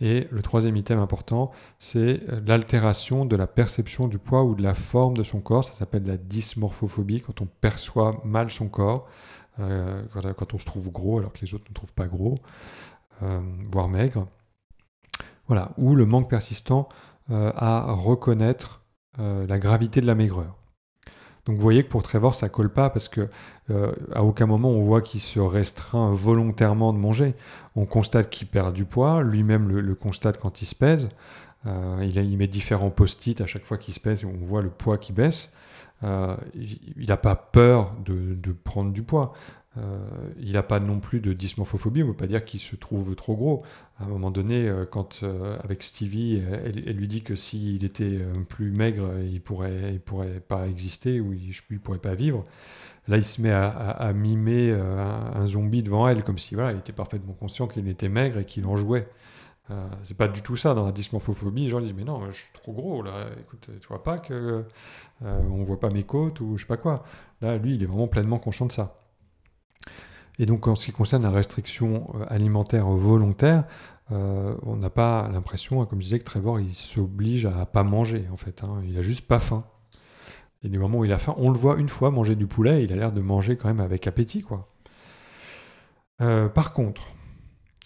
Et 0.00 0.28
le 0.30 0.42
troisième 0.42 0.76
item 0.76 0.98
important, 0.98 1.50
c'est 1.78 2.28
euh, 2.30 2.40
l'altération 2.46 3.26
de 3.26 3.36
la 3.36 3.46
perception 3.46 4.08
du 4.08 4.18
poids 4.18 4.44
ou 4.44 4.54
de 4.54 4.62
la 4.62 4.74
forme 4.74 5.16
de 5.16 5.22
son 5.22 5.40
corps. 5.40 5.64
Ça 5.64 5.74
s'appelle 5.74 6.04
la 6.04 6.16
dysmorphophobie, 6.16 7.20
quand 7.20 7.42
on 7.42 7.46
perçoit 7.46 8.20
mal 8.24 8.50
son 8.50 8.68
corps, 8.68 9.08
quand, 9.58 10.54
on 10.54 10.58
se 10.58 10.64
trouve 10.64 10.90
gros 10.90 11.18
alors 11.18 11.34
que 11.34 11.40
les 11.42 11.52
autres 11.52 11.66
ne 11.68 11.74
trouvent 11.74 11.92
pas 11.92 12.06
gros, 12.06 12.38
voire 13.70 13.88
maigre. 13.88 14.26
Voilà, 15.48 15.72
ou 15.76 15.94
le 15.94 16.06
manque 16.06 16.30
persistant 16.30 16.88
à 17.28 17.92
reconnaître 17.92 18.80
la 19.18 19.58
gravité 19.58 20.00
de 20.00 20.06
la 20.06 20.14
maigreur. 20.14 20.59
Donc 21.46 21.56
vous 21.56 21.62
voyez 21.62 21.82
que 21.84 21.88
pour 21.88 22.02
Trevor, 22.02 22.34
ça 22.34 22.48
colle 22.48 22.70
pas 22.70 22.90
parce 22.90 23.08
que 23.08 23.28
euh, 23.70 23.92
à 24.14 24.22
aucun 24.22 24.46
moment 24.46 24.70
on 24.70 24.82
voit 24.82 25.00
qu'il 25.00 25.20
se 25.20 25.40
restreint 25.40 26.10
volontairement 26.12 26.92
de 26.92 26.98
manger. 26.98 27.34
On 27.76 27.86
constate 27.86 28.30
qu'il 28.30 28.48
perd 28.48 28.74
du 28.74 28.84
poids, 28.84 29.22
lui-même 29.22 29.68
le, 29.68 29.94
constate 29.94 30.38
quand 30.38 30.62
il 30.62 30.66
se 30.66 30.74
pèse. 30.74 31.08
Euh, 31.66 32.08
il, 32.08 32.38
met 32.38 32.46
différents 32.46 32.90
post-it 32.90 33.40
à 33.40 33.46
chaque 33.46 33.64
fois 33.64 33.76
qu'il 33.76 33.92
se 33.92 34.00
pèse 34.00 34.24
on 34.24 34.44
voit 34.44 34.62
le 34.62 34.70
poids 34.70 34.98
qui 34.98 35.12
baisse. 35.12 35.52
Euh, 36.02 36.34
il 36.54 37.08
n'a 37.08 37.18
pas 37.18 37.36
peur 37.36 37.92
de, 38.04 38.52
prendre 38.52 38.92
du 38.92 39.02
poids. 39.02 39.34
Euh, 39.78 39.98
il 40.40 40.52
n'a 40.54 40.64
pas 40.64 40.80
non 40.80 40.98
plus 40.98 41.20
de 41.20 41.32
dysmorphophobie, 41.32 42.02
on 42.02 42.08
ne 42.08 42.12
peut 42.12 42.16
pas 42.16 42.26
dire 42.26 42.44
qu'il 42.44 42.58
se 42.58 42.74
trouve 42.74 43.14
trop 43.14 43.36
gros. 43.36 43.62
À 44.00 44.04
un 44.04 44.08
moment 44.08 44.32
donné, 44.32 44.68
euh, 44.68 44.84
quand 44.84 45.22
euh, 45.22 45.56
avec 45.62 45.84
Stevie, 45.84 46.42
elle, 46.64 46.96
lui 46.96 47.06
dit 47.06 47.22
que 47.22 47.36
s'il 47.36 47.84
était 47.84 48.18
plus 48.48 48.72
maigre, 48.72 49.10
il 49.22 49.40
pourrait, 49.40 50.00
pourrait 50.04 50.40
pas 50.40 50.66
exister 50.66 51.20
ou 51.20 51.32
il 51.32 51.54
ne 51.70 51.78
pourrait 51.78 51.98
pas 51.98 52.14
vivre. 52.14 52.44
Là, 53.08 53.16
il 53.16 53.24
se 53.24 53.40
met 53.40 53.50
à, 53.50 54.12
mimer 54.14 54.72
un, 54.72 55.46
zombie 55.46 55.82
devant 55.82 56.06
elle, 56.06 56.22
comme 56.22 56.38
si 56.38 56.54
voilà, 56.54 56.72
il 56.72 56.78
était 56.78 56.92
parfaitement 56.92 57.32
conscient 57.32 57.66
qu'il 57.66 57.88
était 57.88 58.08
maigre 58.08 58.38
et 58.38 58.44
qu'il 58.44 58.66
en 58.66 58.76
jouait. 58.76 59.08
c'est 60.02 60.16
pas 60.16 60.28
du 60.28 60.42
tout 60.42 60.54
ça 60.56 60.74
dans 60.74 60.84
la 60.86 60.92
dysmorphophobie. 60.92 61.64
Les 61.64 61.68
gens 61.70 61.80
disent 61.80 61.94
mais 61.94 62.04
non, 62.04 62.26
je 62.30 62.36
suis 62.36 62.52
trop 62.52 62.72
gros 62.72 63.02
là. 63.02 63.26
Écoute, 63.40 63.68
tu 63.80 63.88
vois 63.88 64.02
pas 64.02 64.18
que 64.18 64.64
on 65.22 65.64
voit 65.64 65.80
pas 65.80 65.90
mes 65.90 66.04
côtes 66.04 66.40
ou 66.40 66.56
je 66.56 66.62
sais 66.62 66.68
pas 66.68 66.76
quoi. 66.76 67.04
Là, 67.40 67.56
lui, 67.56 67.74
il 67.74 67.82
est 67.82 67.86
vraiment 67.86 68.08
pleinement 68.08 68.38
conscient 68.38 68.66
de 68.66 68.72
ça. 68.72 68.99
Et 70.38 70.46
donc 70.46 70.66
en 70.66 70.74
ce 70.74 70.86
qui 70.86 70.92
concerne 70.92 71.22
la 71.22 71.30
restriction 71.30 72.14
euh, 72.14 72.24
alimentaire 72.28 72.86
volontaire, 72.88 73.64
euh, 74.12 74.54
on 74.62 74.76
n'a 74.76 74.90
pas 74.90 75.28
l'impression, 75.32 75.80
hein, 75.82 75.86
comme 75.86 76.00
je 76.00 76.04
disais, 76.04 76.18
que 76.18 76.24
Trevor 76.24 76.58
il 76.58 76.74
s'oblige 76.74 77.46
à 77.46 77.66
pas 77.66 77.82
manger 77.82 78.26
en 78.32 78.36
fait. 78.36 78.64
Hein. 78.64 78.82
il 78.86 78.96
a 78.98 79.02
juste 79.02 79.26
pas 79.26 79.38
faim. 79.38 79.64
Et 80.62 80.68
du 80.68 80.78
moment 80.78 80.98
où 80.98 81.04
il 81.04 81.12
a 81.12 81.18
faim, 81.18 81.34
on 81.38 81.50
le 81.50 81.58
voit 81.58 81.76
une 81.78 81.88
fois 81.88 82.10
manger 82.10 82.36
du 82.36 82.46
poulet, 82.46 82.84
il 82.84 82.92
a 82.92 82.96
l'air 82.96 83.12
de 83.12 83.20
manger 83.20 83.56
quand 83.56 83.68
même 83.68 83.80
avec 83.80 84.06
appétit 84.06 84.42
quoi. 84.42 84.68
Euh, 86.20 86.48
par 86.48 86.72
contre, 86.72 87.08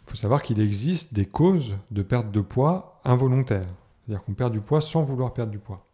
il 0.07 0.11
faut 0.11 0.17
savoir 0.17 0.43
qu'il 0.43 0.61
existe 0.61 1.15
des 1.15 1.27
causes 1.27 1.77
de 1.91 2.03
perte 2.03 2.31
de 2.31 2.41
poids 2.41 3.01
involontaires, 3.05 3.69
c'est-à-dire 4.07 4.25
qu'on 4.25 4.35
perd 4.35 4.53
du 4.53 4.61
poids 4.61 4.81
sans 4.81 5.03
vouloir 5.03 5.33
perdre 5.35 5.53
du 5.53 5.59
poids. 5.59 5.87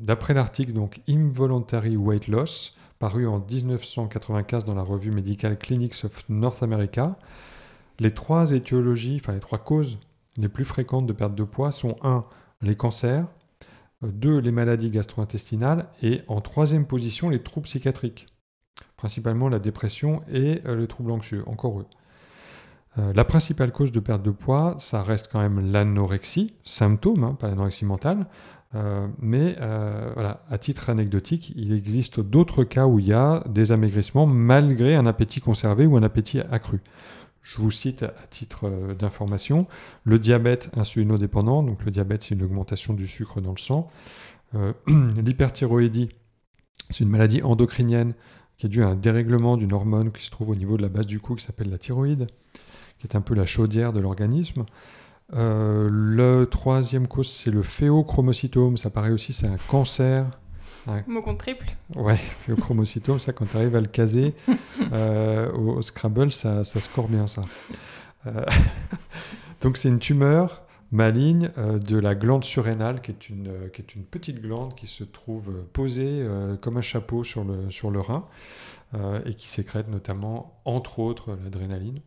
D'après 0.00 0.34
l'article 0.34 0.72
donc 0.72 1.00
Involuntary 1.08 1.96
Weight 1.96 2.28
Loss, 2.28 2.72
paru 2.98 3.26
en 3.26 3.38
1995 3.38 4.64
dans 4.64 4.74
la 4.74 4.82
revue 4.82 5.10
médicale 5.10 5.58
Clinics 5.58 6.04
of 6.04 6.28
North 6.28 6.62
America, 6.62 7.16
les 7.98 8.12
trois 8.12 8.52
étiologies, 8.52 9.18
enfin 9.20 9.32
les 9.32 9.40
trois 9.40 9.58
causes 9.58 9.98
les 10.36 10.48
plus 10.48 10.64
fréquentes 10.64 11.06
de 11.06 11.12
perte 11.12 11.34
de 11.34 11.44
poids 11.44 11.72
sont 11.72 11.96
1. 12.02 12.24
les 12.62 12.76
cancers, 12.76 13.26
2. 14.02 14.38
les 14.38 14.52
maladies 14.52 14.90
gastro-intestinales 14.90 15.86
et 16.02 16.22
en 16.28 16.40
troisième 16.40 16.86
position 16.86 17.30
les 17.30 17.42
troubles 17.42 17.64
psychiatriques, 17.64 18.26
principalement 18.96 19.48
la 19.48 19.58
dépression 19.58 20.22
et 20.30 20.60
euh, 20.66 20.74
le 20.74 20.86
trouble 20.86 21.10
anxieux, 21.10 21.42
encore 21.46 21.80
eux. 21.80 21.86
Euh, 22.98 23.12
la 23.14 23.24
principale 23.24 23.72
cause 23.72 23.92
de 23.92 24.00
perte 24.00 24.22
de 24.22 24.30
poids, 24.30 24.76
ça 24.78 25.02
reste 25.02 25.28
quand 25.30 25.40
même 25.40 25.72
l'anorexie, 25.72 26.54
symptôme, 26.64 27.24
hein, 27.24 27.36
pas 27.38 27.48
l'anorexie 27.48 27.84
mentale, 27.84 28.26
euh, 28.76 29.08
mais 29.18 29.56
euh, 29.60 30.10
voilà, 30.14 30.44
à 30.50 30.58
titre 30.58 30.90
anecdotique, 30.90 31.52
il 31.56 31.72
existe 31.72 32.20
d'autres 32.20 32.64
cas 32.64 32.86
où 32.86 32.98
il 32.98 33.06
y 33.06 33.12
a 33.12 33.42
des 33.48 33.72
amaigrissements 33.72 34.26
malgré 34.26 34.96
un 34.96 35.06
appétit 35.06 35.40
conservé 35.40 35.86
ou 35.86 35.96
un 35.96 36.02
appétit 36.02 36.40
accru. 36.40 36.80
Je 37.42 37.58
vous 37.58 37.70
cite 37.70 38.02
à 38.02 38.26
titre 38.28 38.64
euh, 38.64 38.94
d'information 38.94 39.66
le 40.04 40.18
diabète 40.18 40.70
insulinodépendant, 40.76 41.62
donc 41.62 41.84
le 41.84 41.90
diabète 41.90 42.22
c'est 42.22 42.34
une 42.34 42.42
augmentation 42.42 42.92
du 42.92 43.06
sucre 43.06 43.40
dans 43.40 43.52
le 43.52 43.58
sang. 43.58 43.88
L'hyperthyroïdie, 44.86 46.08
c'est 46.88 47.04
une 47.04 47.10
maladie 47.10 47.42
endocrinienne 47.42 48.14
qui 48.56 48.66
est 48.66 48.68
due 48.68 48.82
à 48.82 48.88
un 48.88 48.94
dérèglement 48.94 49.56
d'une 49.56 49.72
hormone 49.72 50.12
qui 50.12 50.24
se 50.24 50.30
trouve 50.30 50.50
au 50.50 50.54
niveau 50.54 50.76
de 50.76 50.82
la 50.82 50.88
base 50.88 51.06
du 51.06 51.20
cou 51.20 51.34
qui 51.34 51.44
s'appelle 51.44 51.68
la 51.68 51.78
thyroïde, 51.78 52.26
qui 52.98 53.06
est 53.06 53.16
un 53.16 53.20
peu 53.20 53.34
la 53.34 53.44
chaudière 53.44 53.92
de 53.92 54.00
l'organisme. 54.00 54.64
Euh, 55.34 55.88
le 55.90 56.46
troisième 56.46 57.08
cause, 57.08 57.30
c'est 57.30 57.50
le 57.50 57.62
phéochromocytome. 57.62 58.76
Ça 58.76 58.90
paraît 58.90 59.10
aussi, 59.10 59.32
c'est 59.32 59.46
un 59.46 59.56
cancer. 59.56 60.26
Mot 61.08 61.20
compte 61.20 61.38
triple. 61.38 61.66
Ouais, 61.96 62.16
phéochromocytome, 62.40 63.18
ça, 63.18 63.32
quand 63.32 63.46
tu 63.46 63.56
arrives 63.56 63.74
à 63.74 63.80
le 63.80 63.88
caser 63.88 64.34
euh, 64.92 65.50
au, 65.52 65.82
Scrabble, 65.82 66.30
ça, 66.30 66.62
ça, 66.62 66.80
score 66.80 67.08
bien, 67.08 67.26
ça. 67.26 67.42
Euh, 68.26 68.44
donc, 69.62 69.78
c'est 69.78 69.88
une 69.88 69.98
tumeur 69.98 70.62
maligne 70.92 71.50
de 71.56 71.98
la 71.98 72.14
glande 72.14 72.44
surrénale, 72.44 73.00
qui 73.00 73.10
est, 73.10 73.28
une, 73.28 73.68
qui 73.72 73.82
est 73.82 73.96
une 73.96 74.04
petite 74.04 74.40
glande 74.40 74.76
qui 74.76 74.86
se 74.86 75.02
trouve 75.02 75.52
posée 75.72 76.24
comme 76.60 76.76
un 76.76 76.82
chapeau 76.82 77.24
sur 77.24 77.42
le, 77.42 77.68
sur 77.70 77.90
le 77.90 77.98
rein 77.98 78.24
et 79.24 79.34
qui 79.34 79.48
sécrète 79.48 79.88
notamment, 79.88 80.60
entre 80.64 81.00
autres, 81.00 81.36
l'adrénaline. 81.42 81.98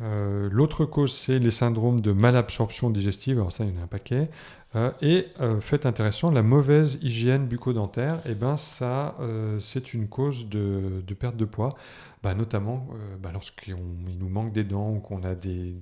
Euh, 0.00 0.48
l'autre 0.50 0.84
cause, 0.84 1.14
c'est 1.16 1.38
les 1.38 1.50
syndromes 1.50 2.00
de 2.00 2.12
malabsorption 2.12 2.90
digestive. 2.90 3.38
Alors 3.38 3.52
ça, 3.52 3.64
il 3.64 3.74
y 3.74 3.78
en 3.78 3.80
a 3.80 3.84
un 3.84 3.88
paquet. 3.88 4.28
Euh, 4.76 4.90
et 5.02 5.28
euh, 5.40 5.60
fait 5.60 5.86
intéressant, 5.86 6.32
la 6.32 6.42
mauvaise 6.42 6.98
hygiène 7.00 7.46
bucco-dentaire, 7.46 8.20
eh 8.26 8.34
ben, 8.34 8.56
ça, 8.56 9.16
c'est 9.60 9.94
une 9.94 10.08
cause 10.08 10.48
de, 10.48 11.02
perte 11.18 11.36
de 11.36 11.44
poids, 11.44 11.76
bah, 12.22 12.34
notamment 12.34 12.88
bah, 13.20 13.30
lorsqu'il 13.32 13.76
nous 13.76 14.28
manque 14.28 14.52
des 14.52 14.64
dents 14.64 14.90
ou 14.90 14.98
qu'on 14.98 15.22
a 15.22 15.34
des, 15.34 15.76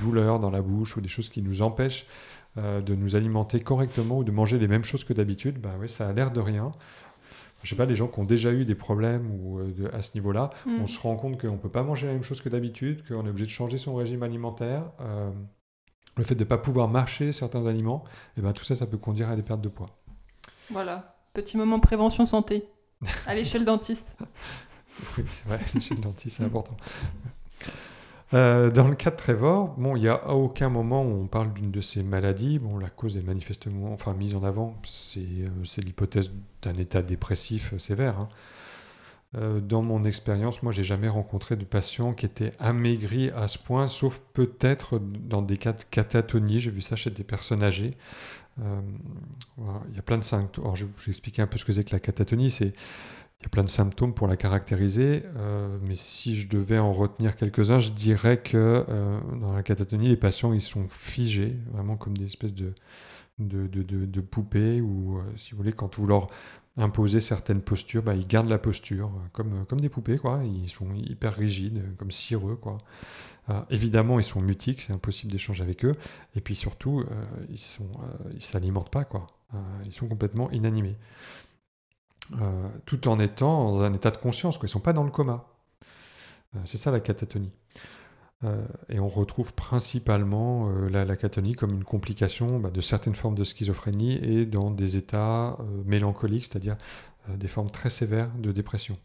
douleurs 0.00 0.38
dans 0.38 0.50
la 0.50 0.60
bouche 0.60 0.96
ou 0.96 1.00
des 1.00 1.08
choses 1.08 1.30
qui 1.30 1.40
nous 1.40 1.62
empêchent 1.62 2.06
de 2.56 2.94
nous 2.94 3.16
alimenter 3.16 3.60
correctement 3.60 4.18
ou 4.18 4.24
de 4.24 4.30
manger 4.30 4.58
les 4.58 4.68
mêmes 4.68 4.84
choses 4.84 5.04
que 5.04 5.12
d'habitude. 5.12 5.58
Bah, 5.58 5.74
ça 5.88 6.08
a 6.08 6.12
l'air 6.12 6.30
de 6.30 6.40
rien 6.40 6.72
je 7.66 7.70
sais 7.70 7.76
pas, 7.76 7.84
les 7.84 7.96
gens 7.96 8.06
qui 8.06 8.20
ont 8.20 8.24
déjà 8.24 8.52
eu 8.52 8.64
des 8.64 8.76
problèmes 8.76 9.28
ou, 9.40 9.58
euh, 9.58 9.90
à 9.92 10.00
ce 10.00 10.14
niveau-là, 10.14 10.50
mm. 10.66 10.82
on 10.82 10.86
se 10.86 11.00
rend 11.00 11.16
compte 11.16 11.40
qu'on 11.40 11.52
ne 11.52 11.56
peut 11.56 11.68
pas 11.68 11.82
manger 11.82 12.06
la 12.06 12.12
même 12.12 12.22
chose 12.22 12.40
que 12.40 12.48
d'habitude, 12.48 13.04
qu'on 13.06 13.26
est 13.26 13.28
obligé 13.28 13.46
de 13.46 13.50
changer 13.50 13.76
son 13.76 13.96
régime 13.96 14.22
alimentaire. 14.22 14.84
Euh, 15.00 15.32
le 16.16 16.22
fait 16.22 16.36
de 16.36 16.44
ne 16.44 16.48
pas 16.48 16.58
pouvoir 16.58 16.88
marcher 16.88 17.32
certains 17.32 17.66
aliments, 17.66 18.04
et 18.38 18.40
ben 18.40 18.52
tout 18.52 18.62
ça, 18.62 18.76
ça 18.76 18.86
peut 18.86 18.98
conduire 18.98 19.30
à 19.30 19.36
des 19.36 19.42
pertes 19.42 19.60
de 19.60 19.68
poids. 19.68 19.98
Voilà, 20.70 21.16
petit 21.34 21.56
moment 21.56 21.80
prévention 21.80 22.24
santé. 22.24 22.68
Allez 23.26 23.44
chez 23.44 23.58
le 23.58 23.64
dentiste. 23.64 24.16
oui, 25.18 25.24
c'est 25.26 25.48
vrai, 25.48 25.60
chez 25.80 25.96
le 25.96 26.00
dentiste, 26.00 26.36
c'est 26.36 26.44
important. 26.44 26.76
Euh, 28.34 28.70
dans 28.70 28.88
le 28.88 28.96
cas 28.96 29.10
de 29.10 29.16
Trevor, 29.16 29.74
bon, 29.78 29.94
il 29.94 30.02
n'y 30.02 30.08
a 30.08 30.28
aucun 30.30 30.68
moment 30.68 31.02
où 31.02 31.22
on 31.22 31.26
parle 31.26 31.52
d'une 31.52 31.70
de 31.70 31.80
ces 31.80 32.02
maladies. 32.02 32.58
Bon, 32.58 32.76
la 32.78 32.90
cause 32.90 33.16
est 33.16 33.22
manifestement, 33.22 33.92
enfin 33.92 34.14
mise 34.14 34.34
en 34.34 34.42
avant, 34.42 34.76
c'est 34.84 35.20
euh, 35.20 35.80
l'hypothèse 35.84 36.32
d'un 36.62 36.74
état 36.74 37.02
dépressif 37.02 37.74
euh, 37.74 37.78
sévère. 37.78 38.18
Hein. 38.18 38.28
Dans 39.60 39.82
mon 39.82 40.06
expérience, 40.06 40.62
moi, 40.62 40.72
j'ai 40.72 40.84
jamais 40.84 41.08
rencontré 41.08 41.56
de 41.56 41.64
patients 41.64 42.14
qui 42.14 42.24
étaient 42.24 42.52
amaigris 42.58 43.28
à 43.36 43.48
ce 43.48 43.58
point, 43.58 43.86
sauf 43.86 44.22
peut-être 44.32 44.98
dans 44.98 45.42
des 45.42 45.58
cas 45.58 45.72
de 45.72 45.82
catatonie. 45.90 46.58
J'ai 46.58 46.70
vu 46.70 46.80
ça 46.80 46.96
chez 46.96 47.10
des 47.10 47.24
personnes 47.24 47.62
âgées. 47.62 47.98
Il 48.58 49.94
y 49.94 49.98
a 49.98 50.02
plein 50.02 50.16
de 50.16 50.24
symptômes. 50.24 50.64
Alors, 50.64 50.76
je 50.76 50.86
vais 50.86 50.90
vous 50.96 51.10
expliquer 51.10 51.42
un 51.42 51.46
peu 51.46 51.58
ce 51.58 51.66
que 51.66 51.72
c'est 51.72 51.84
que 51.84 51.92
la 51.92 52.00
catatonie. 52.00 52.50
C'est 52.50 52.72
il 53.40 53.42
y 53.42 53.46
a 53.46 53.48
plein 53.50 53.64
de 53.64 53.70
symptômes 53.70 54.14
pour 54.14 54.28
la 54.28 54.36
caractériser, 54.36 55.22
euh, 55.36 55.78
mais 55.82 55.94
si 55.94 56.36
je 56.36 56.48
devais 56.48 56.78
en 56.78 56.92
retenir 56.92 57.36
quelques-uns, 57.36 57.78
je 57.78 57.90
dirais 57.90 58.38
que 58.38 58.84
dans 59.40 59.52
la 59.52 59.62
catatonie, 59.62 60.08
les 60.08 60.16
patients 60.16 60.52
ils 60.52 60.62
sont 60.62 60.88
figés, 60.88 61.56
vraiment 61.72 61.96
comme 61.96 62.16
des 62.16 62.24
espèces 62.24 62.54
de, 62.54 64.20
poupées, 64.20 64.80
ou 64.80 65.20
si 65.36 65.52
vous 65.52 65.58
voulez, 65.58 65.72
quand 65.72 65.96
vous 65.96 66.06
leur 66.06 66.28
imposer 66.78 67.20
certaines 67.20 67.62
postures, 67.62 68.02
bah, 68.02 68.14
ils 68.14 68.26
gardent 68.26 68.48
la 68.48 68.58
posture, 68.58 69.08
euh, 69.08 69.28
comme, 69.32 69.52
euh, 69.54 69.64
comme 69.64 69.80
des 69.80 69.88
poupées, 69.88 70.18
quoi. 70.18 70.40
Ils 70.44 70.68
sont 70.68 70.92
hyper 70.94 71.34
rigides, 71.34 71.78
euh, 71.78 71.94
comme 71.98 72.10
cireux, 72.10 72.56
quoi. 72.56 72.78
évidemment, 73.70 74.18
ils 74.18 74.24
sont 74.24 74.40
mutiques, 74.40 74.80
c'est 74.82 74.92
impossible 74.92 75.30
d'échanger 75.30 75.62
avec 75.62 75.84
eux. 75.84 75.94
Et 76.34 76.40
puis 76.40 76.56
surtout, 76.56 77.04
ils 77.48 77.60
ils 78.34 78.42
s'alimentent 78.42 78.90
pas, 78.90 79.04
quoi. 79.04 79.28
ils 79.84 79.92
sont 79.92 80.08
complètement 80.08 80.50
inanimés. 80.50 80.96
Tout 82.84 83.08
en 83.08 83.18
étant 83.18 83.72
dans 83.72 83.82
un 83.82 83.92
état 83.92 84.10
de 84.10 84.16
conscience, 84.16 84.58
quoi. 84.58 84.66
Ils 84.66 84.70
sont 84.70 84.80
pas 84.80 84.92
dans 84.92 85.04
le 85.04 85.10
coma. 85.10 85.46
c'est 86.64 86.78
ça 86.78 86.90
la 86.90 87.00
catatonie. 87.00 87.52
Euh, 88.44 88.66
et 88.90 89.00
on 89.00 89.08
retrouve 89.08 89.54
principalement 89.54 90.68
euh, 90.68 90.90
la, 90.90 91.16
catonie 91.16 91.54
comme 91.54 91.72
une 91.72 91.84
complication 91.84 92.60
bah, 92.60 92.70
de 92.70 92.82
certaines 92.82 93.14
formes 93.14 93.34
de 93.34 93.44
schizophrénie 93.44 94.16
et 94.22 94.44
dans 94.44 94.70
des 94.70 94.96
états 94.98 95.56
euh, 95.58 95.82
mélancoliques, 95.86 96.44
c'est-à-dire 96.44 96.76
des 97.28 97.48
formes 97.48 97.70
très 97.70 97.90
sévères 97.90 98.30
de 98.38 98.52
dépression. 98.52 98.96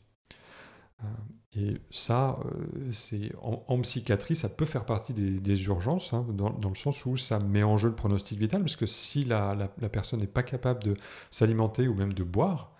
et 1.55 1.82
ça, 1.89 2.38
c'est 2.91 3.32
en, 3.41 3.82
psychiatrie, 3.82 4.36
ça 4.36 4.47
peut 4.47 4.65
faire 4.65 4.86
partie 4.86 5.13
des, 5.13 5.65
urgences, 5.65 6.13
hein, 6.13 6.28
dans, 6.32 6.69
le 6.69 6.76
sens 6.76 7.03
où 7.07 7.17
ça 7.17 7.39
met 7.39 7.63
en 7.63 7.78
jeu 7.78 7.89
le 7.89 7.95
pronostic 7.95 8.38
vital, 8.38 8.61
parce 8.61 8.76
que 8.76 8.86
si 8.86 9.24
la 9.24 9.55
personne 9.91 10.19
n'est 10.19 10.28
pas 10.28 10.43
capable 10.43 10.84
de 10.84 10.93
s'alimenter 11.32 11.88
ou 11.88 11.95
même 11.95 12.13
de 12.13 12.24
boire, 12.24 12.70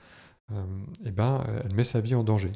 eh 1.06 1.12
ben, 1.12 1.44
elle 1.64 1.76
met 1.76 1.84
sa 1.84 2.02
vie 2.02 2.16
en 2.16 2.24
danger. 2.24 2.52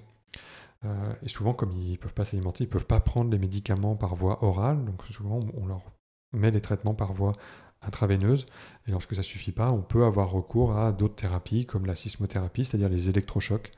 Euh, 0.86 1.14
et 1.24 1.30
souvent, 1.30 1.54
comme 1.54 1.72
ils 1.72 1.94
ne 1.94 1.98
peuvent 1.98 2.14
pas 2.14 2.26
s'alimenter, 2.26 2.64
ils 2.64 2.68
ne 2.68 2.72
peuvent 2.72 2.86
pas 2.86 3.00
prendre 3.00 3.32
les 3.32 3.40
médicaments 3.40 3.96
par 3.96 4.16
voie 4.16 4.44
orale. 4.44 4.84
Donc 4.86 5.04
souvent, 5.12 5.40
on 5.58 5.66
leur 5.66 5.82
met 6.34 6.52
les 6.52 6.62
traitements 6.62 6.94
par 6.94 7.14
voie 7.14 7.34
intraveineuse. 7.82 8.46
Et 8.88 8.92
lorsque 8.92 9.14
ça 9.16 9.22
ne 9.22 9.26
suffit 9.26 9.52
pas, 9.52 9.72
on 9.72 9.82
peut 9.82 10.06
avoir 10.06 10.32
recours 10.32 10.78
à 10.78 10.92
d'autres 10.92 11.16
thérapies 11.16 11.66
comme 11.66 11.86
la 11.86 11.96
sismothérapie, 11.96 12.66
c'est-à-dire 12.66 12.90
les 12.90 13.10
électrochocs, 13.10 13.72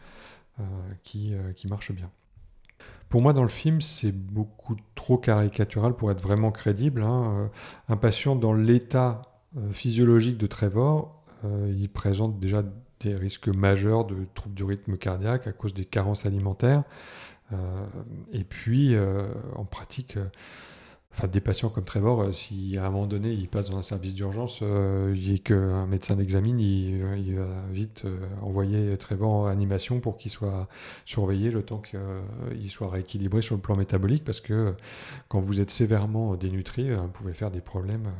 euh, 0.59 0.63
qui, 1.03 1.33
euh, 1.33 1.53
qui 1.53 1.67
marchent 1.67 1.91
bien. 1.91 2.09
Pour 3.09 3.21
moi, 3.21 3.31
dans 3.31 3.43
le 3.43 3.49
film, 3.49 3.79
c'est 3.79 4.11
beaucoup 4.11 4.75
trop 4.95 5.17
caricatural 5.17 5.95
pour 5.95 6.11
être 6.11 6.21
vraiment 6.21 6.51
crédible. 6.51 7.03
Hein. 7.03 7.49
Un 7.87 7.95
patient 7.95 8.35
dans 8.35 8.53
l'état 8.53 9.21
physiologique 9.71 10.37
de 10.37 10.45
Trevor, 10.45 11.23
il 11.43 11.89
présente 11.89 12.37
déjà 12.37 12.63
des 13.01 13.15
risques 13.15 13.47
majeurs 13.47 14.05
de 14.05 14.15
troubles 14.33 14.55
du 14.55 14.63
rythme 14.63 14.97
cardiaque 14.97 15.47
à 15.47 15.51
cause 15.51 15.73
des 15.73 15.85
carences 15.85 16.25
alimentaires. 16.25 16.83
Euh, 17.53 17.55
et 18.31 18.43
puis, 18.43 18.95
euh, 18.95 19.27
en 19.55 19.65
pratique, 19.65 20.17
euh, 20.17 21.27
des 21.27 21.41
patients 21.41 21.69
comme 21.69 21.83
Trevor, 21.83 22.31
si 22.31 22.77
à 22.77 22.85
un 22.85 22.91
moment 22.91 23.07
donné 23.07 23.31
il 23.31 23.49
passe 23.49 23.71
dans 23.71 23.77
un 23.77 23.81
service 23.81 24.13
d'urgence 24.13 24.61
et 24.61 25.39
qu'un 25.39 25.87
médecin 25.87 26.15
l'examine, 26.15 26.59
il, 26.59 27.01
va 27.01 27.45
vite 27.71 28.03
envoyer 28.43 28.95
Trevor 28.97 29.31
en 29.31 29.47
animation 29.47 29.99
pour 29.99 30.17
qu'il 30.17 30.29
soit 30.29 30.67
surveillé 31.05 31.49
le 31.49 31.63
temps 31.63 31.81
qu'il 31.81 32.69
soit 32.69 32.89
rééquilibré 32.91 33.41
sur 33.41 33.55
le 33.55 33.61
plan 33.61 33.75
métabolique, 33.75 34.23
parce 34.23 34.41
que 34.41 34.75
quand 35.27 35.39
vous 35.39 35.59
êtes 35.59 35.71
sévèrement 35.71 36.35
dénutri, 36.35 36.93
vous 36.93 37.07
pouvez 37.07 37.33
faire 37.33 37.49
des 37.49 37.61
problèmes, 37.61 38.11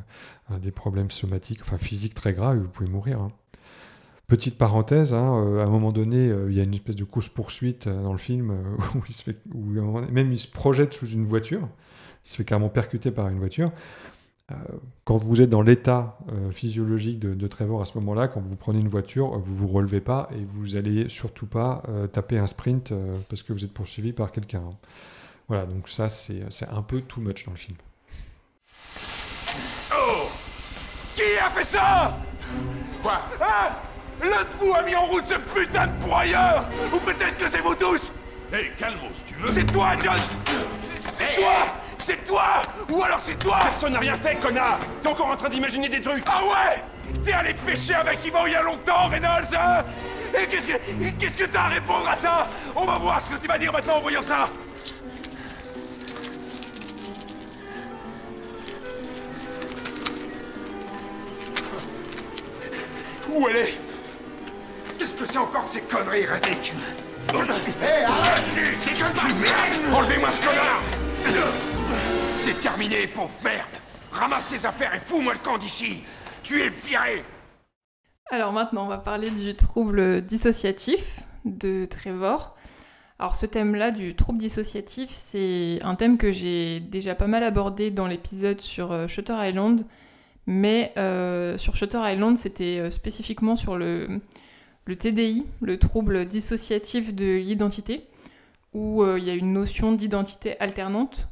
des 0.60 0.72
problèmes 0.72 1.12
somatiques, 1.12 1.60
enfin 1.62 1.78
physiques 1.78 2.14
très 2.14 2.32
graves, 2.32 2.56
et 2.56 2.60
vous 2.60 2.68
pouvez 2.68 2.90
mourir. 2.90 3.20
Hein. 3.20 3.30
Petite 4.28 4.58
parenthèse, 4.58 5.14
hein, 5.14 5.42
euh, 5.42 5.60
à 5.60 5.64
un 5.64 5.70
moment 5.70 5.90
donné, 5.90 6.28
euh, 6.28 6.50
il 6.50 6.56
y 6.58 6.60
a 6.60 6.62
une 6.62 6.74
espèce 6.74 6.96
de 6.96 7.04
course-poursuite 7.04 7.86
euh, 7.86 8.02
dans 8.02 8.12
le 8.12 8.18
film 8.18 8.50
où, 8.94 9.00
il 9.08 9.14
se 9.14 9.22
fait, 9.22 9.36
même 9.54 10.30
il 10.32 10.38
se 10.38 10.46
projette 10.46 10.92
sous 10.92 11.06
une 11.06 11.24
voiture, 11.24 11.66
il 12.26 12.30
se 12.30 12.36
fait 12.36 12.44
carrément 12.44 12.68
percuter 12.68 13.10
par 13.10 13.28
une 13.28 13.38
voiture. 13.38 13.72
quand 15.04 15.16
vous 15.16 15.40
êtes 15.40 15.48
dans 15.48 15.62
l'état 15.62 16.18
physiologique 16.50 17.18
de, 17.18 17.46
Trevor 17.46 17.80
à 17.80 17.86
ce 17.86 17.96
moment-là, 17.98 18.28
quand 18.28 18.40
vous 18.40 18.56
prenez 18.56 18.80
une 18.80 18.88
voiture, 18.88 19.38
vous 19.38 19.54
vous 19.54 19.68
relevez 19.68 20.02
pas 20.02 20.28
et 20.32 20.44
vous 20.44 20.76
allez 20.76 21.08
surtout 21.08 21.46
pas 21.46 21.82
taper 22.12 22.38
un 22.38 22.46
sprint 22.46 22.92
parce 23.28 23.42
que 23.42 23.54
vous 23.54 23.64
êtes 23.64 23.72
poursuivi 23.72 24.12
par 24.12 24.32
quelqu'un. 24.32 24.62
Voilà, 25.48 25.64
donc 25.64 25.88
ça 25.88 26.08
c'est 26.08 26.68
un 26.70 26.82
peu 26.82 27.00
too 27.00 27.20
much 27.20 27.46
dans 27.46 27.52
le 27.52 27.58
film. 27.58 27.76
Oh 29.92 30.28
Qui 31.14 31.38
a 31.42 31.50
fait 31.50 31.64
ça? 31.64 32.18
Quoi? 33.02 33.20
Hein 33.40 33.97
L'un 34.22 34.42
de 34.42 34.54
vous 34.60 34.74
a 34.74 34.82
mis 34.82 34.94
en 34.94 35.06
route 35.06 35.26
ce 35.26 35.34
putain 35.34 35.86
de 35.86 35.92
broyeur. 36.04 36.64
Ou 36.92 36.98
peut-être 36.98 37.36
que 37.36 37.48
c'est 37.48 37.60
vous 37.60 37.74
tous. 37.74 38.12
Hé, 38.52 38.56
hey, 38.56 38.72
calme 38.78 38.96
si 39.12 39.22
tu 39.22 39.34
veux. 39.34 39.52
C'est 39.52 39.64
toi, 39.64 39.90
Jones. 40.02 40.14
C'est 40.80 41.36
toi. 41.36 41.52
C'est 41.98 42.24
toi. 42.26 42.62
Ou 42.90 43.02
alors 43.02 43.20
c'est 43.20 43.38
toi. 43.38 43.58
Personne 43.62 43.92
n'a 43.92 44.00
rien 44.00 44.16
fait, 44.16 44.36
connard. 44.36 44.78
T'es 45.02 45.08
encore 45.08 45.28
en 45.28 45.36
train 45.36 45.48
d'imaginer 45.48 45.88
des 45.88 46.00
trucs. 46.00 46.24
Ah 46.26 46.42
ouais. 46.44 46.82
T'es 47.24 47.32
allé 47.32 47.54
pêcher 47.54 47.94
avec 47.94 48.24
Yvan 48.24 48.46
il 48.46 48.52
y 48.52 48.56
a 48.56 48.62
longtemps, 48.62 49.08
Reynolds, 49.08 49.54
hein. 49.56 49.84
Et 50.34 50.46
qu'est-ce 50.46 50.66
que 50.66 50.78
qu'est-ce 51.18 51.38
que 51.38 51.44
t'as 51.44 51.62
à 51.62 51.68
répondre 51.68 52.06
à 52.06 52.14
ça? 52.14 52.48
On 52.76 52.84
va 52.84 52.98
voir 52.98 53.20
ce 53.20 53.34
que 53.34 53.40
tu 53.40 53.48
vas 53.48 53.56
dire 53.56 53.72
maintenant 53.72 53.96
en 53.96 54.00
voyant 54.00 54.22
ça. 54.22 54.48
Où 63.30 63.48
elle 63.48 63.56
est? 63.56 63.87
Que 65.18 65.24
c'est 65.24 65.38
encore 65.38 65.64
que 65.64 65.70
ces 65.70 65.80
conneries, 65.80 66.26
Resnick 66.26 66.72
Hé, 67.30 67.84
hey, 67.84 68.04
arrête 68.04 68.42
Déconne 68.86 69.12
pas 69.12 69.34
Merde 69.34 69.94
Enlevez-moi 69.94 70.30
ce 70.30 70.40
connard. 70.40 70.82
C'est 72.36 72.60
terminé, 72.60 73.08
pauvre 73.08 73.32
merde. 73.42 73.66
Ramasse 74.12 74.46
tes 74.46 74.64
affaires 74.64 74.94
et 74.94 74.98
fous-moi 74.98 75.32
le 75.32 75.38
camp 75.40 75.58
d'ici. 75.58 76.04
Tu 76.42 76.62
es 76.62 76.68
viré. 76.68 77.24
Alors 78.30 78.52
maintenant, 78.52 78.84
on 78.84 78.88
va 78.88 78.98
parler 78.98 79.30
du 79.30 79.54
trouble 79.54 80.22
dissociatif 80.22 81.20
de 81.44 81.84
Trevor. 81.84 82.56
Alors 83.18 83.34
ce 83.34 83.46
thème-là 83.46 83.90
du 83.90 84.14
trouble 84.14 84.38
dissociatif, 84.38 85.10
c'est 85.10 85.80
un 85.82 85.96
thème 85.96 86.16
que 86.16 86.30
j'ai 86.30 86.78
déjà 86.78 87.16
pas 87.16 87.26
mal 87.26 87.42
abordé 87.42 87.90
dans 87.90 88.06
l'épisode 88.06 88.60
sur 88.60 88.92
euh, 88.92 89.08
Shutter 89.08 89.34
Island, 89.36 89.84
mais 90.46 90.92
euh, 90.96 91.58
sur 91.58 91.74
Shutter 91.74 91.98
Island, 92.04 92.36
c'était 92.36 92.78
euh, 92.78 92.90
spécifiquement 92.92 93.56
sur 93.56 93.76
le, 93.76 94.20
le 94.88 94.96
TDI, 94.96 95.44
le 95.60 95.78
trouble 95.78 96.24
dissociatif 96.24 97.14
de 97.14 97.36
l'identité, 97.36 98.08
où 98.72 99.02
euh, 99.02 99.18
il 99.18 99.24
y 99.24 99.30
a 99.30 99.34
une 99.34 99.52
notion 99.52 99.92
d'identité 99.92 100.58
alternante. 100.60 101.28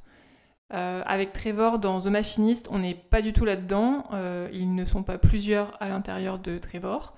Euh, 0.74 1.02
avec 1.06 1.32
Trevor 1.32 1.78
dans 1.78 2.00
The 2.00 2.08
Machinist, 2.08 2.68
on 2.70 2.80
n'est 2.80 2.94
pas 2.94 3.22
du 3.22 3.32
tout 3.32 3.46
là-dedans. 3.46 4.04
Euh, 4.12 4.48
ils 4.52 4.74
ne 4.74 4.84
sont 4.84 5.02
pas 5.02 5.16
plusieurs 5.16 5.80
à 5.82 5.88
l'intérieur 5.88 6.38
de 6.38 6.58
Trevor. 6.58 7.14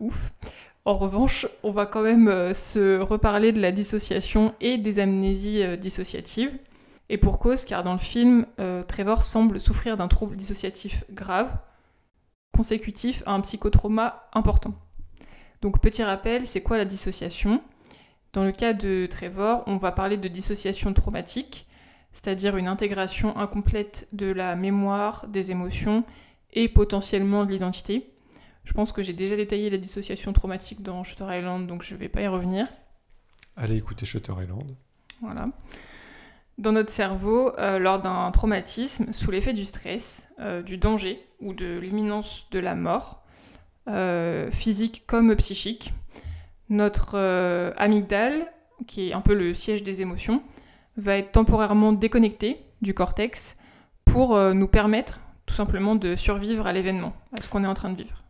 ouf. 0.00 0.32
En 0.86 0.94
revanche, 0.94 1.46
on 1.62 1.72
va 1.72 1.84
quand 1.84 2.02
même 2.02 2.54
se 2.54 2.98
reparler 2.98 3.52
de 3.52 3.60
la 3.60 3.72
dissociation 3.72 4.54
et 4.60 4.78
des 4.78 4.98
amnésies 4.98 5.76
dissociatives. 5.76 6.56
Et 7.10 7.18
pour 7.18 7.38
cause, 7.38 7.66
car 7.66 7.84
dans 7.84 7.92
le 7.92 7.98
film, 7.98 8.46
Trevor 8.88 9.24
semble 9.24 9.60
souffrir 9.60 9.96
d'un 9.96 10.08
trouble 10.08 10.36
dissociatif 10.36 11.04
grave, 11.10 11.54
consécutif 12.54 13.22
à 13.26 13.32
un 13.32 13.40
psychotrauma 13.40 14.28
important. 14.32 14.74
Donc 15.64 15.80
petit 15.80 16.02
rappel, 16.02 16.46
c'est 16.46 16.60
quoi 16.60 16.76
la 16.76 16.84
dissociation? 16.84 17.62
Dans 18.34 18.44
le 18.44 18.52
cas 18.52 18.74
de 18.74 19.06
Trevor, 19.10 19.64
on 19.66 19.78
va 19.78 19.92
parler 19.92 20.18
de 20.18 20.28
dissociation 20.28 20.92
traumatique, 20.92 21.66
c'est-à-dire 22.12 22.58
une 22.58 22.68
intégration 22.68 23.34
incomplète 23.38 24.06
de 24.12 24.26
la 24.30 24.56
mémoire, 24.56 25.26
des 25.26 25.52
émotions 25.52 26.04
et 26.52 26.68
potentiellement 26.68 27.46
de 27.46 27.52
l'identité. 27.52 28.12
Je 28.64 28.74
pense 28.74 28.92
que 28.92 29.02
j'ai 29.02 29.14
déjà 29.14 29.36
détaillé 29.36 29.70
la 29.70 29.78
dissociation 29.78 30.34
traumatique 30.34 30.82
dans 30.82 31.02
Shutter 31.02 31.24
Island, 31.30 31.66
donc 31.66 31.82
je 31.82 31.94
ne 31.94 31.98
vais 31.98 32.10
pas 32.10 32.20
y 32.20 32.28
revenir. 32.28 32.68
Allez 33.56 33.78
écouter 33.78 34.04
Shutter 34.04 34.34
Island. 34.38 34.76
Voilà. 35.22 35.48
dans 36.58 36.72
notre 36.72 36.90
cerveau 36.90 37.58
euh, 37.58 37.78
lors 37.78 38.02
d'un 38.02 38.30
traumatisme 38.32 39.14
sous 39.14 39.30
l'effet 39.30 39.54
du 39.54 39.64
stress, 39.64 40.28
euh, 40.40 40.60
du 40.60 40.76
danger 40.76 41.26
ou 41.40 41.54
de 41.54 41.78
l'imminence 41.78 42.48
de 42.50 42.58
la 42.58 42.74
mort, 42.74 43.23
euh, 43.88 44.50
physique 44.50 45.04
comme 45.06 45.34
psychique. 45.36 45.92
Notre 46.70 47.18
amygdale, 47.76 48.46
qui 48.86 49.10
est 49.10 49.12
un 49.12 49.20
peu 49.20 49.34
le 49.34 49.54
siège 49.54 49.82
des 49.82 50.00
émotions, 50.00 50.42
va 50.96 51.18
être 51.18 51.32
temporairement 51.32 51.92
déconnecté 51.92 52.58
du 52.80 52.94
cortex 52.94 53.54
pour 54.06 54.38
nous 54.54 54.68
permettre 54.68 55.20
tout 55.44 55.54
simplement 55.54 55.94
de 55.94 56.16
survivre 56.16 56.66
à 56.66 56.72
l'événement, 56.72 57.12
à 57.36 57.42
ce 57.42 57.50
qu'on 57.50 57.64
est 57.64 57.66
en 57.66 57.74
train 57.74 57.90
de 57.90 58.02
vivre. 58.02 58.24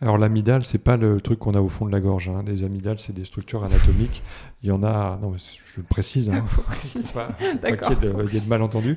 Alors 0.00 0.18
l'amygdale, 0.18 0.66
c'est 0.66 0.78
pas 0.78 0.96
le 0.96 1.20
truc 1.20 1.38
qu'on 1.38 1.54
a 1.54 1.60
au 1.60 1.68
fond 1.68 1.86
de 1.86 1.92
la 1.92 2.00
gorge. 2.00 2.28
Hein. 2.28 2.44
Les 2.46 2.64
amygdales, 2.64 2.98
c'est 2.98 3.12
des 3.12 3.24
structures 3.24 3.64
anatomiques. 3.64 4.22
Il 4.62 4.68
y 4.68 4.72
en 4.72 4.82
a, 4.82 5.18
non, 5.22 5.34
je 5.38 5.76
le 5.78 5.82
précise, 5.82 6.28
hein. 6.30 6.44
pas, 7.14 7.28
pas 7.62 7.72
qu'il 7.76 8.04
y, 8.04 8.36
ait 8.36 8.40
de 8.40 8.48
malentendus. 8.48 8.96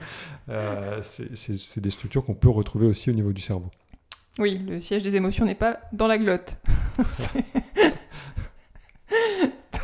Euh, 0.50 1.00
c'est 1.02 1.80
des 1.80 1.92
structures 1.92 2.26
qu'on 2.26 2.34
peut 2.34 2.50
retrouver 2.50 2.88
aussi 2.88 3.10
au 3.10 3.14
niveau 3.14 3.32
du 3.32 3.42
cerveau. 3.42 3.70
Oui, 4.40 4.60
le 4.68 4.80
siège 4.80 5.04
des 5.04 5.16
émotions 5.16 5.46
n'est 5.46 5.56
pas 5.56 5.80
dans 5.94 6.08
la 6.08 6.18
glotte. 6.18 6.58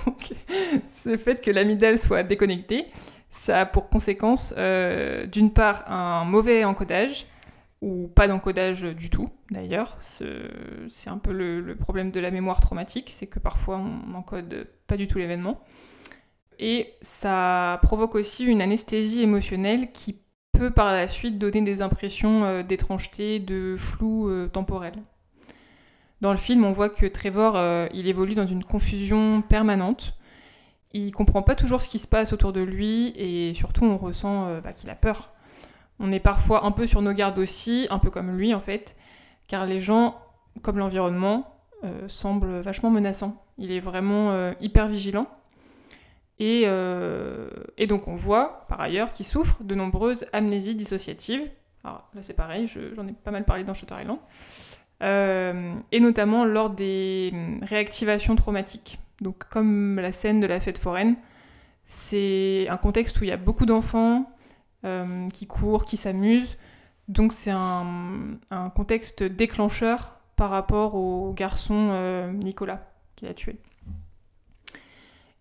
Donc, 0.05 0.33
ce 1.03 1.17
fait 1.17 1.41
que 1.41 1.49
l'amygdale 1.49 1.97
soit 1.99 2.23
déconnectée, 2.23 2.87
ça 3.31 3.61
a 3.61 3.65
pour 3.65 3.89
conséquence, 3.89 4.53
euh, 4.57 5.25
d'une 5.25 5.51
part, 5.51 5.89
un 5.91 6.23
mauvais 6.25 6.63
encodage 6.65 7.25
ou 7.81 8.07
pas 8.07 8.27
d'encodage 8.27 8.83
du 8.83 9.09
tout 9.09 9.29
d'ailleurs. 9.51 9.97
C'est 9.99 11.09
un 11.09 11.17
peu 11.17 11.33
le, 11.33 11.75
problème 11.75 12.11
de 12.11 12.19
la 12.19 12.31
mémoire 12.31 12.61
traumatique, 12.61 13.09
c'est 13.11 13.27
que 13.27 13.39
parfois 13.39 13.77
on 13.77 14.11
n'encode 14.11 14.67
pas 14.87 14.97
du 14.97 15.07
tout 15.07 15.17
l'événement. 15.17 15.61
Et 16.59 16.93
ça 17.01 17.79
provoque 17.81 18.15
aussi 18.15 18.45
une 18.45 18.61
anesthésie 18.61 19.21
émotionnelle 19.21 19.91
qui 19.91 20.22
par 20.69 20.91
la 20.91 21.07
suite 21.07 21.37
donner 21.37 21.61
des 21.61 21.81
impressions 21.81 22.43
euh, 22.43 22.63
d'étrangeté, 22.63 23.39
de 23.39 23.75
flou 23.77 24.29
euh, 24.29 24.47
temporel. 24.47 24.93
Dans 26.21 26.31
le 26.31 26.37
film, 26.37 26.63
on 26.63 26.71
voit 26.71 26.89
que 26.89 27.05
Trevor, 27.05 27.53
euh, 27.55 27.87
il 27.93 28.07
évolue 28.07 28.35
dans 28.35 28.47
une 28.47 28.63
confusion 28.63 29.41
permanente. 29.41 30.13
Il 30.93 31.11
comprend 31.11 31.41
pas 31.41 31.55
toujours 31.55 31.81
ce 31.81 31.87
qui 31.87 31.99
se 31.99 32.07
passe 32.07 32.33
autour 32.33 32.53
de 32.53 32.61
lui 32.61 33.13
et 33.17 33.53
surtout 33.55 33.85
on 33.85 33.97
ressent 33.97 34.59
bah, 34.61 34.73
qu'il 34.73 34.89
a 34.91 34.95
peur 34.95 35.31
on 35.99 36.11
est 36.11 36.19
parfois 36.19 36.65
un 36.65 36.71
peu 36.71 36.85
sur 36.85 37.01
nos 37.01 37.13
gardes 37.13 37.39
aussi, 37.39 37.87
un 37.89 37.99
peu 37.99 38.09
comme 38.09 38.35
lui 38.35 38.53
en 38.53 38.59
fait, 38.59 38.95
car 39.47 39.65
les 39.65 39.79
gens, 39.79 40.19
comme 40.61 40.77
l'environnement, 40.77 41.55
semblent 42.07 42.59
vachement 42.59 42.89
menaçants. 42.89 43.41
Il 43.57 43.71
est 43.71 43.79
vraiment 43.79 44.51
hyper 44.59 44.87
vigilant. 44.87 45.27
Euh, 46.41 47.49
et, 47.77 47.87
donc 47.87 48.07
on 48.07 48.15
voit 48.15 48.65
par 48.67 48.81
ailleurs 48.81 49.11
qu'il 49.11 49.25
souffre 49.25 49.63
de 49.63 49.75
nombreuses 49.75 50.25
amnésies 50.33 50.75
dissociatives. 50.75 51.49
Alors 51.83 52.09
là 52.13 52.21
c'est 52.21 52.33
pareil, 52.33 52.67
j'en 52.67 53.07
ai 53.07 53.13
pas 53.13 53.31
mal 53.31 53.45
parlé 53.45 53.63
dans 53.63 53.73
Shutter 53.73 53.95
Island. 54.01 54.19
et 55.91 55.99
notamment 55.99 56.45
lors 56.45 56.69
des 56.69 57.31
hum, 57.33 57.59
réactivations 57.63 58.35
traumatiques. 58.35 58.99
Donc 59.21 59.45
comme 59.49 59.97
la 59.97 60.11
scène 60.11 60.39
de 60.39 60.47
la 60.47 60.59
fête 60.59 60.79
foraine, 60.79 61.15
c'est 61.85 62.67
un 62.69 62.77
contexte 62.77 63.19
où 63.19 63.23
il 63.23 63.29
y 63.29 63.31
a 63.31 63.37
beaucoup 63.37 63.65
d'enfants, 63.65 64.29
euh, 64.85 65.29
qui 65.29 65.47
court, 65.47 65.85
qui 65.85 65.95
s'amuse. 65.95 66.57
Donc 67.07 67.31
c'est 67.31 67.51
un, 67.51 68.37
contexte 68.75 69.23
déclencheur 69.23 70.19
par 70.35 70.49
rapport 70.49 70.95
au 70.95 71.31
garçon 71.33 71.89
euh, 71.91 72.31
Nicolas 72.31 72.91
qui 73.15 73.25
l'a 73.25 73.33
tué. 73.33 73.57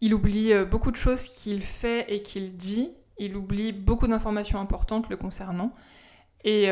Il 0.02 0.12
oublie 0.12 0.52
euh, 0.52 0.66
beaucoup 0.66 0.90
de 0.90 0.96
choses 0.96 1.22
qu'il 1.22 1.62
fait 1.62 2.04
et 2.12 2.20
qu'il 2.20 2.56
dit. 2.56 2.90
Il 3.16 3.36
oublie 3.36 3.72
beaucoup 3.72 4.06
d'informations 4.06 4.60
importantes 4.60 5.08
le 5.08 5.16
concernant. 5.16 5.72
Et, 6.44 6.68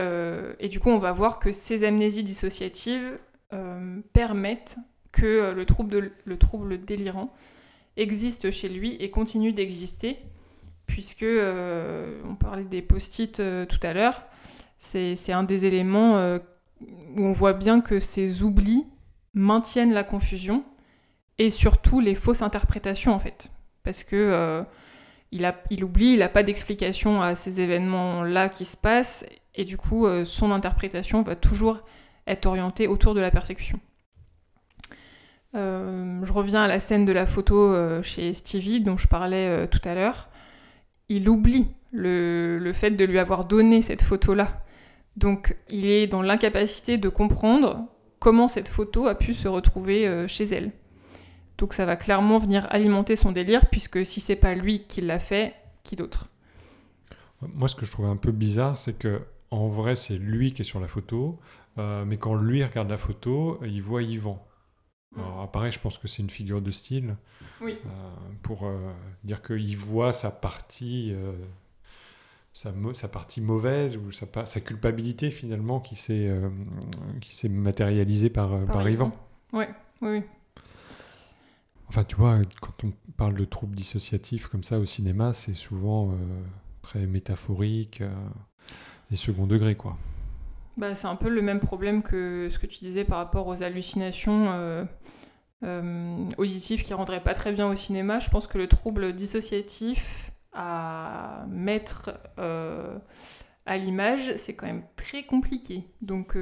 du 0.68 0.81
coup, 0.81 0.91
on 0.91 0.99
va 0.99 1.12
voir 1.12 1.39
que 1.39 1.53
ces 1.53 1.85
amnésies 1.85 2.24
dissociatives 2.24 3.18
permettent 4.12 4.78
que 5.12 5.53
le 5.53 5.64
trouble, 5.64 6.11
le 6.24 6.39
trouble 6.39 6.85
délirant 6.85 7.33
existe 7.97 8.51
chez 8.51 8.68
lui 8.68 8.97
et 8.97 9.11
continue 9.11 9.53
d'exister 9.53 10.18
puisque 10.91 11.22
euh, 11.22 12.20
on 12.28 12.35
parlait 12.35 12.64
des 12.64 12.83
post-it 12.83 13.41
euh, 13.41 13.64
tout 13.64 13.78
à 13.83 13.93
l'heure. 13.93 14.22
C'est 14.78 15.33
un 15.33 15.45
des 15.45 15.66
éléments 15.66 16.16
euh, 16.16 16.39
où 17.16 17.22
on 17.22 17.33
voit 17.33 17.53
bien 17.53 17.81
que 17.81 18.01
ces 18.01 18.43
oublis 18.43 18.87
maintiennent 19.35 19.93
la 19.93 20.05
confusion 20.05 20.64
et 21.41 21.51
surtout 21.51 21.99
les 21.99 22.14
fausses 22.14 22.43
interprétations 22.43 23.12
en 23.12 23.18
fait. 23.18 23.51
Parce 23.82 24.05
que 24.05 24.64
il, 25.32 25.45
a, 25.45 25.61
il 25.70 25.82
oublie, 25.84 26.12
il 26.12 26.18
n'a 26.20 26.28
pas 26.28 26.43
d'explication 26.43 27.22
à 27.22 27.34
ces 27.34 27.61
événements-là 27.61 28.49
qui 28.49 28.64
se 28.64 28.76
passent 28.76 29.24
et 29.55 29.64
du 29.64 29.76
coup 29.76 30.07
son 30.24 30.53
interprétation 30.53 31.22
va 31.22 31.34
toujours 31.34 31.82
être 32.26 32.47
orientée 32.47 32.86
autour 32.86 33.14
de 33.14 33.20
la 33.20 33.30
persécution. 33.30 33.80
je 35.55 36.32
reviens 36.32 36.62
à 36.62 36.68
la 36.68 36.78
scène 36.78 37.07
de 37.07 37.12
la 37.12 37.26
photo 37.26 37.74
chez 38.03 38.34
Stevie 38.34 38.82
dont 38.82 38.99
je 38.99 39.09
parlais 39.09 39.66
tout 39.68 39.80
à 39.84 39.95
l'heure 39.95 40.28
il 41.11 41.28
oublie 41.28 41.66
le, 41.93 42.70
fait 42.72 42.93
de 42.93 43.05
lui 43.05 43.18
avoir 43.18 43.45
donné 43.45 43.82
cette 43.82 44.03
photo-là. 44.03 44.62
Donc 45.16 45.57
il 45.68 45.86
est 45.86 46.07
dans 46.07 46.22
l'incapacité 46.22 46.97
de 46.97 47.09
comprendre 47.09 47.84
comment 48.20 48.49
cette 48.49 48.68
photo 48.68 49.09
a 49.09 49.14
pu 49.14 49.34
se 49.34 49.49
retrouver 49.49 50.07
euh, 50.07 50.28
chez 50.28 50.45
elle. 50.45 50.70
Donc 51.61 51.74
ça 51.74 51.84
va 51.84 51.96
clairement 51.96 52.38
venir 52.38 52.66
alimenter 52.70 53.16
son 53.16 53.32
délire, 53.32 53.66
puisque 53.66 54.04
si 54.06 54.22
c'est 54.22 54.34
pas 54.34 54.54
lui 54.54 54.80
qui 54.80 55.02
l'a 55.02 55.18
fait, 55.18 55.54
qui 55.84 55.94
d'autre? 55.94 56.28
Moi, 57.42 57.68
ce 57.68 57.74
que 57.74 57.84
je 57.84 57.90
trouve 57.90 58.06
un 58.06 58.16
peu 58.16 58.32
bizarre, 58.32 58.78
c'est 58.78 58.94
que 58.94 59.20
en 59.50 59.68
vrai, 59.68 59.94
c'est 59.94 60.16
lui 60.16 60.54
qui 60.54 60.62
est 60.62 60.64
sur 60.64 60.80
la 60.80 60.88
photo, 60.88 61.38
euh, 61.76 62.06
mais 62.06 62.16
quand 62.16 62.34
lui 62.34 62.64
regarde 62.64 62.88
la 62.88 62.96
photo, 62.96 63.61
il 63.62 63.82
voit 63.82 64.02
Yvan. 64.02 64.42
Alors, 65.16 65.50
pareil, 65.50 65.70
je 65.70 65.78
pense 65.78 65.98
que 65.98 66.08
c'est 66.08 66.22
une 66.22 66.30
figure 66.30 66.62
de 66.62 66.70
style. 66.70 67.16
Oui. 67.61 67.76
Euh, 67.84 67.88
pour 68.42 68.64
euh, 68.64 68.92
dire 69.24 69.42
qu'il 69.42 69.76
voit 69.76 70.14
sa 70.14 70.30
partie, 70.30 71.12
sa, 72.54 72.72
sa, 72.94 73.08
partie 73.08 73.42
mauvaise 73.42 73.98
ou 73.98 74.12
sa, 74.12 74.46
sa 74.46 74.61
culpabilité 74.61 75.30
finalement 75.30 75.78
qui 75.78 75.96
s'est 75.96 76.30
matérialisée 77.50 78.30
par, 78.30 78.64
par, 78.64 78.88
Yvan. 78.88 79.12
Oui, 79.52 79.64
oui. 80.00 80.22
Enfin, 81.91 82.05
tu 82.05 82.14
vois, 82.14 82.38
quand 82.61 82.84
on 82.84 82.93
parle 83.16 83.34
de 83.34 83.45
troubles 83.45 83.74
dissociatifs 83.74 84.47
comme 84.47 84.62
ça 84.62 84.78
au 84.78 84.84
cinéma, 84.86 85.32
c'est 85.32 85.55
souvent 85.55 86.14
très 86.82 87.05
métaphorique 87.05 88.01
et 89.11 89.16
second 89.16 89.49
degré, 89.49 89.74
quoi. 89.74 89.99
Bah, 90.76 90.95
c'est 90.95 91.09
un 91.09 91.16
peu 91.16 91.28
le 91.28 91.43
même 91.43 91.61
problème 91.61 92.03
que 92.03 92.49
ce 92.51 92.59
que 92.59 92.66
tu 92.66 92.78
disais 92.78 93.05
par 93.05 93.18
rapport 93.18 93.47
aux 93.47 93.62
hallucinations 93.62 94.51
euh, 94.53 94.84
euh, 95.64 96.26
auditives 96.38 96.82
qui 96.82 96.95
rendraient 96.95 97.22
pas 97.22 97.34
très 97.34 97.53
bien 97.53 97.68
au 97.68 97.76
cinéma. 97.76 98.18
Je 98.18 98.30
pense 98.30 98.47
que 98.47 98.57
le 98.57 98.66
trouble 98.66 99.12
dissociatif 99.12 100.32
à 100.55 101.45
mettre 101.49 102.18
euh, 102.38 102.99
à 103.66 103.76
l'image, 103.76 104.34
c'est 104.36 104.55
quand 104.55 104.66
même 104.66 104.84
très 104.97 105.24
compliqué. 105.24 105.84
Donc 106.01 106.36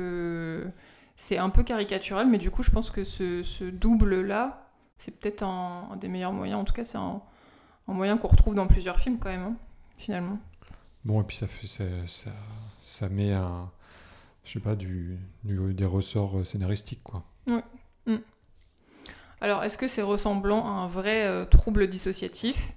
c'est 1.17 1.39
un 1.39 1.51
peu 1.51 1.65
caricatural, 1.65 2.29
mais 2.29 2.39
du 2.39 2.53
coup, 2.53 2.63
je 2.63 2.71
pense 2.71 2.91
que 2.91 3.03
ce, 3.03 3.65
double-là, 3.65 4.68
c'est 4.99 5.19
peut-être 5.19 5.43
un, 5.43 5.97
des 6.01 6.09
meilleurs 6.09 6.33
moyens. 6.33 6.61
En 6.61 6.65
tout 6.65 6.75
cas, 6.75 6.85
c'est 6.85 6.99
un, 6.99 7.23
moyen 7.87 8.19
qu'on 8.19 8.29
retrouve 8.29 8.55
dans 8.55 8.67
plusieurs 8.67 9.01
films 9.01 9.19
quand 9.19 9.31
même, 9.31 9.45
hein, 9.45 9.57
finalement. 9.97 10.39
Bon, 11.05 11.21
et 11.23 11.25
puis 11.25 11.37
ça, 11.37 11.47
fait, 11.47 11.67
ça, 11.67 12.31
ça 12.81 13.09
met 13.09 13.33
un 13.33 13.71
je 14.49 14.55
sais 14.55 14.61
pas, 14.61 14.75
du, 14.75 15.19
des 15.45 15.85
ressorts 15.85 16.39
euh, 16.39 16.45
scénaristiques, 16.45 17.03
quoi. 17.03 17.23
Ouais. 17.47 17.63
Mm. 18.07 18.17
Alors, 19.43 19.63
est-ce 19.63 19.77
que 19.77 19.87
c'est 19.87 20.03
ressemblant 20.03 20.65
à 20.65 20.71
un 20.71 20.89
vrai 20.89 21.27
euh, 21.27 21.45
trouble 21.45 21.87
dissociatif? 21.87 22.73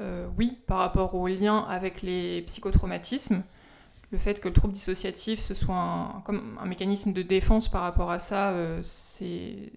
Euh, 0.00 0.28
Oui, 0.38 0.58
par 0.68 0.78
rapport 0.78 1.16
au 1.16 1.26
lien 1.26 1.66
avec 1.68 2.02
les 2.02 2.42
psychotraumatismes. 2.42 3.42
Le 4.12 4.18
fait 4.18 4.40
que 4.40 4.48
le 4.48 4.54
trouble 4.54 4.72
dissociatif, 4.72 5.40
ce 5.40 5.54
soit 5.54 5.76
un, 5.76 6.20
comme 6.24 6.58
un 6.60 6.66
mécanisme 6.66 7.12
de 7.12 7.22
défense 7.22 7.68
par 7.68 7.82
rapport 7.82 8.10
à 8.10 8.18
ça, 8.20 8.54
c'est 8.82 9.68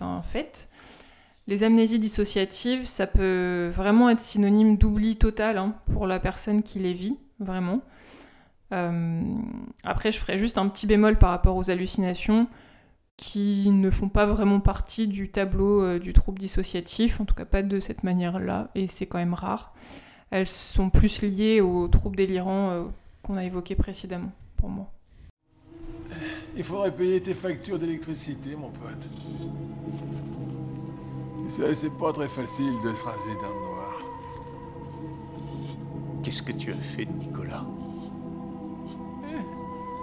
un 0.00 0.22
fait. 0.22 0.70
Les 1.46 1.62
amnésies 1.62 1.98
dissociatives, 1.98 2.86
ça 2.86 3.06
peut 3.06 3.68
vraiment 3.72 4.08
être 4.08 4.20
synonyme 4.20 4.78
d'oubli 4.78 5.16
total 5.16 5.58
hein, 5.58 5.74
pour 5.92 6.06
la 6.06 6.18
personne 6.18 6.62
qui 6.62 6.78
les 6.78 6.94
vit, 6.94 7.18
vraiment. 7.38 7.82
Euh, 8.72 9.22
après, 9.82 10.10
je 10.10 10.18
ferai 10.18 10.38
juste 10.38 10.56
un 10.56 10.68
petit 10.68 10.86
bémol 10.86 11.18
par 11.18 11.30
rapport 11.30 11.56
aux 11.56 11.70
hallucinations 11.70 12.48
qui 13.16 13.70
ne 13.70 13.90
font 13.90 14.08
pas 14.08 14.26
vraiment 14.26 14.58
partie 14.58 15.06
du 15.06 15.30
tableau 15.30 15.82
euh, 15.82 15.98
du 15.98 16.12
trouble 16.12 16.38
dissociatif, 16.38 17.20
en 17.20 17.24
tout 17.24 17.34
cas 17.34 17.44
pas 17.44 17.62
de 17.62 17.78
cette 17.78 18.02
manière-là, 18.02 18.70
et 18.74 18.86
c'est 18.88 19.06
quand 19.06 19.18
même 19.18 19.34
rare. 19.34 19.74
Elles 20.30 20.48
sont 20.48 20.90
plus 20.90 21.22
liées 21.22 21.60
aux 21.60 21.86
troubles 21.88 22.16
délirants 22.16 22.70
euh, 22.70 22.84
qu'on 23.22 23.36
a 23.36 23.44
évoqués 23.44 23.76
précédemment, 23.76 24.32
pour 24.56 24.70
moi. 24.70 24.90
Il 26.56 26.64
faudrait 26.64 26.94
payer 26.94 27.20
tes 27.20 27.34
factures 27.34 27.78
d'électricité, 27.78 28.56
mon 28.56 28.70
pote. 28.70 29.08
C'est 31.46 31.96
pas 31.98 32.12
très 32.12 32.28
facile 32.28 32.80
de 32.82 32.94
se 32.94 33.04
raser 33.04 33.34
dans 33.36 33.48
le 33.48 33.60
noir. 33.60 34.00
Qu'est-ce 36.22 36.42
que 36.42 36.52
tu 36.52 36.72
as 36.72 36.76
fait 36.76 37.04
de 37.04 37.12
Nicolas? 37.12 37.64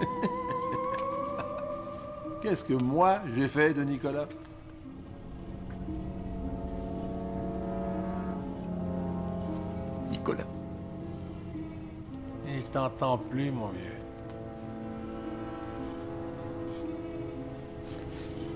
Qu'est-ce 2.42 2.64
que 2.64 2.74
moi 2.74 3.20
j'ai 3.34 3.48
fait 3.48 3.74
de 3.74 3.82
Nicolas? 3.82 4.28
Nicolas. 10.10 10.46
Il 12.46 12.62
t'entend 12.64 13.18
plus, 13.18 13.50
mon 13.50 13.68
vieux. 13.68 13.98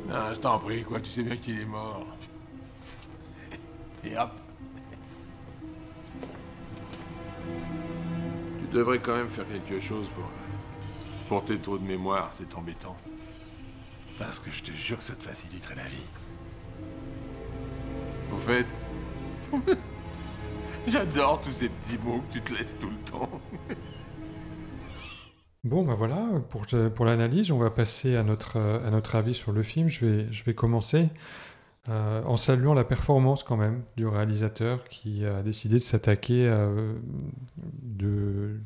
Non, 0.09 0.35
je 0.35 0.41
t'en 0.41 0.59
prie, 0.59 0.85
quoi, 0.85 1.01
tu 1.01 1.11
sais 1.11 1.23
bien 1.23 1.37
qu'il 1.37 1.61
est 1.61 1.65
mort. 1.65 2.07
Et 4.07 4.17
hop. 4.17 4.31
Tu 8.61 8.67
devrais 8.73 9.01
quand 9.01 9.17
même 9.17 9.29
faire 9.29 9.47
quelque 9.49 9.81
chose 9.81 10.09
pour. 10.11 10.31
pour 11.29 11.45
tes 11.45 11.59
trous 11.59 11.79
de 11.79 11.85
mémoire, 11.85 12.29
c'est 12.33 12.55
embêtant. 12.55 12.97
Parce 14.19 14.39
que 14.39 14.51
je 14.51 14.63
te 14.63 14.73
jure 14.73 14.99
que 14.99 15.03
ça 15.03 15.15
te 15.15 15.25
faciliterait 15.25 15.75
la 15.75 15.89
vie. 15.89 16.07
Au 18.33 18.37
fait. 18.37 18.67
J'adore 20.87 21.41
tous 21.41 21.53
ces 21.53 21.69
petits 21.69 21.99
mots 21.99 22.23
que 22.29 22.35
tu 22.35 22.41
te 22.43 22.55
laisses 22.55 22.79
tout 22.79 22.91
le 22.91 23.11
temps. 23.11 23.29
Bon, 25.65 25.83
ben 25.83 25.95
voilà, 25.95 26.25
pour, 26.49 26.65
pour 26.95 27.05
l'analyse, 27.07 27.51
on 27.51 27.59
va 27.59 27.71
passer 27.71 28.15
à 28.15 28.23
notre, 28.23 28.57
à 28.57 28.89
notre 28.93 29.17
avis 29.17 29.35
sur 29.35 29.51
le 29.51 29.65
film. 29.65 29.89
Je 29.89 30.07
vais, 30.07 30.33
je 30.33 30.45
vais 30.45 30.55
commencer 30.55 31.11
euh, 31.89 32.23
en 32.25 32.37
saluant 32.37 32.75
la 32.75 32.83
performance 32.83 33.45
quand 33.45 33.57
même 33.57 33.85
du 33.97 34.07
réalisateur 34.07 34.85
qui 34.89 35.25
a 35.25 35.43
décidé 35.43 35.77
de 35.77 35.81
s'attaquer 35.81 36.49
euh, 36.49 36.95
d'une 37.83 38.61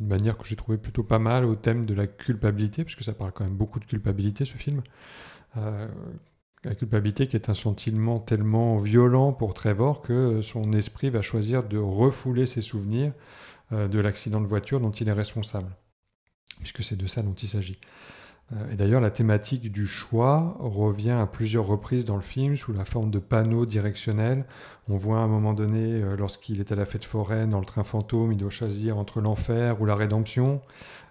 manière 0.00 0.38
que 0.38 0.46
j'ai 0.46 0.56
trouvé 0.56 0.78
plutôt 0.78 1.02
pas 1.02 1.18
mal 1.18 1.44
au 1.44 1.54
thème 1.54 1.84
de 1.84 1.92
la 1.92 2.06
culpabilité, 2.06 2.84
puisque 2.84 3.02
ça 3.02 3.12
parle 3.12 3.32
quand 3.32 3.44
même 3.44 3.56
beaucoup 3.56 3.78
de 3.78 3.84
culpabilité 3.84 4.46
ce 4.46 4.56
film. 4.56 4.82
Euh, 5.58 5.86
la 6.64 6.74
culpabilité 6.74 7.26
qui 7.26 7.36
est 7.36 7.50
un 7.50 7.54
sentiment 7.54 8.20
tellement 8.20 8.78
violent 8.78 9.32
pour 9.32 9.52
Trevor 9.52 10.00
que 10.00 10.40
son 10.40 10.72
esprit 10.72 11.10
va 11.10 11.20
choisir 11.20 11.64
de 11.64 11.76
refouler 11.76 12.46
ses 12.46 12.62
souvenirs 12.62 13.12
de 13.72 13.98
l'accident 13.98 14.40
de 14.40 14.46
voiture 14.46 14.80
dont 14.80 14.90
il 14.90 15.08
est 15.08 15.12
responsable, 15.12 15.74
puisque 16.60 16.84
c'est 16.84 16.94
de 16.94 17.06
ça 17.06 17.22
dont 17.22 17.32
il 17.32 17.48
s'agit. 17.48 17.78
Euh, 18.52 18.72
et 18.72 18.76
d'ailleurs, 18.76 19.00
la 19.00 19.10
thématique 19.10 19.70
du 19.72 19.86
choix 19.86 20.56
revient 20.60 21.10
à 21.10 21.26
plusieurs 21.26 21.66
reprises 21.66 22.04
dans 22.04 22.16
le 22.16 22.22
film 22.22 22.56
sous 22.56 22.72
la 22.72 22.84
forme 22.84 23.10
de 23.10 23.18
panneaux 23.18 23.66
directionnels. 23.66 24.44
On 24.88 24.96
voit 24.96 25.18
à 25.18 25.20
un 25.20 25.28
moment 25.28 25.52
donné, 25.52 26.02
euh, 26.02 26.16
lorsqu'il 26.16 26.60
est 26.60 26.72
à 26.72 26.76
la 26.76 26.84
fête 26.84 27.04
foraine, 27.04 27.50
dans 27.50 27.60
le 27.60 27.64
train 27.64 27.84
fantôme, 27.84 28.32
il 28.32 28.38
doit 28.38 28.50
choisir 28.50 28.98
entre 28.98 29.20
l'enfer 29.20 29.80
ou 29.80 29.86
la 29.86 29.94
rédemption. 29.94 30.60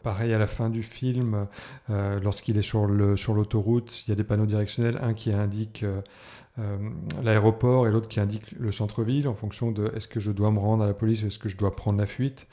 Pareil 0.04 0.34
à 0.34 0.40
la 0.40 0.48
fin 0.48 0.70
du 0.70 0.84
film, 0.84 1.48
euh, 1.90 2.20
lorsqu'il 2.20 2.58
est 2.58 2.64
sur 2.64 2.88
l'autoroute, 2.88 4.04
il 4.06 4.10
y 4.10 4.14
a 4.14 4.16
des 4.16 4.24
panneaux 4.24 4.48
directionnels, 4.48 5.00
un 5.02 5.14
qui 5.14 5.32
indique 5.32 5.86
l'aéroport 7.24 7.88
et 7.88 7.92
l'autre 7.92 8.08
qui 8.08 8.20
indique 8.20 8.52
le 8.52 8.72
centre-ville 8.72 9.28
en 9.28 9.34
fonction 9.34 9.72
de 9.72 9.92
est-ce 9.96 10.08
que 10.08 10.20
je 10.20 10.32
dois 10.32 10.52
me 10.52 10.60
rendre 10.60 10.84
à 10.84 10.88
la 10.88 10.94
police 10.94 11.24
ou 11.24 11.28
est-ce 11.28 11.40
que 11.40 11.50
je 11.50 11.58
dois 11.58 11.76
prendre 11.76 11.98
la 11.98 12.06
fuite. 12.06 12.48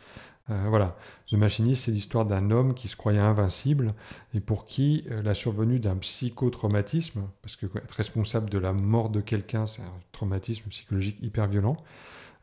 Euh, 0.51 0.66
voilà, 0.68 0.96
The 1.30 1.34
Machinist, 1.34 1.84
c'est 1.84 1.90
l'histoire 1.90 2.24
d'un 2.24 2.51
homme 2.51 2.74
qui 2.74 2.88
se 2.88 2.96
croyait 2.96 3.18
invincible 3.18 3.94
et 4.34 4.40
pour 4.40 4.64
qui 4.64 5.05
euh, 5.11 5.22
la 5.22 5.34
survenue 5.34 5.78
d'un 5.78 5.96
psychotraumatisme, 5.96 7.22
parce 7.42 7.57
que 7.57 7.66
être 7.66 7.92
responsable 7.92 8.49
de 8.49 8.59
la 8.59 8.72
mort 8.72 9.11
de 9.11 9.20
quelqu'un, 9.20 9.66
c'est 9.66 9.82
un 9.82 10.01
traumatisme 10.12 10.68
psychologique 10.70 11.18
hyper 11.20 11.49
violent, 11.49 11.76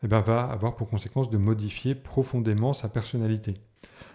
eh 0.04 0.08
ben, 0.08 0.22
va 0.22 0.44
avoir 0.44 0.76
pour 0.76 0.90
conséquence 0.90 1.30
de 1.30 1.38
modifier 1.38 1.96
profondément 1.96 2.74
sa 2.74 2.90
personnalité. 2.90 3.56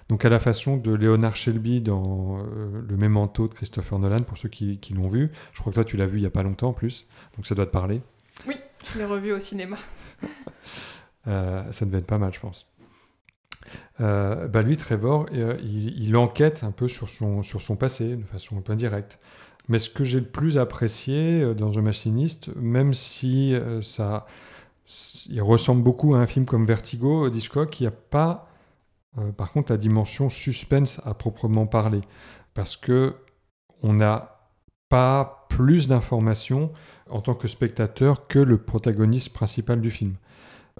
Donc 0.08 0.24
à 0.24 0.28
la 0.28 0.38
façon 0.38 0.76
de 0.76 0.92
Leonard 0.92 1.36
Shelby 1.36 1.80
dans 1.80 2.38
euh, 2.38 2.82
Le 2.88 2.96
Memento 2.96 3.48
de 3.48 3.54
Christopher 3.54 3.98
Nolan, 3.98 4.20
pour 4.20 4.38
ceux 4.38 4.48
qui, 4.48 4.78
qui 4.78 4.94
l'ont 4.94 5.08
vu, 5.08 5.30
je 5.52 5.60
crois 5.60 5.72
que 5.72 5.74
toi 5.74 5.84
tu 5.84 5.96
l'as 5.96 6.06
vu 6.06 6.18
il 6.18 6.22
n'y 6.22 6.26
a 6.26 6.30
pas 6.30 6.42
longtemps 6.44 6.68
en 6.68 6.72
plus, 6.72 7.08
donc 7.36 7.46
ça 7.46 7.56
doit 7.56 7.66
te 7.66 7.72
parler. 7.72 8.02
Oui, 8.46 8.56
je 8.92 8.98
l'ai 8.98 9.04
revu 9.04 9.32
au 9.32 9.40
cinéma. 9.40 9.76
ça 11.24 11.84
devait 11.86 11.98
être 11.98 12.06
pas 12.06 12.18
mal, 12.18 12.32
je 12.32 12.40
pense. 12.40 12.66
Euh, 14.00 14.48
bah 14.48 14.62
lui, 14.62 14.76
Trevor, 14.76 15.26
euh, 15.32 15.58
il, 15.62 16.16
enquête 16.16 16.64
un 16.64 16.70
peu 16.70 16.88
sur 16.88 17.08
son, 17.08 17.42
sur 17.42 17.60
son 17.60 17.76
passé 17.76 18.16
de 18.16 18.24
façon 18.24 18.58
un 18.58 18.60
peu 18.60 18.72
indirecte. 18.72 19.18
Mais 19.68 19.78
ce 19.78 19.90
que 19.90 20.04
j'ai 20.04 20.20
le 20.20 20.26
plus 20.26 20.58
apprécié 20.58 21.42
euh, 21.42 21.54
dans 21.54 21.70
The 21.70 21.78
Machinist, 21.78 22.50
même 22.56 22.94
si 22.94 23.54
ça, 23.82 24.26
il 25.28 25.42
ressemble 25.42 25.82
beaucoup 25.82 26.14
à 26.14 26.18
un 26.18 26.26
film 26.26 26.46
comme 26.46 26.66
Vertigo, 26.66 27.28
Hitchcock, 27.28 27.78
il 27.80 27.84
n'y 27.84 27.88
a 27.88 27.92
pas, 27.92 28.48
par 29.36 29.52
contre, 29.52 29.72
la 29.72 29.78
dimension 29.78 30.28
suspense 30.28 31.00
à 31.04 31.14
proprement 31.14 31.66
parler, 31.66 32.00
parce 32.54 32.76
que 32.76 33.16
on 33.82 33.92
n'a 33.92 34.40
pas 34.88 35.46
plus 35.48 35.88
d'informations 35.88 36.72
en 37.08 37.20
tant 37.20 37.34
que 37.34 37.48
spectateur 37.48 38.26
que 38.26 38.38
le 38.38 38.58
protagoniste 38.58 39.32
principal 39.32 39.80
du 39.80 39.90
film 39.90 40.14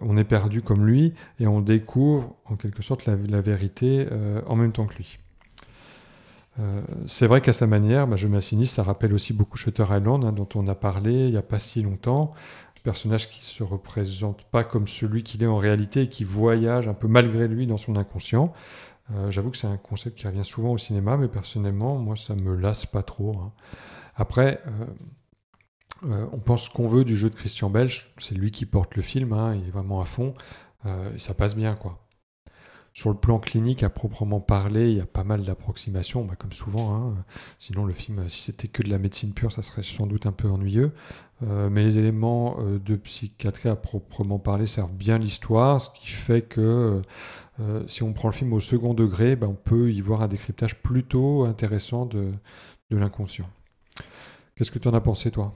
on 0.01 0.17
est 0.17 0.25
perdu 0.25 0.63
comme 0.63 0.87
lui 0.87 1.15
et 1.39 1.47
on 1.47 1.61
découvre 1.61 2.35
en 2.47 2.57
quelque 2.57 2.83
sorte 2.83 3.07
la, 3.07 3.41
vérité 3.41 4.07
euh, 4.11 4.41
en 4.47 4.57
même 4.57 4.73
temps 4.73 4.87
que 4.87 4.97
lui. 4.97 5.19
Euh, 6.59 6.83
c'est 7.07 7.27
vrai 7.27 7.41
qu'à 7.41 7.53
sa 7.53 7.67
manière, 7.67 8.07
bah, 8.07 8.17
Je 8.17 8.29
m'assinis, 8.29 8.67
ça 8.67 8.83
rappelle 8.83 9.15
aussi 9.15 9.33
beaucoup 9.33 9.57
Shutter 9.57 9.85
Island, 9.91 10.25
hein, 10.25 10.33
dont 10.33 10.49
on 10.55 10.67
a 10.69 10.75
parlé 10.75 11.13
il 11.13 11.31
n'y 11.31 11.37
a 11.37 11.43
pas 11.43 11.59
si 11.59 11.83
longtemps. 11.83 12.33
Un 12.79 12.83
personnage 12.83 13.31
qui 13.31 13.41
ne 13.41 13.45
se 13.45 13.63
représente 13.63 14.45
pas 14.45 14.65
comme 14.65 14.89
celui 14.89 15.23
qu'il 15.23 15.43
est 15.43 15.47
en 15.47 15.59
réalité 15.59 16.03
et 16.03 16.09
qui 16.09 16.25
voyage 16.25 16.89
un 16.89 16.95
peu 16.95 17.09
malgré 17.09 17.47
lui 17.47 17.67
dans 17.67 17.77
son 17.77 17.97
inconscient. 17.97 18.53
Euh, 19.15 19.31
j'avoue 19.31 19.51
que 19.51 19.57
c'est 19.57 19.67
un 19.67 19.77
concept 19.77 20.19
qui 20.19 20.27
revient 20.27 20.45
souvent 20.45 20.73
au 20.73 20.79
cinéma, 20.79 21.17
mais 21.17 21.29
personnellement, 21.29 21.99
moi, 21.99 22.17
ça 22.17 22.35
me 22.35 22.55
lasse 22.55 22.87
pas 22.87 23.03
trop. 23.03 23.37
Hein. 23.37 23.53
Après, 24.17 24.63
euh, 26.05 26.27
on 26.33 26.39
pense 26.39 26.69
qu'on 26.69 26.87
veut 26.87 27.05
du 27.05 27.17
jeu 27.17 27.31
de 27.31 27.35
Christian 27.35 27.71
Belge, 27.71 28.13
c'est 28.19 28.35
lui 28.35 28.51
qui 28.51 28.67
porte 28.67 28.97
le 28.97 29.03
film, 29.03 29.33
hein, 29.33 29.55
il 29.55 29.69
est 29.69 29.71
vraiment 29.71 30.01
à 30.01 30.05
fond, 30.05 30.35
euh, 30.87 31.15
et 31.15 31.19
ça 31.19 31.35
passe 31.35 31.55
bien 31.55 31.75
quoi. 31.75 31.99
Sur 32.93 33.11
le 33.11 33.17
plan 33.17 33.39
clinique, 33.39 33.85
à 33.85 33.89
proprement 33.89 34.41
parler, 34.41 34.91
il 34.91 34.97
y 34.97 35.01
a 35.01 35.07
pas 35.07 35.23
mal 35.23 35.45
d'approximations, 35.45 36.25
bah, 36.25 36.35
comme 36.37 36.53
souvent. 36.53 36.93
Hein. 36.93 37.25
Sinon, 37.61 37.85
le 37.85 37.93
film, 37.93 38.29
si 38.29 38.43
c'était 38.43 38.67
que 38.67 38.83
de 38.83 38.91
la 38.91 38.99
médecine 38.99 39.33
pure, 39.33 39.53
ça 39.53 39.63
serait 39.63 39.85
sans 39.85 40.09
doute 40.09 40.27
un 40.27 40.33
peu 40.33 40.51
ennuyeux. 40.51 40.91
Euh, 41.45 41.71
mais 41.71 41.85
les 41.85 42.01
éléments 42.01 42.59
de 42.61 42.97
psychiatrie 42.97 43.69
à 43.69 43.77
proprement 43.77 44.41
parler 44.41 44.67
servent 44.67 44.93
bien 44.93 45.19
l'histoire, 45.19 45.81
ce 45.81 45.91
qui 45.91 46.09
fait 46.09 46.43
que 46.43 47.01
si 47.87 48.03
on 48.03 48.13
prend 48.13 48.29
le 48.29 48.35
film 48.35 48.53
au 48.55 48.61
second 48.61 48.93
degré, 48.93 49.37
bah, 49.37 49.47
on 49.49 49.55
peut 49.55 49.93
y 49.93 50.01
voir 50.01 50.23
un 50.23 50.29
décryptage 50.29 50.75
plutôt 50.83 51.45
intéressant 51.45 52.07
de, 52.07 52.33
l'inconscient. 52.91 53.49
Qu'est-ce 54.57 54.73
que 54.73 54.81
tu 54.81 54.89
en 54.89 54.95
as 54.95 55.01
pensé, 55.01 55.31
toi? 55.31 55.55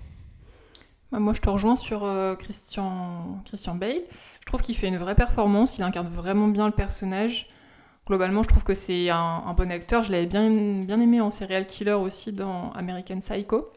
Moi, 1.18 1.32
je 1.32 1.40
te 1.40 1.48
rejoins 1.48 1.76
sur 1.76 2.04
euh, 2.04 2.34
Christian, 2.34 3.40
Christian 3.44 3.74
Bale. 3.74 4.02
Je 4.40 4.46
trouve 4.46 4.62
qu'il 4.62 4.76
fait 4.76 4.88
une 4.88 4.98
vraie 4.98 5.14
performance, 5.14 5.78
il 5.78 5.82
incarne 5.82 6.08
vraiment 6.08 6.48
bien 6.48 6.66
le 6.66 6.72
personnage. 6.72 7.48
Globalement, 8.06 8.42
je 8.42 8.48
trouve 8.48 8.64
que 8.64 8.74
c'est 8.74 9.08
un, 9.10 9.54
bon 9.56 9.70
acteur. 9.70 10.02
Je 10.02 10.12
l'avais 10.12 10.26
bien, 10.26 10.44
aimé 10.44 11.20
en 11.20 11.30
serial 11.30 11.66
killer 11.66 11.92
aussi 11.92 12.32
dans 12.32 12.70
American 12.72 13.18
Psycho. 13.18 13.70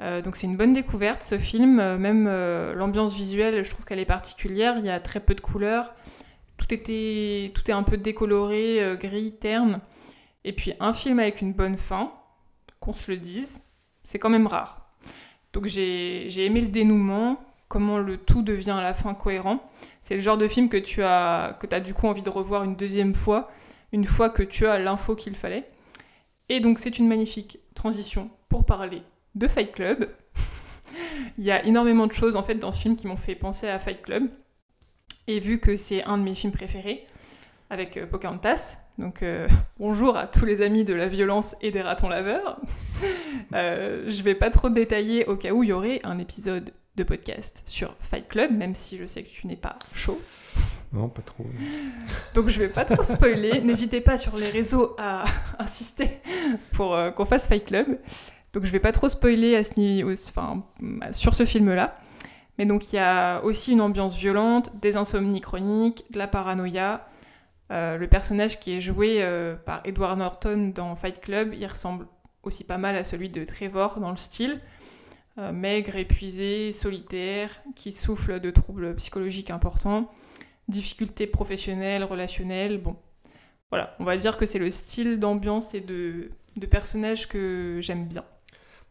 Euh, 0.00 0.20
donc 0.20 0.36
c'est 0.36 0.46
une 0.46 0.56
bonne 0.56 0.72
découverte 0.72 1.22
ce 1.22 1.38
film. 1.38 1.80
Euh, 1.80 1.96
même 1.96 2.26
l'ambiance 2.76 3.14
visuelle, 3.14 3.64
je 3.64 3.70
trouve 3.70 3.84
qu'elle 3.84 4.00
est 4.00 4.04
particulière. 4.04 4.76
Il 4.78 4.84
y 4.84 4.90
a 4.90 5.00
très 5.00 5.20
peu 5.20 5.34
de 5.34 5.40
couleurs. 5.40 5.94
Tout 6.58 6.74
est 6.74 7.70
un 7.70 7.82
peu 7.82 7.96
décoloré, 7.96 8.96
gris, 9.00 9.32
terne. 9.32 9.80
Et 10.44 10.52
puis 10.52 10.74
un 10.80 10.92
film 10.92 11.18
avec 11.18 11.40
une 11.40 11.52
bonne 11.52 11.78
fin, 11.78 12.12
qu'on 12.80 12.94
se 12.94 13.10
le 13.10 13.16
dise, 13.16 13.62
c'est 14.04 14.18
quand 14.18 14.30
même 14.30 14.46
rare. 14.46 14.81
Donc 15.52 15.66
j'ai 15.66 16.44
aimé 16.44 16.60
le 16.60 16.68
dénouement, 16.68 17.42
comment 17.68 17.98
le 17.98 18.16
tout 18.16 18.42
devient 18.42 18.70
à 18.70 18.82
la 18.82 18.94
fin 18.94 19.14
cohérent. 19.14 19.70
C'est 20.00 20.14
le 20.14 20.20
genre 20.20 20.38
de 20.38 20.48
film 20.48 20.68
que 20.68 20.76
tu 20.76 21.02
as, 21.02 21.58
as 21.70 21.80
du 21.80 21.94
coup 21.94 22.06
envie 22.06 22.22
de 22.22 22.30
revoir 22.30 22.64
une 22.64 22.76
deuxième 22.76 23.14
fois, 23.14 23.50
une 23.92 24.04
fois 24.04 24.30
que 24.30 24.42
tu 24.42 24.66
as 24.66 24.78
l'info 24.78 25.14
qu'il 25.14 25.36
fallait. 25.36 25.68
Et 26.48 26.60
donc 26.60 26.78
c'est 26.78 26.98
une 26.98 27.08
magnifique 27.08 27.58
transition 27.74 28.30
pour 28.48 28.64
parler 28.64 29.02
de 29.34 29.48
Fight 29.48 29.72
Club. 29.72 30.08
Il 31.38 31.44
y 31.44 31.50
a 31.50 31.64
énormément 31.64 32.06
de 32.06 32.12
choses 32.12 32.36
en 32.36 32.42
fait 32.42 32.56
dans 32.56 32.72
ce 32.72 32.80
film 32.80 32.96
qui 32.96 33.06
m'ont 33.06 33.16
fait 33.16 33.34
penser 33.34 33.68
à 33.68 33.78
Fight 33.78 34.02
Club. 34.02 34.28
Et 35.26 35.40
vu 35.40 35.60
que 35.60 35.76
c'est 35.76 36.02
un 36.04 36.18
de 36.18 36.24
mes 36.24 36.34
films 36.34 36.52
préférés, 36.52 37.06
avec 37.70 37.96
euh, 37.96 38.06
Pocahontas, 38.06 38.78
donc 38.98 39.22
euh, 39.22 39.48
bonjour 39.78 40.16
à 40.16 40.26
tous 40.26 40.44
les 40.44 40.62
amis 40.62 40.84
de 40.84 40.94
la 40.94 41.08
violence 41.08 41.56
et 41.60 41.70
des 41.70 41.82
ratons 41.82 42.08
laveurs. 42.08 42.60
euh, 43.54 44.04
je 44.08 44.22
vais 44.22 44.34
pas 44.34 44.50
trop 44.50 44.68
détailler 44.68 45.26
au 45.26 45.36
cas 45.36 45.52
où 45.52 45.62
il 45.62 45.70
y 45.70 45.72
aurait 45.72 46.00
un 46.04 46.18
épisode 46.18 46.72
de 46.96 47.04
podcast 47.04 47.62
sur 47.66 47.96
Fight 48.00 48.28
Club, 48.28 48.52
même 48.52 48.74
si 48.74 48.98
je 48.98 49.06
sais 49.06 49.22
que 49.22 49.30
tu 49.30 49.46
n'es 49.46 49.56
pas 49.56 49.78
chaud. 49.92 50.20
Non, 50.94 51.08
pas 51.08 51.22
trop. 51.22 51.46
Donc 52.34 52.50
je 52.50 52.58
vais 52.58 52.68
pas 52.68 52.84
trop 52.84 53.02
spoiler. 53.02 53.62
N'hésitez 53.62 54.02
pas 54.02 54.18
sur 54.18 54.36
les 54.36 54.50
réseaux 54.50 54.94
à 54.98 55.24
insister 55.58 56.20
pour 56.72 56.94
euh, 56.94 57.10
qu'on 57.10 57.24
fasse 57.24 57.48
Fight 57.48 57.64
Club. 57.64 57.98
Donc 58.52 58.66
je 58.66 58.70
vais 58.70 58.78
pas 58.78 58.92
trop 58.92 59.08
spoiler 59.08 59.56
à 59.56 59.64
ce 59.64 59.72
niveau, 59.80 60.12
enfin, 60.12 60.62
sur 61.12 61.34
ce 61.34 61.46
film-là. 61.46 61.98
Mais 62.58 62.66
donc 62.66 62.92
il 62.92 62.96
y 62.96 62.98
a 62.98 63.40
aussi 63.42 63.72
une 63.72 63.80
ambiance 63.80 64.16
violente, 64.16 64.70
des 64.82 64.98
insomnies 64.98 65.40
chroniques, 65.40 66.04
de 66.10 66.18
la 66.18 66.28
paranoïa, 66.28 67.06
Euh, 67.70 67.96
le 67.96 68.06
personnage 68.06 68.60
qui 68.60 68.74
est 68.74 68.80
joué 68.80 69.22
euh, 69.22 69.56
par 69.56 69.80
Edward 69.84 70.18
Norton 70.18 70.72
dans 70.74 70.94
Fight 70.94 71.20
Club, 71.20 71.54
il 71.54 71.66
ressemble 71.66 72.06
aussi 72.42 72.64
pas 72.64 72.78
mal 72.78 72.96
à 72.96 73.04
celui 73.04 73.30
de 73.30 73.44
Trevor 73.44 74.00
dans 74.00 74.10
le 74.10 74.16
style. 74.16 74.60
Euh, 75.38 75.52
maigre, 75.52 75.96
épuisé, 75.96 76.72
solitaire, 76.72 77.62
qui 77.74 77.92
souffle 77.92 78.38
de 78.40 78.50
troubles 78.50 78.94
psychologiques 78.96 79.50
importants, 79.50 80.10
difficultés 80.68 81.26
professionnelles, 81.26 82.04
relationnelles. 82.04 82.78
Bon, 82.78 82.96
voilà, 83.70 83.96
on 83.98 84.04
va 84.04 84.18
dire 84.18 84.36
que 84.36 84.44
c'est 84.44 84.58
le 84.58 84.70
style 84.70 85.18
d'ambiance 85.18 85.72
et 85.72 85.80
de, 85.80 86.32
de 86.56 86.66
personnage 86.66 87.28
que 87.28 87.78
j'aime 87.80 88.04
bien. 88.04 88.24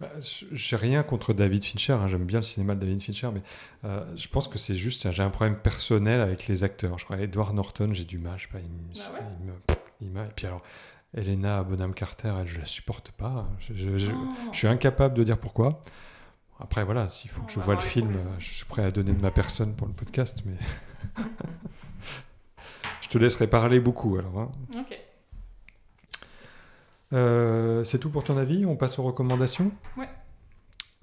Bah, 0.01 0.09
j'ai 0.51 0.75
rien 0.77 1.03
contre 1.03 1.31
David 1.33 1.63
Fincher, 1.63 1.93
hein, 1.93 2.07
j'aime 2.07 2.25
bien 2.25 2.39
le 2.39 2.43
cinéma 2.43 2.73
de 2.73 2.79
David 2.79 3.01
Fincher, 3.03 3.29
mais 3.33 3.43
euh, 3.85 4.03
je 4.15 4.27
pense 4.27 4.47
que 4.47 4.57
c'est 4.57 4.75
juste, 4.75 5.09
j'ai 5.11 5.21
un 5.23 5.29
problème 5.29 5.57
personnel 5.57 6.21
avec 6.21 6.47
les 6.47 6.63
acteurs. 6.63 6.97
Je 6.97 7.05
crois 7.05 7.19
Edward 7.19 7.53
Norton, 7.53 7.89
j'ai 7.93 8.03
du 8.05 8.17
mal, 8.17 8.39
je 8.39 8.47
sais 8.47 8.51
pas, 8.51 8.57
il, 8.59 8.65
me- 8.69 8.93
Ah 9.07 9.13
ouais? 9.13 9.19
il 9.39 9.45
me- 9.45 9.53
il 10.01 10.09
m'a- 10.11 10.25
et 10.25 10.31
puis 10.35 10.47
alors, 10.47 10.63
Elena 11.15 11.61
Bonham 11.63 11.93
Carter, 11.93 12.33
elle, 12.39 12.47
je 12.47 12.57
la 12.59 12.65
supporte 12.65 13.11
pas. 13.11 13.47
Je, 13.59 13.73
je- 13.75 13.97
je- 13.97 14.11
Oh. 14.11 14.27
je 14.51 14.57
suis 14.57 14.67
incapable 14.67 15.13
de 15.13 15.23
dire 15.23 15.37
pourquoi. 15.37 15.81
Après, 16.59 16.83
voilà, 16.83 17.07
s'il 17.09 17.29
faut 17.29 17.41
que 17.43 17.51
je 17.51 17.59
va 17.59 17.65
vois 17.65 17.75
le 17.75 17.81
film, 17.81 18.11
euh, 18.15 18.23
je 18.39 18.49
suis 18.51 18.65
prêt 18.65 18.83
à 18.83 18.89
donner 18.91 19.13
de 19.13 19.21
ma 19.21 19.29
personne 19.31 19.75
pour 19.75 19.85
le 19.87 19.93
podcast, 19.93 20.39
mais 20.45 20.55
je 23.01 23.07
te 23.09 23.17
laisserai 23.17 23.47
parler 23.47 23.79
beaucoup 23.79 24.17
alors. 24.17 24.39
hein. 24.39 24.51
Ok. 24.79 24.97
Euh, 27.14 27.84
c'est 27.84 27.99
tout 27.99 28.09
pour 28.09 28.24
ton 28.24 28.38
avis 28.38 28.66
On 28.66 28.76
passe 28.76 28.97
aux 28.99 29.03
recommandations 29.03 29.72
Ouais. 29.97 30.07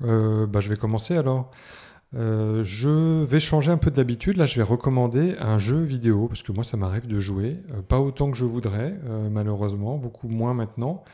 Euh, 0.04 0.46
bah, 0.46 0.60
je 0.60 0.68
vais 0.68 0.76
commencer 0.76 1.16
alors. 1.16 1.50
Euh, 2.14 2.64
je 2.64 3.24
vais 3.24 3.40
changer 3.40 3.70
un 3.70 3.76
peu 3.76 3.90
d'habitude. 3.90 4.36
Là, 4.36 4.46
je 4.46 4.56
vais 4.56 4.62
recommander 4.62 5.36
un 5.38 5.58
jeu 5.58 5.82
vidéo 5.82 6.28
parce 6.28 6.42
que 6.42 6.52
moi, 6.52 6.64
ça 6.64 6.76
m'arrive 6.76 7.06
de 7.06 7.20
jouer. 7.20 7.58
Euh, 7.72 7.82
pas 7.82 8.00
autant 8.00 8.30
que 8.30 8.36
je 8.36 8.44
voudrais, 8.44 8.98
euh, 9.06 9.28
malheureusement, 9.30 9.98
beaucoup 9.98 10.28
moins 10.28 10.54
maintenant. 10.54 11.04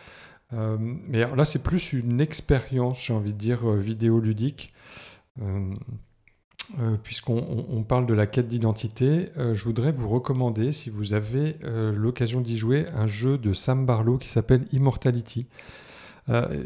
Mais 0.52 1.18
là, 1.34 1.44
c'est 1.44 1.64
plus 1.64 1.94
une 1.94 2.20
expérience, 2.20 3.04
j'ai 3.04 3.12
envie 3.12 3.32
de 3.32 3.38
dire, 3.38 3.68
vidéoludique. 3.72 4.72
Euh, 6.80 6.96
Puisqu'on 7.02 7.36
on- 7.38 7.66
on 7.78 7.82
parle 7.82 8.06
de 8.06 8.14
la 8.14 8.26
quête 8.26 8.48
d'identité, 8.48 9.28
euh, 9.36 9.54
je 9.54 9.64
voudrais 9.64 9.92
vous 9.92 10.08
recommander, 10.08 10.72
si 10.72 10.88
vous 10.90 11.12
avez 11.12 11.56
euh, 11.64 11.92
l'occasion 11.94 12.40
d'y 12.40 12.56
jouer, 12.56 12.86
un 12.94 13.06
jeu 13.06 13.38
de 13.38 13.52
Sam 13.52 13.84
Barlow 13.86 14.18
qui 14.18 14.28
s'appelle 14.28 14.66
Immortality. 14.72 15.46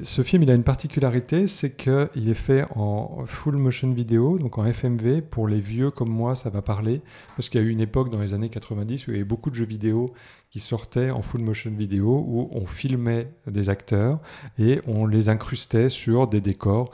Ce 0.05 0.23
film, 0.23 0.45
il 0.45 0.51
a 0.53 0.55
une 0.55 0.63
particularité, 0.63 1.49
c'est 1.49 1.73
qu'il 1.75 2.29
est 2.29 2.35
fait 2.35 2.65
en 2.77 3.25
full 3.27 3.57
motion 3.57 3.91
vidéo, 3.91 4.39
donc 4.39 4.57
en 4.57 4.65
FMV. 4.65 5.21
Pour 5.21 5.49
les 5.49 5.59
vieux 5.59 5.91
comme 5.91 6.11
moi, 6.11 6.37
ça 6.37 6.49
va 6.49 6.63
parler, 6.63 7.03
parce 7.37 7.49
qu'il 7.49 7.61
y 7.61 7.65
a 7.65 7.67
eu 7.67 7.71
une 7.71 7.81
époque 7.81 8.09
dans 8.11 8.21
les 8.21 8.35
années 8.35 8.51
90 8.51 9.09
où 9.09 9.11
il 9.11 9.15
y 9.15 9.17
avait 9.17 9.25
beaucoup 9.25 9.51
de 9.51 9.57
jeux 9.57 9.65
vidéo 9.67 10.13
qui 10.51 10.61
sortaient 10.61 11.11
en 11.11 11.23
full 11.23 11.41
motion 11.41 11.73
vidéo, 11.73 12.25
où 12.25 12.49
on 12.53 12.67
filmait 12.67 13.33
des 13.49 13.69
acteurs 13.69 14.21
et 14.61 14.81
on 14.87 15.07
les 15.07 15.29
incrustait 15.29 15.89
sur 15.89 16.29
des 16.29 16.41
décors. 16.41 16.91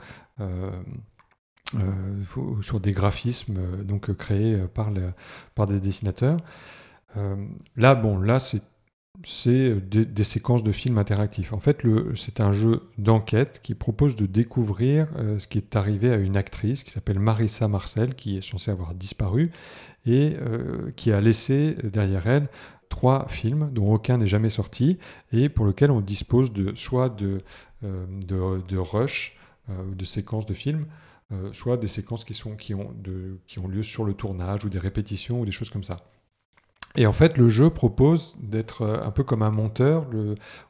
Euh, 1.73 2.61
sur 2.61 2.79
des 2.79 2.91
graphismes 2.91 3.57
euh, 3.57 3.83
donc 3.83 4.09
euh, 4.09 4.13
créés 4.13 4.55
par, 4.73 5.67
des 5.67 5.79
dessinateurs. 5.79 6.37
Là, 7.77 7.95
bon, 7.95 8.21
c'est 9.23 9.73
des, 9.89 10.23
séquences 10.25 10.63
de 10.63 10.73
films 10.73 10.97
interactifs. 10.97 11.53
En 11.53 11.61
fait, 11.61 11.81
c'est 12.13 12.41
un 12.41 12.51
jeu 12.51 12.81
d'enquête 12.97 13.61
qui 13.63 13.73
propose 13.73 14.17
de 14.17 14.25
découvrir 14.25 15.07
ce 15.37 15.47
qui 15.47 15.57
est 15.57 15.77
arrivé 15.77 16.11
à 16.11 16.17
une 16.17 16.35
actrice 16.35 16.83
qui 16.83 16.91
s'appelle 16.91 17.19
Marissa 17.19 17.69
Marcel, 17.69 18.15
qui 18.15 18.37
est 18.37 18.41
censée 18.41 18.69
avoir 18.69 18.93
disparu, 18.93 19.51
et 20.05 20.35
qui 20.97 21.13
a 21.13 21.21
laissé 21.21 21.77
derrière 21.85 22.27
elle 22.27 22.49
trois 22.89 23.27
films 23.29 23.69
dont 23.71 23.93
aucun 23.93 24.17
n'est 24.17 24.27
jamais 24.27 24.49
sorti, 24.49 24.97
et 25.31 25.47
pour 25.47 25.65
lequel 25.65 25.91
on 25.91 26.01
dispose 26.01 26.51
de 26.51 26.75
soit 26.75 27.09
de, 27.09 27.41
euh, 27.83 28.05
de, 28.27 28.61
de 28.67 28.77
rush, 28.77 29.37
de 29.67 30.05
séquences 30.05 30.45
de 30.45 30.53
films, 30.53 30.85
euh, 31.31 31.51
soit 31.53 31.77
des 31.77 31.87
séquences 31.87 32.23
qui, 32.23 32.33
sont, 32.33 32.55
qui, 32.55 32.73
ont 32.75 32.93
qui 33.47 33.59
ont 33.59 33.67
lieu 33.67 33.83
sur 33.83 34.05
le 34.05 34.13
tournage, 34.13 34.65
ou 34.65 34.69
des 34.69 34.79
répétitions, 34.79 35.41
ou 35.41 35.45
des 35.45 35.51
choses 35.51 35.69
comme 35.69 35.83
ça. 35.83 35.97
Et 36.97 37.05
en 37.05 37.11
fait, 37.11 37.37
le 37.37 37.49
jeu 37.49 37.69
propose 37.69 38.35
d'être 38.41 38.83
euh, 38.83 39.03
un 39.03 39.11
peu 39.11 39.23
comme 39.23 39.41
un 39.41 39.51
monteur. 39.51 40.07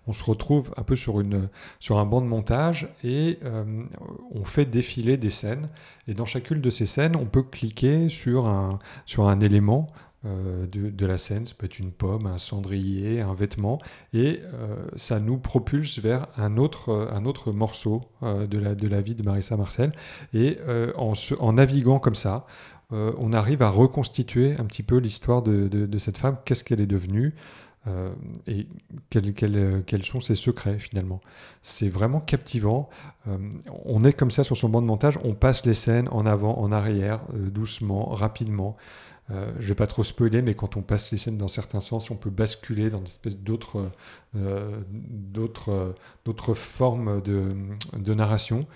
On 0.07 0.13
se 0.13 0.23
retrouve 0.23 0.71
un 0.77 0.83
peu 0.83 0.95
sur, 0.95 1.19
une, 1.19 1.49
sur 1.79 1.99
un 1.99 2.05
banc 2.05 2.21
de 2.21 2.27
montage 2.27 2.89
et 3.03 3.39
euh, 3.43 3.83
on 4.31 4.43
fait 4.43 4.65
défiler 4.65 5.17
des 5.17 5.29
scènes. 5.29 5.69
Et 6.07 6.13
dans 6.13 6.25
chacune 6.25 6.61
de 6.61 6.69
ces 6.69 6.85
scènes, 6.85 7.15
on 7.15 7.25
peut 7.25 7.43
cliquer 7.43 8.09
sur 8.09 8.47
un, 8.47 8.79
sur 9.05 9.27
un 9.27 9.39
élément 9.39 9.87
euh, 10.25 10.65
de, 10.65 11.05
la 11.05 11.17
scène. 11.19 11.45
Ça 11.45 11.53
peut 11.55 11.65
être 11.65 11.77
une 11.77 11.91
pomme, 11.91 12.25
un 12.25 12.39
cendrier, 12.39 13.21
un 13.21 13.33
vêtement. 13.35 13.79
Et 14.13 14.41
euh, 14.53 14.75
ça 14.95 15.19
nous 15.19 15.37
propulse 15.37 15.99
vers 15.99 16.27
un 16.35 16.57
autre, 16.57 16.89
euh, 16.89 17.11
un 17.13 17.25
autre 17.25 17.51
morceau 17.51 18.01
de, 18.23 18.57
la, 18.57 18.73
de 18.73 18.87
la 18.87 19.01
vie 19.01 19.13
de 19.13 19.21
Marissa 19.21 19.55
Marcel. 19.55 19.91
Et 20.33 20.57
en, 20.97 21.13
en 21.39 21.53
naviguant 21.53 21.99
comme 21.99 22.15
ça, 22.15 22.45
on 22.91 23.33
arrive 23.33 23.61
à 23.61 23.69
reconstituer 23.69 24.53
un 24.57 24.65
petit 24.65 24.83
peu 24.83 24.97
l'histoire 24.97 25.41
de, 25.41 25.67
de- 25.67 25.97
cette 25.97 26.17
femme, 26.17 26.37
qu'est-ce 26.45 26.63
qu'elle 26.63 26.81
est 26.81 26.87
devenue 26.87 27.35
et 28.47 28.67
quels, 29.09 29.33
quels, 29.85 30.05
sont 30.05 30.19
ses 30.21 30.35
secrets 30.35 30.79
finalement? 30.79 31.21
C'est 31.61 31.89
vraiment 31.89 32.19
captivant. 32.19 32.89
On 33.85 34.03
est 34.03 34.13
comme 34.13 34.31
ça 34.31 34.43
sur 34.43 34.57
son 34.57 34.69
banc 34.69 34.81
de 34.81 34.87
montage, 34.87 35.19
on 35.23 35.33
passe 35.33 35.65
les 35.65 35.73
scènes 35.75 36.09
en 36.09 36.25
avant, 36.25 36.57
en 36.57 36.71
arrière, 36.71 37.21
doucement, 37.33 38.05
rapidement. 38.05 38.75
Euh, 39.31 39.51
je 39.59 39.67
vais 39.67 39.75
pas 39.75 39.87
trop 39.87 40.03
spoiler, 40.03 40.41
mais 40.41 40.53
quand 40.53 40.77
on 40.77 40.81
passe 40.81 41.11
les 41.11 41.17
scènes 41.17 41.37
dans 41.37 41.47
certains 41.47 41.79
sens, 41.79 42.11
on 42.11 42.15
peut 42.15 42.29
basculer 42.29 42.89
dans 42.89 42.99
une 42.99 43.05
espèce 43.05 43.37
d'autres 43.37 43.89
euh, 44.35 44.77
d'autres 44.91 45.95
d'autres 46.25 46.53
formes 46.53 47.21
de, 47.21 48.13
narration. 48.13 48.67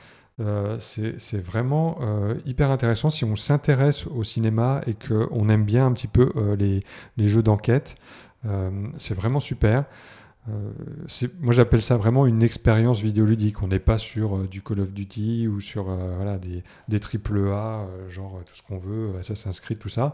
Euh, 0.41 0.77
c'est 0.79 1.43
vraiment 1.43 1.97
euh, 2.01 2.35
hyper 2.45 2.71
intéressant 2.71 3.09
si 3.09 3.25
on 3.25 3.35
s'intéresse 3.35 4.07
au 4.07 4.23
cinéma 4.23 4.81
et 4.87 4.93
qu'on 4.93 5.49
aime 5.49 5.65
bien 5.65 5.85
un 5.85 5.91
petit 5.91 6.07
peu 6.07 6.31
les, 6.57 6.81
jeux 7.17 7.43
d'enquête. 7.43 7.95
C'est 8.97 9.13
vraiment 9.13 9.41
super. 9.41 9.85
Euh, 10.47 10.71
moi, 11.39 11.53
j'appelle 11.53 11.81
ça 11.81 11.97
vraiment 11.97 12.25
une 12.25 12.41
expérience 12.41 13.01
vidéoludique. 13.01 13.61
On 13.61 13.67
n'est 13.67 13.79
pas 13.79 13.97
sur 13.97 14.37
euh, 14.37 14.47
du 14.47 14.61
Call 14.61 14.79
of 14.79 14.93
Duty 14.93 15.47
ou 15.47 15.59
sur 15.59 15.87
euh, 15.89 16.37
des, 16.37 16.63
des 16.87 16.99
triple 16.99 17.49
A, 17.49 17.85
genre 18.09 18.41
tout 18.45 18.55
ce 18.55 18.61
qu'on 18.61 18.77
veut, 18.77 19.11
Assassin's 19.19 19.59
Creed, 19.59 19.79
tout 19.79 19.89
ça. 19.89 20.13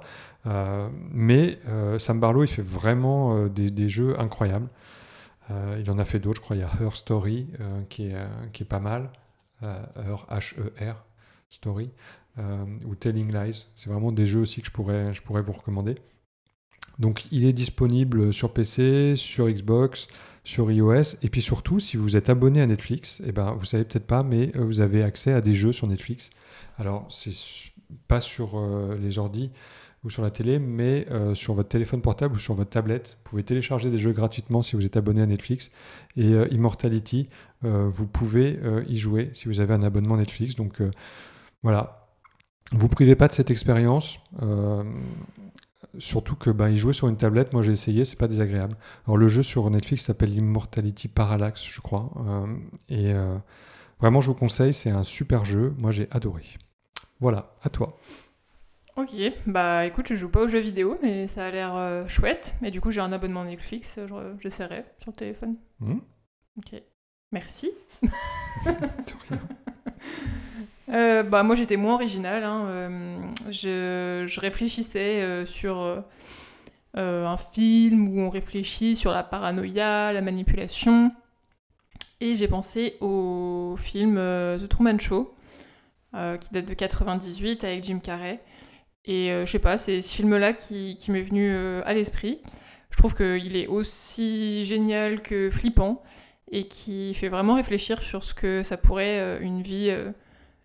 Mais 1.12 1.60
Sam 2.00 2.20
Barlow, 2.20 2.44
il 2.44 2.48
fait 2.48 2.62
vraiment 2.62 3.48
des, 3.48 3.90
jeux 3.90 4.20
incroyables. 4.20 4.68
Il 5.50 5.90
en 5.90 5.98
a 6.00 6.06
fait 6.06 6.20
d'autres, 6.20 6.38
je 6.38 6.42
crois. 6.42 6.56
Il 6.56 6.60
y 6.60 6.64
a 6.64 6.72
Her 6.82 6.96
Story 6.96 7.48
qui, 7.90 8.08
est, 8.08 8.66
pas 8.66 8.80
mal. 8.80 9.10
Her, 9.62 10.26
H-E-R, 10.30 11.04
Story. 11.50 11.90
ou 12.86 12.96
Telling 12.96 13.34
Lies. 13.34 13.68
C'est 13.76 13.90
vraiment 13.90 14.12
des 14.12 14.28
jeux 14.28 14.42
aussi 14.42 14.62
que 14.62 14.68
je 14.68 15.22
pourrais 15.22 15.42
vous 15.42 15.54
recommander. 15.54 15.96
Donc 17.00 17.26
il 17.32 17.46
est 17.46 17.54
disponible 17.54 18.32
sur 18.32 18.54
PC, 18.54 19.16
sur 19.16 19.50
Xbox, 19.50 20.08
sur 20.46 20.72
iOS, 20.72 21.18
et 21.24 21.30
puis 21.30 21.42
surtout 21.42 21.80
si 21.80 21.98
vous 21.98 22.16
êtes 22.16 22.30
abonné 22.30 22.62
à 22.62 22.68
Netflix, 22.68 23.22
et 23.26 23.32
ben 23.32 23.54
vous 23.54 23.66
savez 23.66 23.84
peut-être 23.84 24.06
pas, 24.06 24.24
mais 24.24 24.52
euh, 24.56 24.64
vous 24.64 24.80
avez 24.80 25.04
accès 25.04 25.34
à 25.34 25.42
des 25.42 25.54
jeux 25.54 25.72
sur 25.72 25.88
Netflix. 25.88 26.30
Alors 26.78 27.08
c'est 27.10 27.34
pas 28.08 28.22
sur 28.22 28.58
euh, 28.58 28.98
les 29.02 29.18
ordi 29.18 29.52
ou 30.04 30.12
sur 30.12 30.22
la 30.22 30.30
télé, 30.30 30.60
mais 30.60 31.08
euh, 31.10 31.34
sur 31.34 31.56
votre 31.56 31.70
téléphone 31.70 32.02
portable 32.02 32.36
ou 32.36 32.40
sur 32.40 32.54
votre 32.54 32.70
tablette. 32.70 33.18
Vous 33.24 33.30
pouvez 33.32 33.44
télécharger 33.44 33.90
des 33.90 33.98
jeux 33.98 34.12
gratuitement 34.14 34.62
si 34.62 34.76
vous 34.76 34.86
êtes 34.86 34.98
abonné 34.98 35.24
à 35.24 35.26
Netflix. 35.26 35.72
Et 36.16 36.34
Immortality, 36.52 37.28
vous 37.64 38.06
pouvez 38.06 38.60
y 38.88 38.98
jouer 38.98 39.32
si 39.34 39.48
vous 39.48 39.60
avez 39.60 39.74
un 39.74 39.82
abonnement 39.82 40.18
Netflix. 40.18 40.56
Donc 40.56 40.80
voilà, 41.64 42.08
vous 42.72 42.88
privez 42.88 43.16
pas 43.16 43.28
de 43.28 43.34
cette 43.34 43.50
expérience. 43.50 44.20
Surtout 46.00 46.36
que 46.36 46.50
ben, 46.50 46.70
y 46.70 46.78
jouer 46.78 46.94
sur 46.94 47.08
une 47.08 47.18
tablette, 47.18 47.54
moi 47.54 47.64
j'ai 47.64 47.72
essayé, 47.72 48.06
c'est 48.06 48.18
pas 48.18 48.28
désagréable. 48.28 48.76
Alors 49.06 49.18
le 49.18 49.28
jeu 49.28 49.44
sur 49.44 49.70
Netflix 49.70 50.06
s'appelle 50.06 50.34
Immortality 50.34 51.08
Parallax, 51.08 51.64
je 51.66 51.82
crois. 51.82 52.12
euh, 52.28 52.48
et 52.90 53.14
euh, 53.14 53.38
vraiment, 54.00 54.22
je 54.22 54.28
vous 54.28 54.36
conseille, 54.36 54.74
c'est 54.74 54.90
un 54.90 55.04
super 55.04 55.46
jeu. 55.46 55.74
Moi 55.78 55.92
j'ai 55.92 56.08
adoré. 56.12 56.44
Voilà, 57.20 57.54
à 57.64 57.70
toi. 57.70 57.98
Ok, 58.98 59.12
bah 59.46 59.86
écoute, 59.86 60.08
je 60.10 60.16
joue 60.16 60.30
pas 60.30 60.42
aux 60.44 60.48
jeux 60.48 60.60
vidéo, 60.60 60.98
mais 61.04 61.28
ça 61.28 61.46
a 61.46 61.52
l'air 61.52 61.76
euh, 61.76 62.08
chouette. 62.08 62.56
Et 62.64 62.72
du 62.72 62.80
coup, 62.80 62.92
j'ai 62.92 63.02
un 63.02 63.12
abonnement 63.12 63.44
Netflix, 63.44 64.00
je- 64.08 64.36
j'essaierai 64.40 64.86
sur 65.00 65.12
le 65.12 65.16
téléphone. 65.18 65.56
Mhm. 65.82 66.00
Ok, 66.58 66.82
merci. 67.34 67.72
Euh, 70.90 71.24
bah 71.24 71.44
moi 71.44 71.56
j'étais 71.56 71.78
moins 71.78 71.96
originale. 71.96 72.44
hein, 72.44 72.66
euh, 72.68 73.18
je, 73.50 74.40
réfléchissais 74.40 75.22
euh, 75.22 75.46
sur 75.46 76.04
un 76.94 77.38
film 77.38 78.08
où 78.10 78.22
on 78.22 78.30
réfléchit 78.30 78.96
sur 78.96 79.12
la 79.12 79.24
paranoïa, 79.24 80.14
la 80.14 80.22
manipulation. 80.22 81.12
Et 82.22 82.36
j'ai 82.36 82.48
pensé 82.48 82.96
au 83.02 83.76
film 83.78 84.16
The 84.16 84.68
Truman 84.70 84.98
Show, 85.00 85.36
qui 86.14 86.50
date 86.54 86.66
de 86.66 86.74
98 86.74 87.64
avec 87.66 87.84
Jim 87.84 88.00
Carrey. 88.00 88.40
Et 89.04 89.30
je 89.46 89.52
sais 89.52 89.60
pas, 89.60 89.78
c'est 89.78 90.02
ce 90.02 90.16
film-là 90.16 90.54
qui, 90.54 90.98
m'est 91.10 91.22
venu 91.22 91.54
à 91.84 91.94
l'esprit. 91.94 92.40
je 92.90 92.98
trouve 92.98 93.14
qu'il 93.14 93.58
est 93.58 93.68
aussi 93.68 94.64
génial 94.64 95.22
que 95.22 95.50
flippant 95.50 96.02
et 96.50 96.64
qui 96.64 97.14
fait 97.14 97.28
vraiment 97.28 97.56
réfléchir 97.56 98.02
sur 98.02 98.24
ce 98.24 98.34
que 98.34 98.64
ça 98.64 98.78
pourrait 98.78 99.40
une 99.42 99.62
vie, 99.62 99.94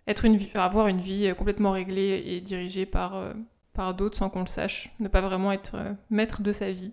être 0.06 0.24
une 0.24 0.36
vie, 0.36 0.50
avoir 0.54 0.88
une 0.88 1.00
vie 1.00 1.26
euh, 1.26 1.34
complètement 1.34 1.72
réglée 1.72 2.22
et 2.26 2.40
dirigée 2.40 2.86
par, 2.86 3.22
par 3.72 3.94
d'autres 3.94 4.16
sans 4.16 4.30
qu'on 4.30 4.40
le 4.40 4.46
sache, 4.46 4.90
ne 5.00 5.08
pas 5.08 5.20
vraiment 5.20 5.52
être 5.52 5.76
maître 6.10 6.42
de 6.42 6.52
sa 6.52 6.70
vie. 6.72 6.92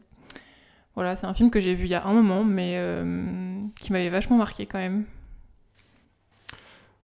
Voilà, 0.95 1.15
c'est 1.15 1.27
un 1.27 1.33
film 1.33 1.51
que 1.51 1.59
j'ai 1.59 1.75
vu 1.75 1.85
il 1.85 1.91
y 1.91 1.95
a 1.95 2.05
un 2.07 2.13
moment, 2.13 2.43
mais 2.43 2.81
qui 3.79 3.91
m'avait 3.91 4.09
vachement 4.09 4.37
marqué 4.37 4.65
quand 4.65 4.79
même. 4.79 5.05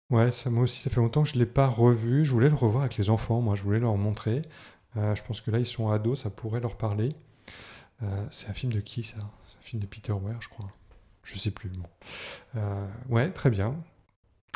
Ouais, 0.09 0.31
ça, 0.31 0.49
moi 0.49 0.63
aussi, 0.63 0.81
ça 0.81 0.89
fait 0.89 0.99
longtemps 0.99 1.23
que 1.23 1.29
je 1.29 1.35
ne 1.35 1.39
l'ai 1.39 1.45
pas 1.45 1.67
revu. 1.67 2.25
Je 2.25 2.31
voulais 2.31 2.49
le 2.49 2.55
revoir 2.55 2.83
avec 2.83 2.97
les 2.97 3.11
enfants, 3.11 3.41
moi, 3.41 3.55
je 3.55 3.61
voulais 3.61 3.79
leur 3.79 3.95
montrer. 3.97 4.41
je 4.95 5.21
pense 5.21 5.41
que 5.41 5.51
là, 5.51 5.59
ils 5.59 5.65
sont 5.65 5.91
ados, 5.91 6.23
ça 6.23 6.31
pourrait 6.31 6.59
leur 6.59 6.75
parler. 6.75 7.09
c'est 8.31 8.49
un 8.49 8.53
film 8.53 8.73
de 8.73 8.79
qui, 8.79 9.03
ça? 9.03 9.17
C'est 9.47 9.59
un 9.59 9.61
film 9.61 9.81
de 9.81 9.87
Peter 9.87 10.13
Weir, 10.13 10.41
je 10.41 10.49
crois. 10.49 10.71
Je 11.23 11.37
sais 11.37 11.51
plus. 11.51 11.69
Bon. 11.69 11.87
Euh, 12.55 12.87
ouais, 13.09 13.31
très 13.31 13.49
bien. 13.49 13.75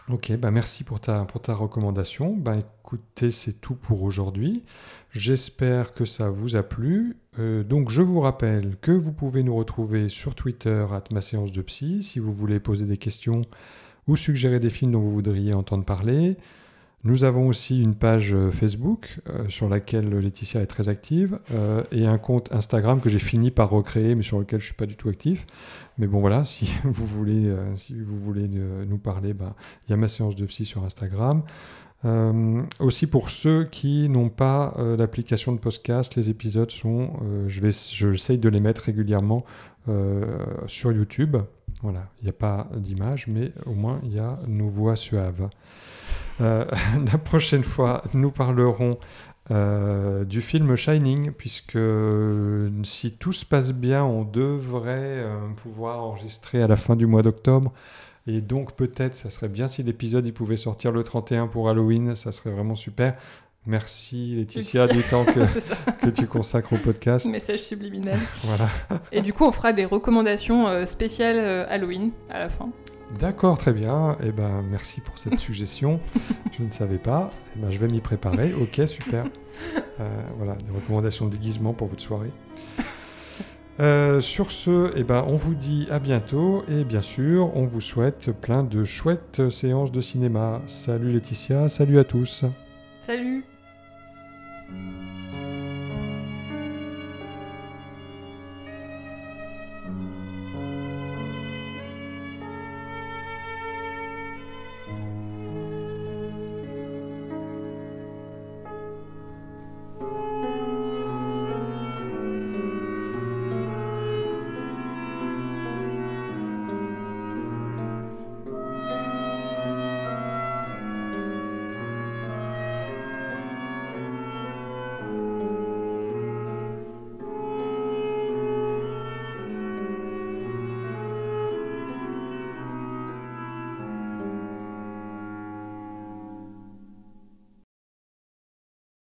Ok, 0.10 0.32
bah 0.38 0.52
merci 0.52 0.86
pour 0.86 1.02
ta, 1.02 1.26
pour 1.26 1.42
ta 1.42 1.54
recommandation. 1.54 2.34
Bah 2.34 2.56
écoutez, 2.56 3.30
c'est 3.30 3.60
tout 3.60 3.76
pour 3.76 4.04
aujourd'hui. 4.04 4.64
J'espère 5.12 5.94
que 5.94 6.06
ça 6.06 6.30
vous 6.30 6.56
a 6.56 6.64
plu. 6.64 7.18
Euh, 7.40 7.62
donc 7.64 7.90
je 7.90 8.02
vous 8.02 8.22
rappelle 8.22 8.78
que 8.78 8.94
vous 8.94 9.12
pouvez 9.12 9.44
nous 9.44 9.54
retrouver 9.54 10.08
sur 10.08 10.34
Twitter 10.34 10.86
à 10.90 11.04
ma 11.12 11.22
séance 11.22 11.52
de 11.52 11.62
psy 11.62 12.04
si 12.04 12.20
vous 12.20 12.34
voulez 12.34 12.62
poser 12.62 12.86
des 12.86 12.96
questions 12.96 13.42
ou 14.08 14.16
suggérer 14.16 14.62
des 14.62 14.70
films 14.70 14.94
dont 14.94 15.02
vous 15.02 15.12
voudriez 15.12 15.54
entendre 15.54 15.84
parler. 15.84 16.38
Nous 17.04 17.24
avons 17.24 17.48
aussi 17.48 17.82
une 17.82 17.94
page 17.94 18.34
euh, 18.34 18.50
Facebook 18.50 19.20
euh, 19.30 19.48
sur 19.50 19.70
laquelle 19.70 20.10
Laetitia 20.10 20.62
est 20.62 20.68
très 20.68 20.90
active 20.90 21.40
euh, 21.54 21.84
et 21.92 22.08
un 22.08 22.18
compte 22.18 22.52
Instagram 22.52 23.00
que 23.00 23.08
j'ai 23.08 23.20
fini 23.20 23.52
par 23.52 23.70
recréer 23.70 24.16
mais 24.16 24.24
sur 24.24 24.40
lequel 24.40 24.60
je 24.60 24.64
ne 24.64 24.68
suis 24.68 24.76
pas 24.76 24.88
du 24.88 24.96
tout 24.96 25.08
actif. 25.08 25.46
Mais 26.00 26.08
bon 26.08 26.20
voilà, 26.20 26.44
si 26.46 26.70
vous 26.84 27.06
voulez, 27.06 27.56
si 27.76 28.00
vous 28.00 28.20
voulez 28.20 28.48
nous 28.48 28.98
parler, 28.98 29.34
bah, 29.34 29.56
il 29.88 29.92
y 29.92 29.94
a 29.94 29.98
ma 29.98 30.10
séance 30.10 30.36
de 30.36 30.46
psy 30.46 30.66
sur 30.66 30.84
Instagram. 30.84 31.44
aussi 32.80 33.08
pour 33.08 33.30
ceux 33.30 33.64
qui 33.66 34.10
n'ont 34.10 34.30
pas 34.30 34.76
l'application 34.98 35.54
de 35.54 35.60
podcast, 35.60 36.16
les 36.16 36.30
épisodes 36.30 36.72
sont, 36.72 37.14
je 37.48 37.62
vais, 37.62 37.72
j'essaye 37.72 38.38
de 38.38 38.50
les 38.50 38.60
mettre 38.60 38.84
régulièrement 38.84 39.46
sur 40.66 40.92
YouTube. 40.92 41.38
Voilà, 41.84 42.10
il 42.22 42.24
n'y 42.24 42.30
a 42.30 42.34
pas 42.34 42.70
d'image, 42.76 43.28
mais 43.28 43.52
au 43.66 43.74
moins 43.74 44.00
il 44.04 44.14
y 44.14 44.20
a 44.20 44.40
nos 44.48 44.70
voix 44.70 44.96
suaves. 44.96 45.48
Euh, 46.42 46.66
la 47.12 47.18
prochaine 47.18 47.64
fois, 47.64 48.04
nous 48.14 48.32
parlerons 48.32 48.98
euh, 49.52 50.26
du 50.26 50.42
film 50.42 50.76
Shining, 50.76 51.32
puisque 51.32 51.76
euh, 51.76 52.70
si 52.84 53.14
tout 53.14 53.32
se 53.32 53.46
passe 53.46 53.72
bien, 53.72 54.04
on 54.04 54.24
devrait 54.24 55.26
pouvoir 55.64 56.04
enregistrer 56.04 56.62
à 56.62 56.68
la 56.68 56.76
fin 56.76 56.96
du 56.96 57.06
mois 57.06 57.24
d'octobre. 57.24 57.72
Et 58.30 58.42
donc 58.42 58.74
peut-être, 58.74 59.16
ça 59.16 59.30
serait 59.30 59.48
bien 59.48 59.70
si 59.70 59.84
l'épisode 59.84 60.28
il 60.28 60.34
pouvait 60.34 60.58
sortir 60.58 60.92
le 60.92 61.02
31 61.04 61.48
pour 61.48 61.70
Halloween, 61.70 62.16
ça 62.16 62.34
serait 62.34 62.50
vraiment 62.50 62.76
super. 62.76 63.16
Merci 63.66 64.36
Laetitia 64.36 64.88
du 64.88 65.02
temps 65.04 65.24
que, 65.26 65.40
que, 66.06 66.10
tu 66.10 66.28
consacres 66.28 66.74
au 66.74 66.78
podcast. 66.78 67.26
Message 67.26 67.60
subliminal. 67.60 68.20
voilà. 68.44 68.70
Et 69.14 69.22
du 69.22 69.32
coup, 69.32 69.46
on 69.46 69.52
fera 69.52 69.72
des 69.72 69.86
recommandations 69.86 70.86
spéciales 70.86 71.68
Halloween 71.70 72.12
à 72.30 72.40
la 72.40 72.50
fin. 72.50 72.70
D'accord, 73.20 73.58
très 73.58 73.74
bien. 73.74 74.18
Eh 74.24 74.32
ben, 74.32 74.64
merci 74.70 75.02
pour 75.02 75.18
cette 75.18 75.40
suggestion. 75.40 76.00
je 76.58 76.64
ne 76.64 76.70
savais 76.70 76.98
pas. 76.98 77.30
Eh 77.56 77.60
ben, 77.60 77.72
je 77.72 77.80
vais 77.80 77.88
m'y 77.88 78.02
préparer. 78.02 78.54
Ok, 78.54 78.82
super. 78.88 79.26
Euh, 80.00 80.22
voilà, 80.38 80.56
des 80.56 80.72
recommandations 80.72 81.26
de 81.26 81.32
déguisement 81.32 81.74
pour 81.74 81.88
votre 81.88 82.04
soirée. 82.04 82.32
Euh, 83.80 84.22
sur 84.22 84.50
ce, 84.52 84.92
eh 84.96 85.04
ben, 85.04 85.24
on 85.28 85.36
vous 85.36 85.54
dit 85.54 85.88
à 85.92 86.00
bientôt 86.00 86.64
et 86.68 86.84
bien 86.84 87.04
sûr, 87.04 87.56
on 87.56 87.66
vous 87.66 87.82
souhaite 87.82 88.32
plein 88.32 88.64
de 88.64 88.84
chouettes 88.84 89.50
séances 89.50 89.92
de 89.92 90.02
cinéma. 90.02 90.62
Salut 90.68 91.12
Laetitia, 91.12 91.70
salut 91.70 92.00
à 92.00 92.04
tous. 92.04 92.44
Salut. 93.06 93.46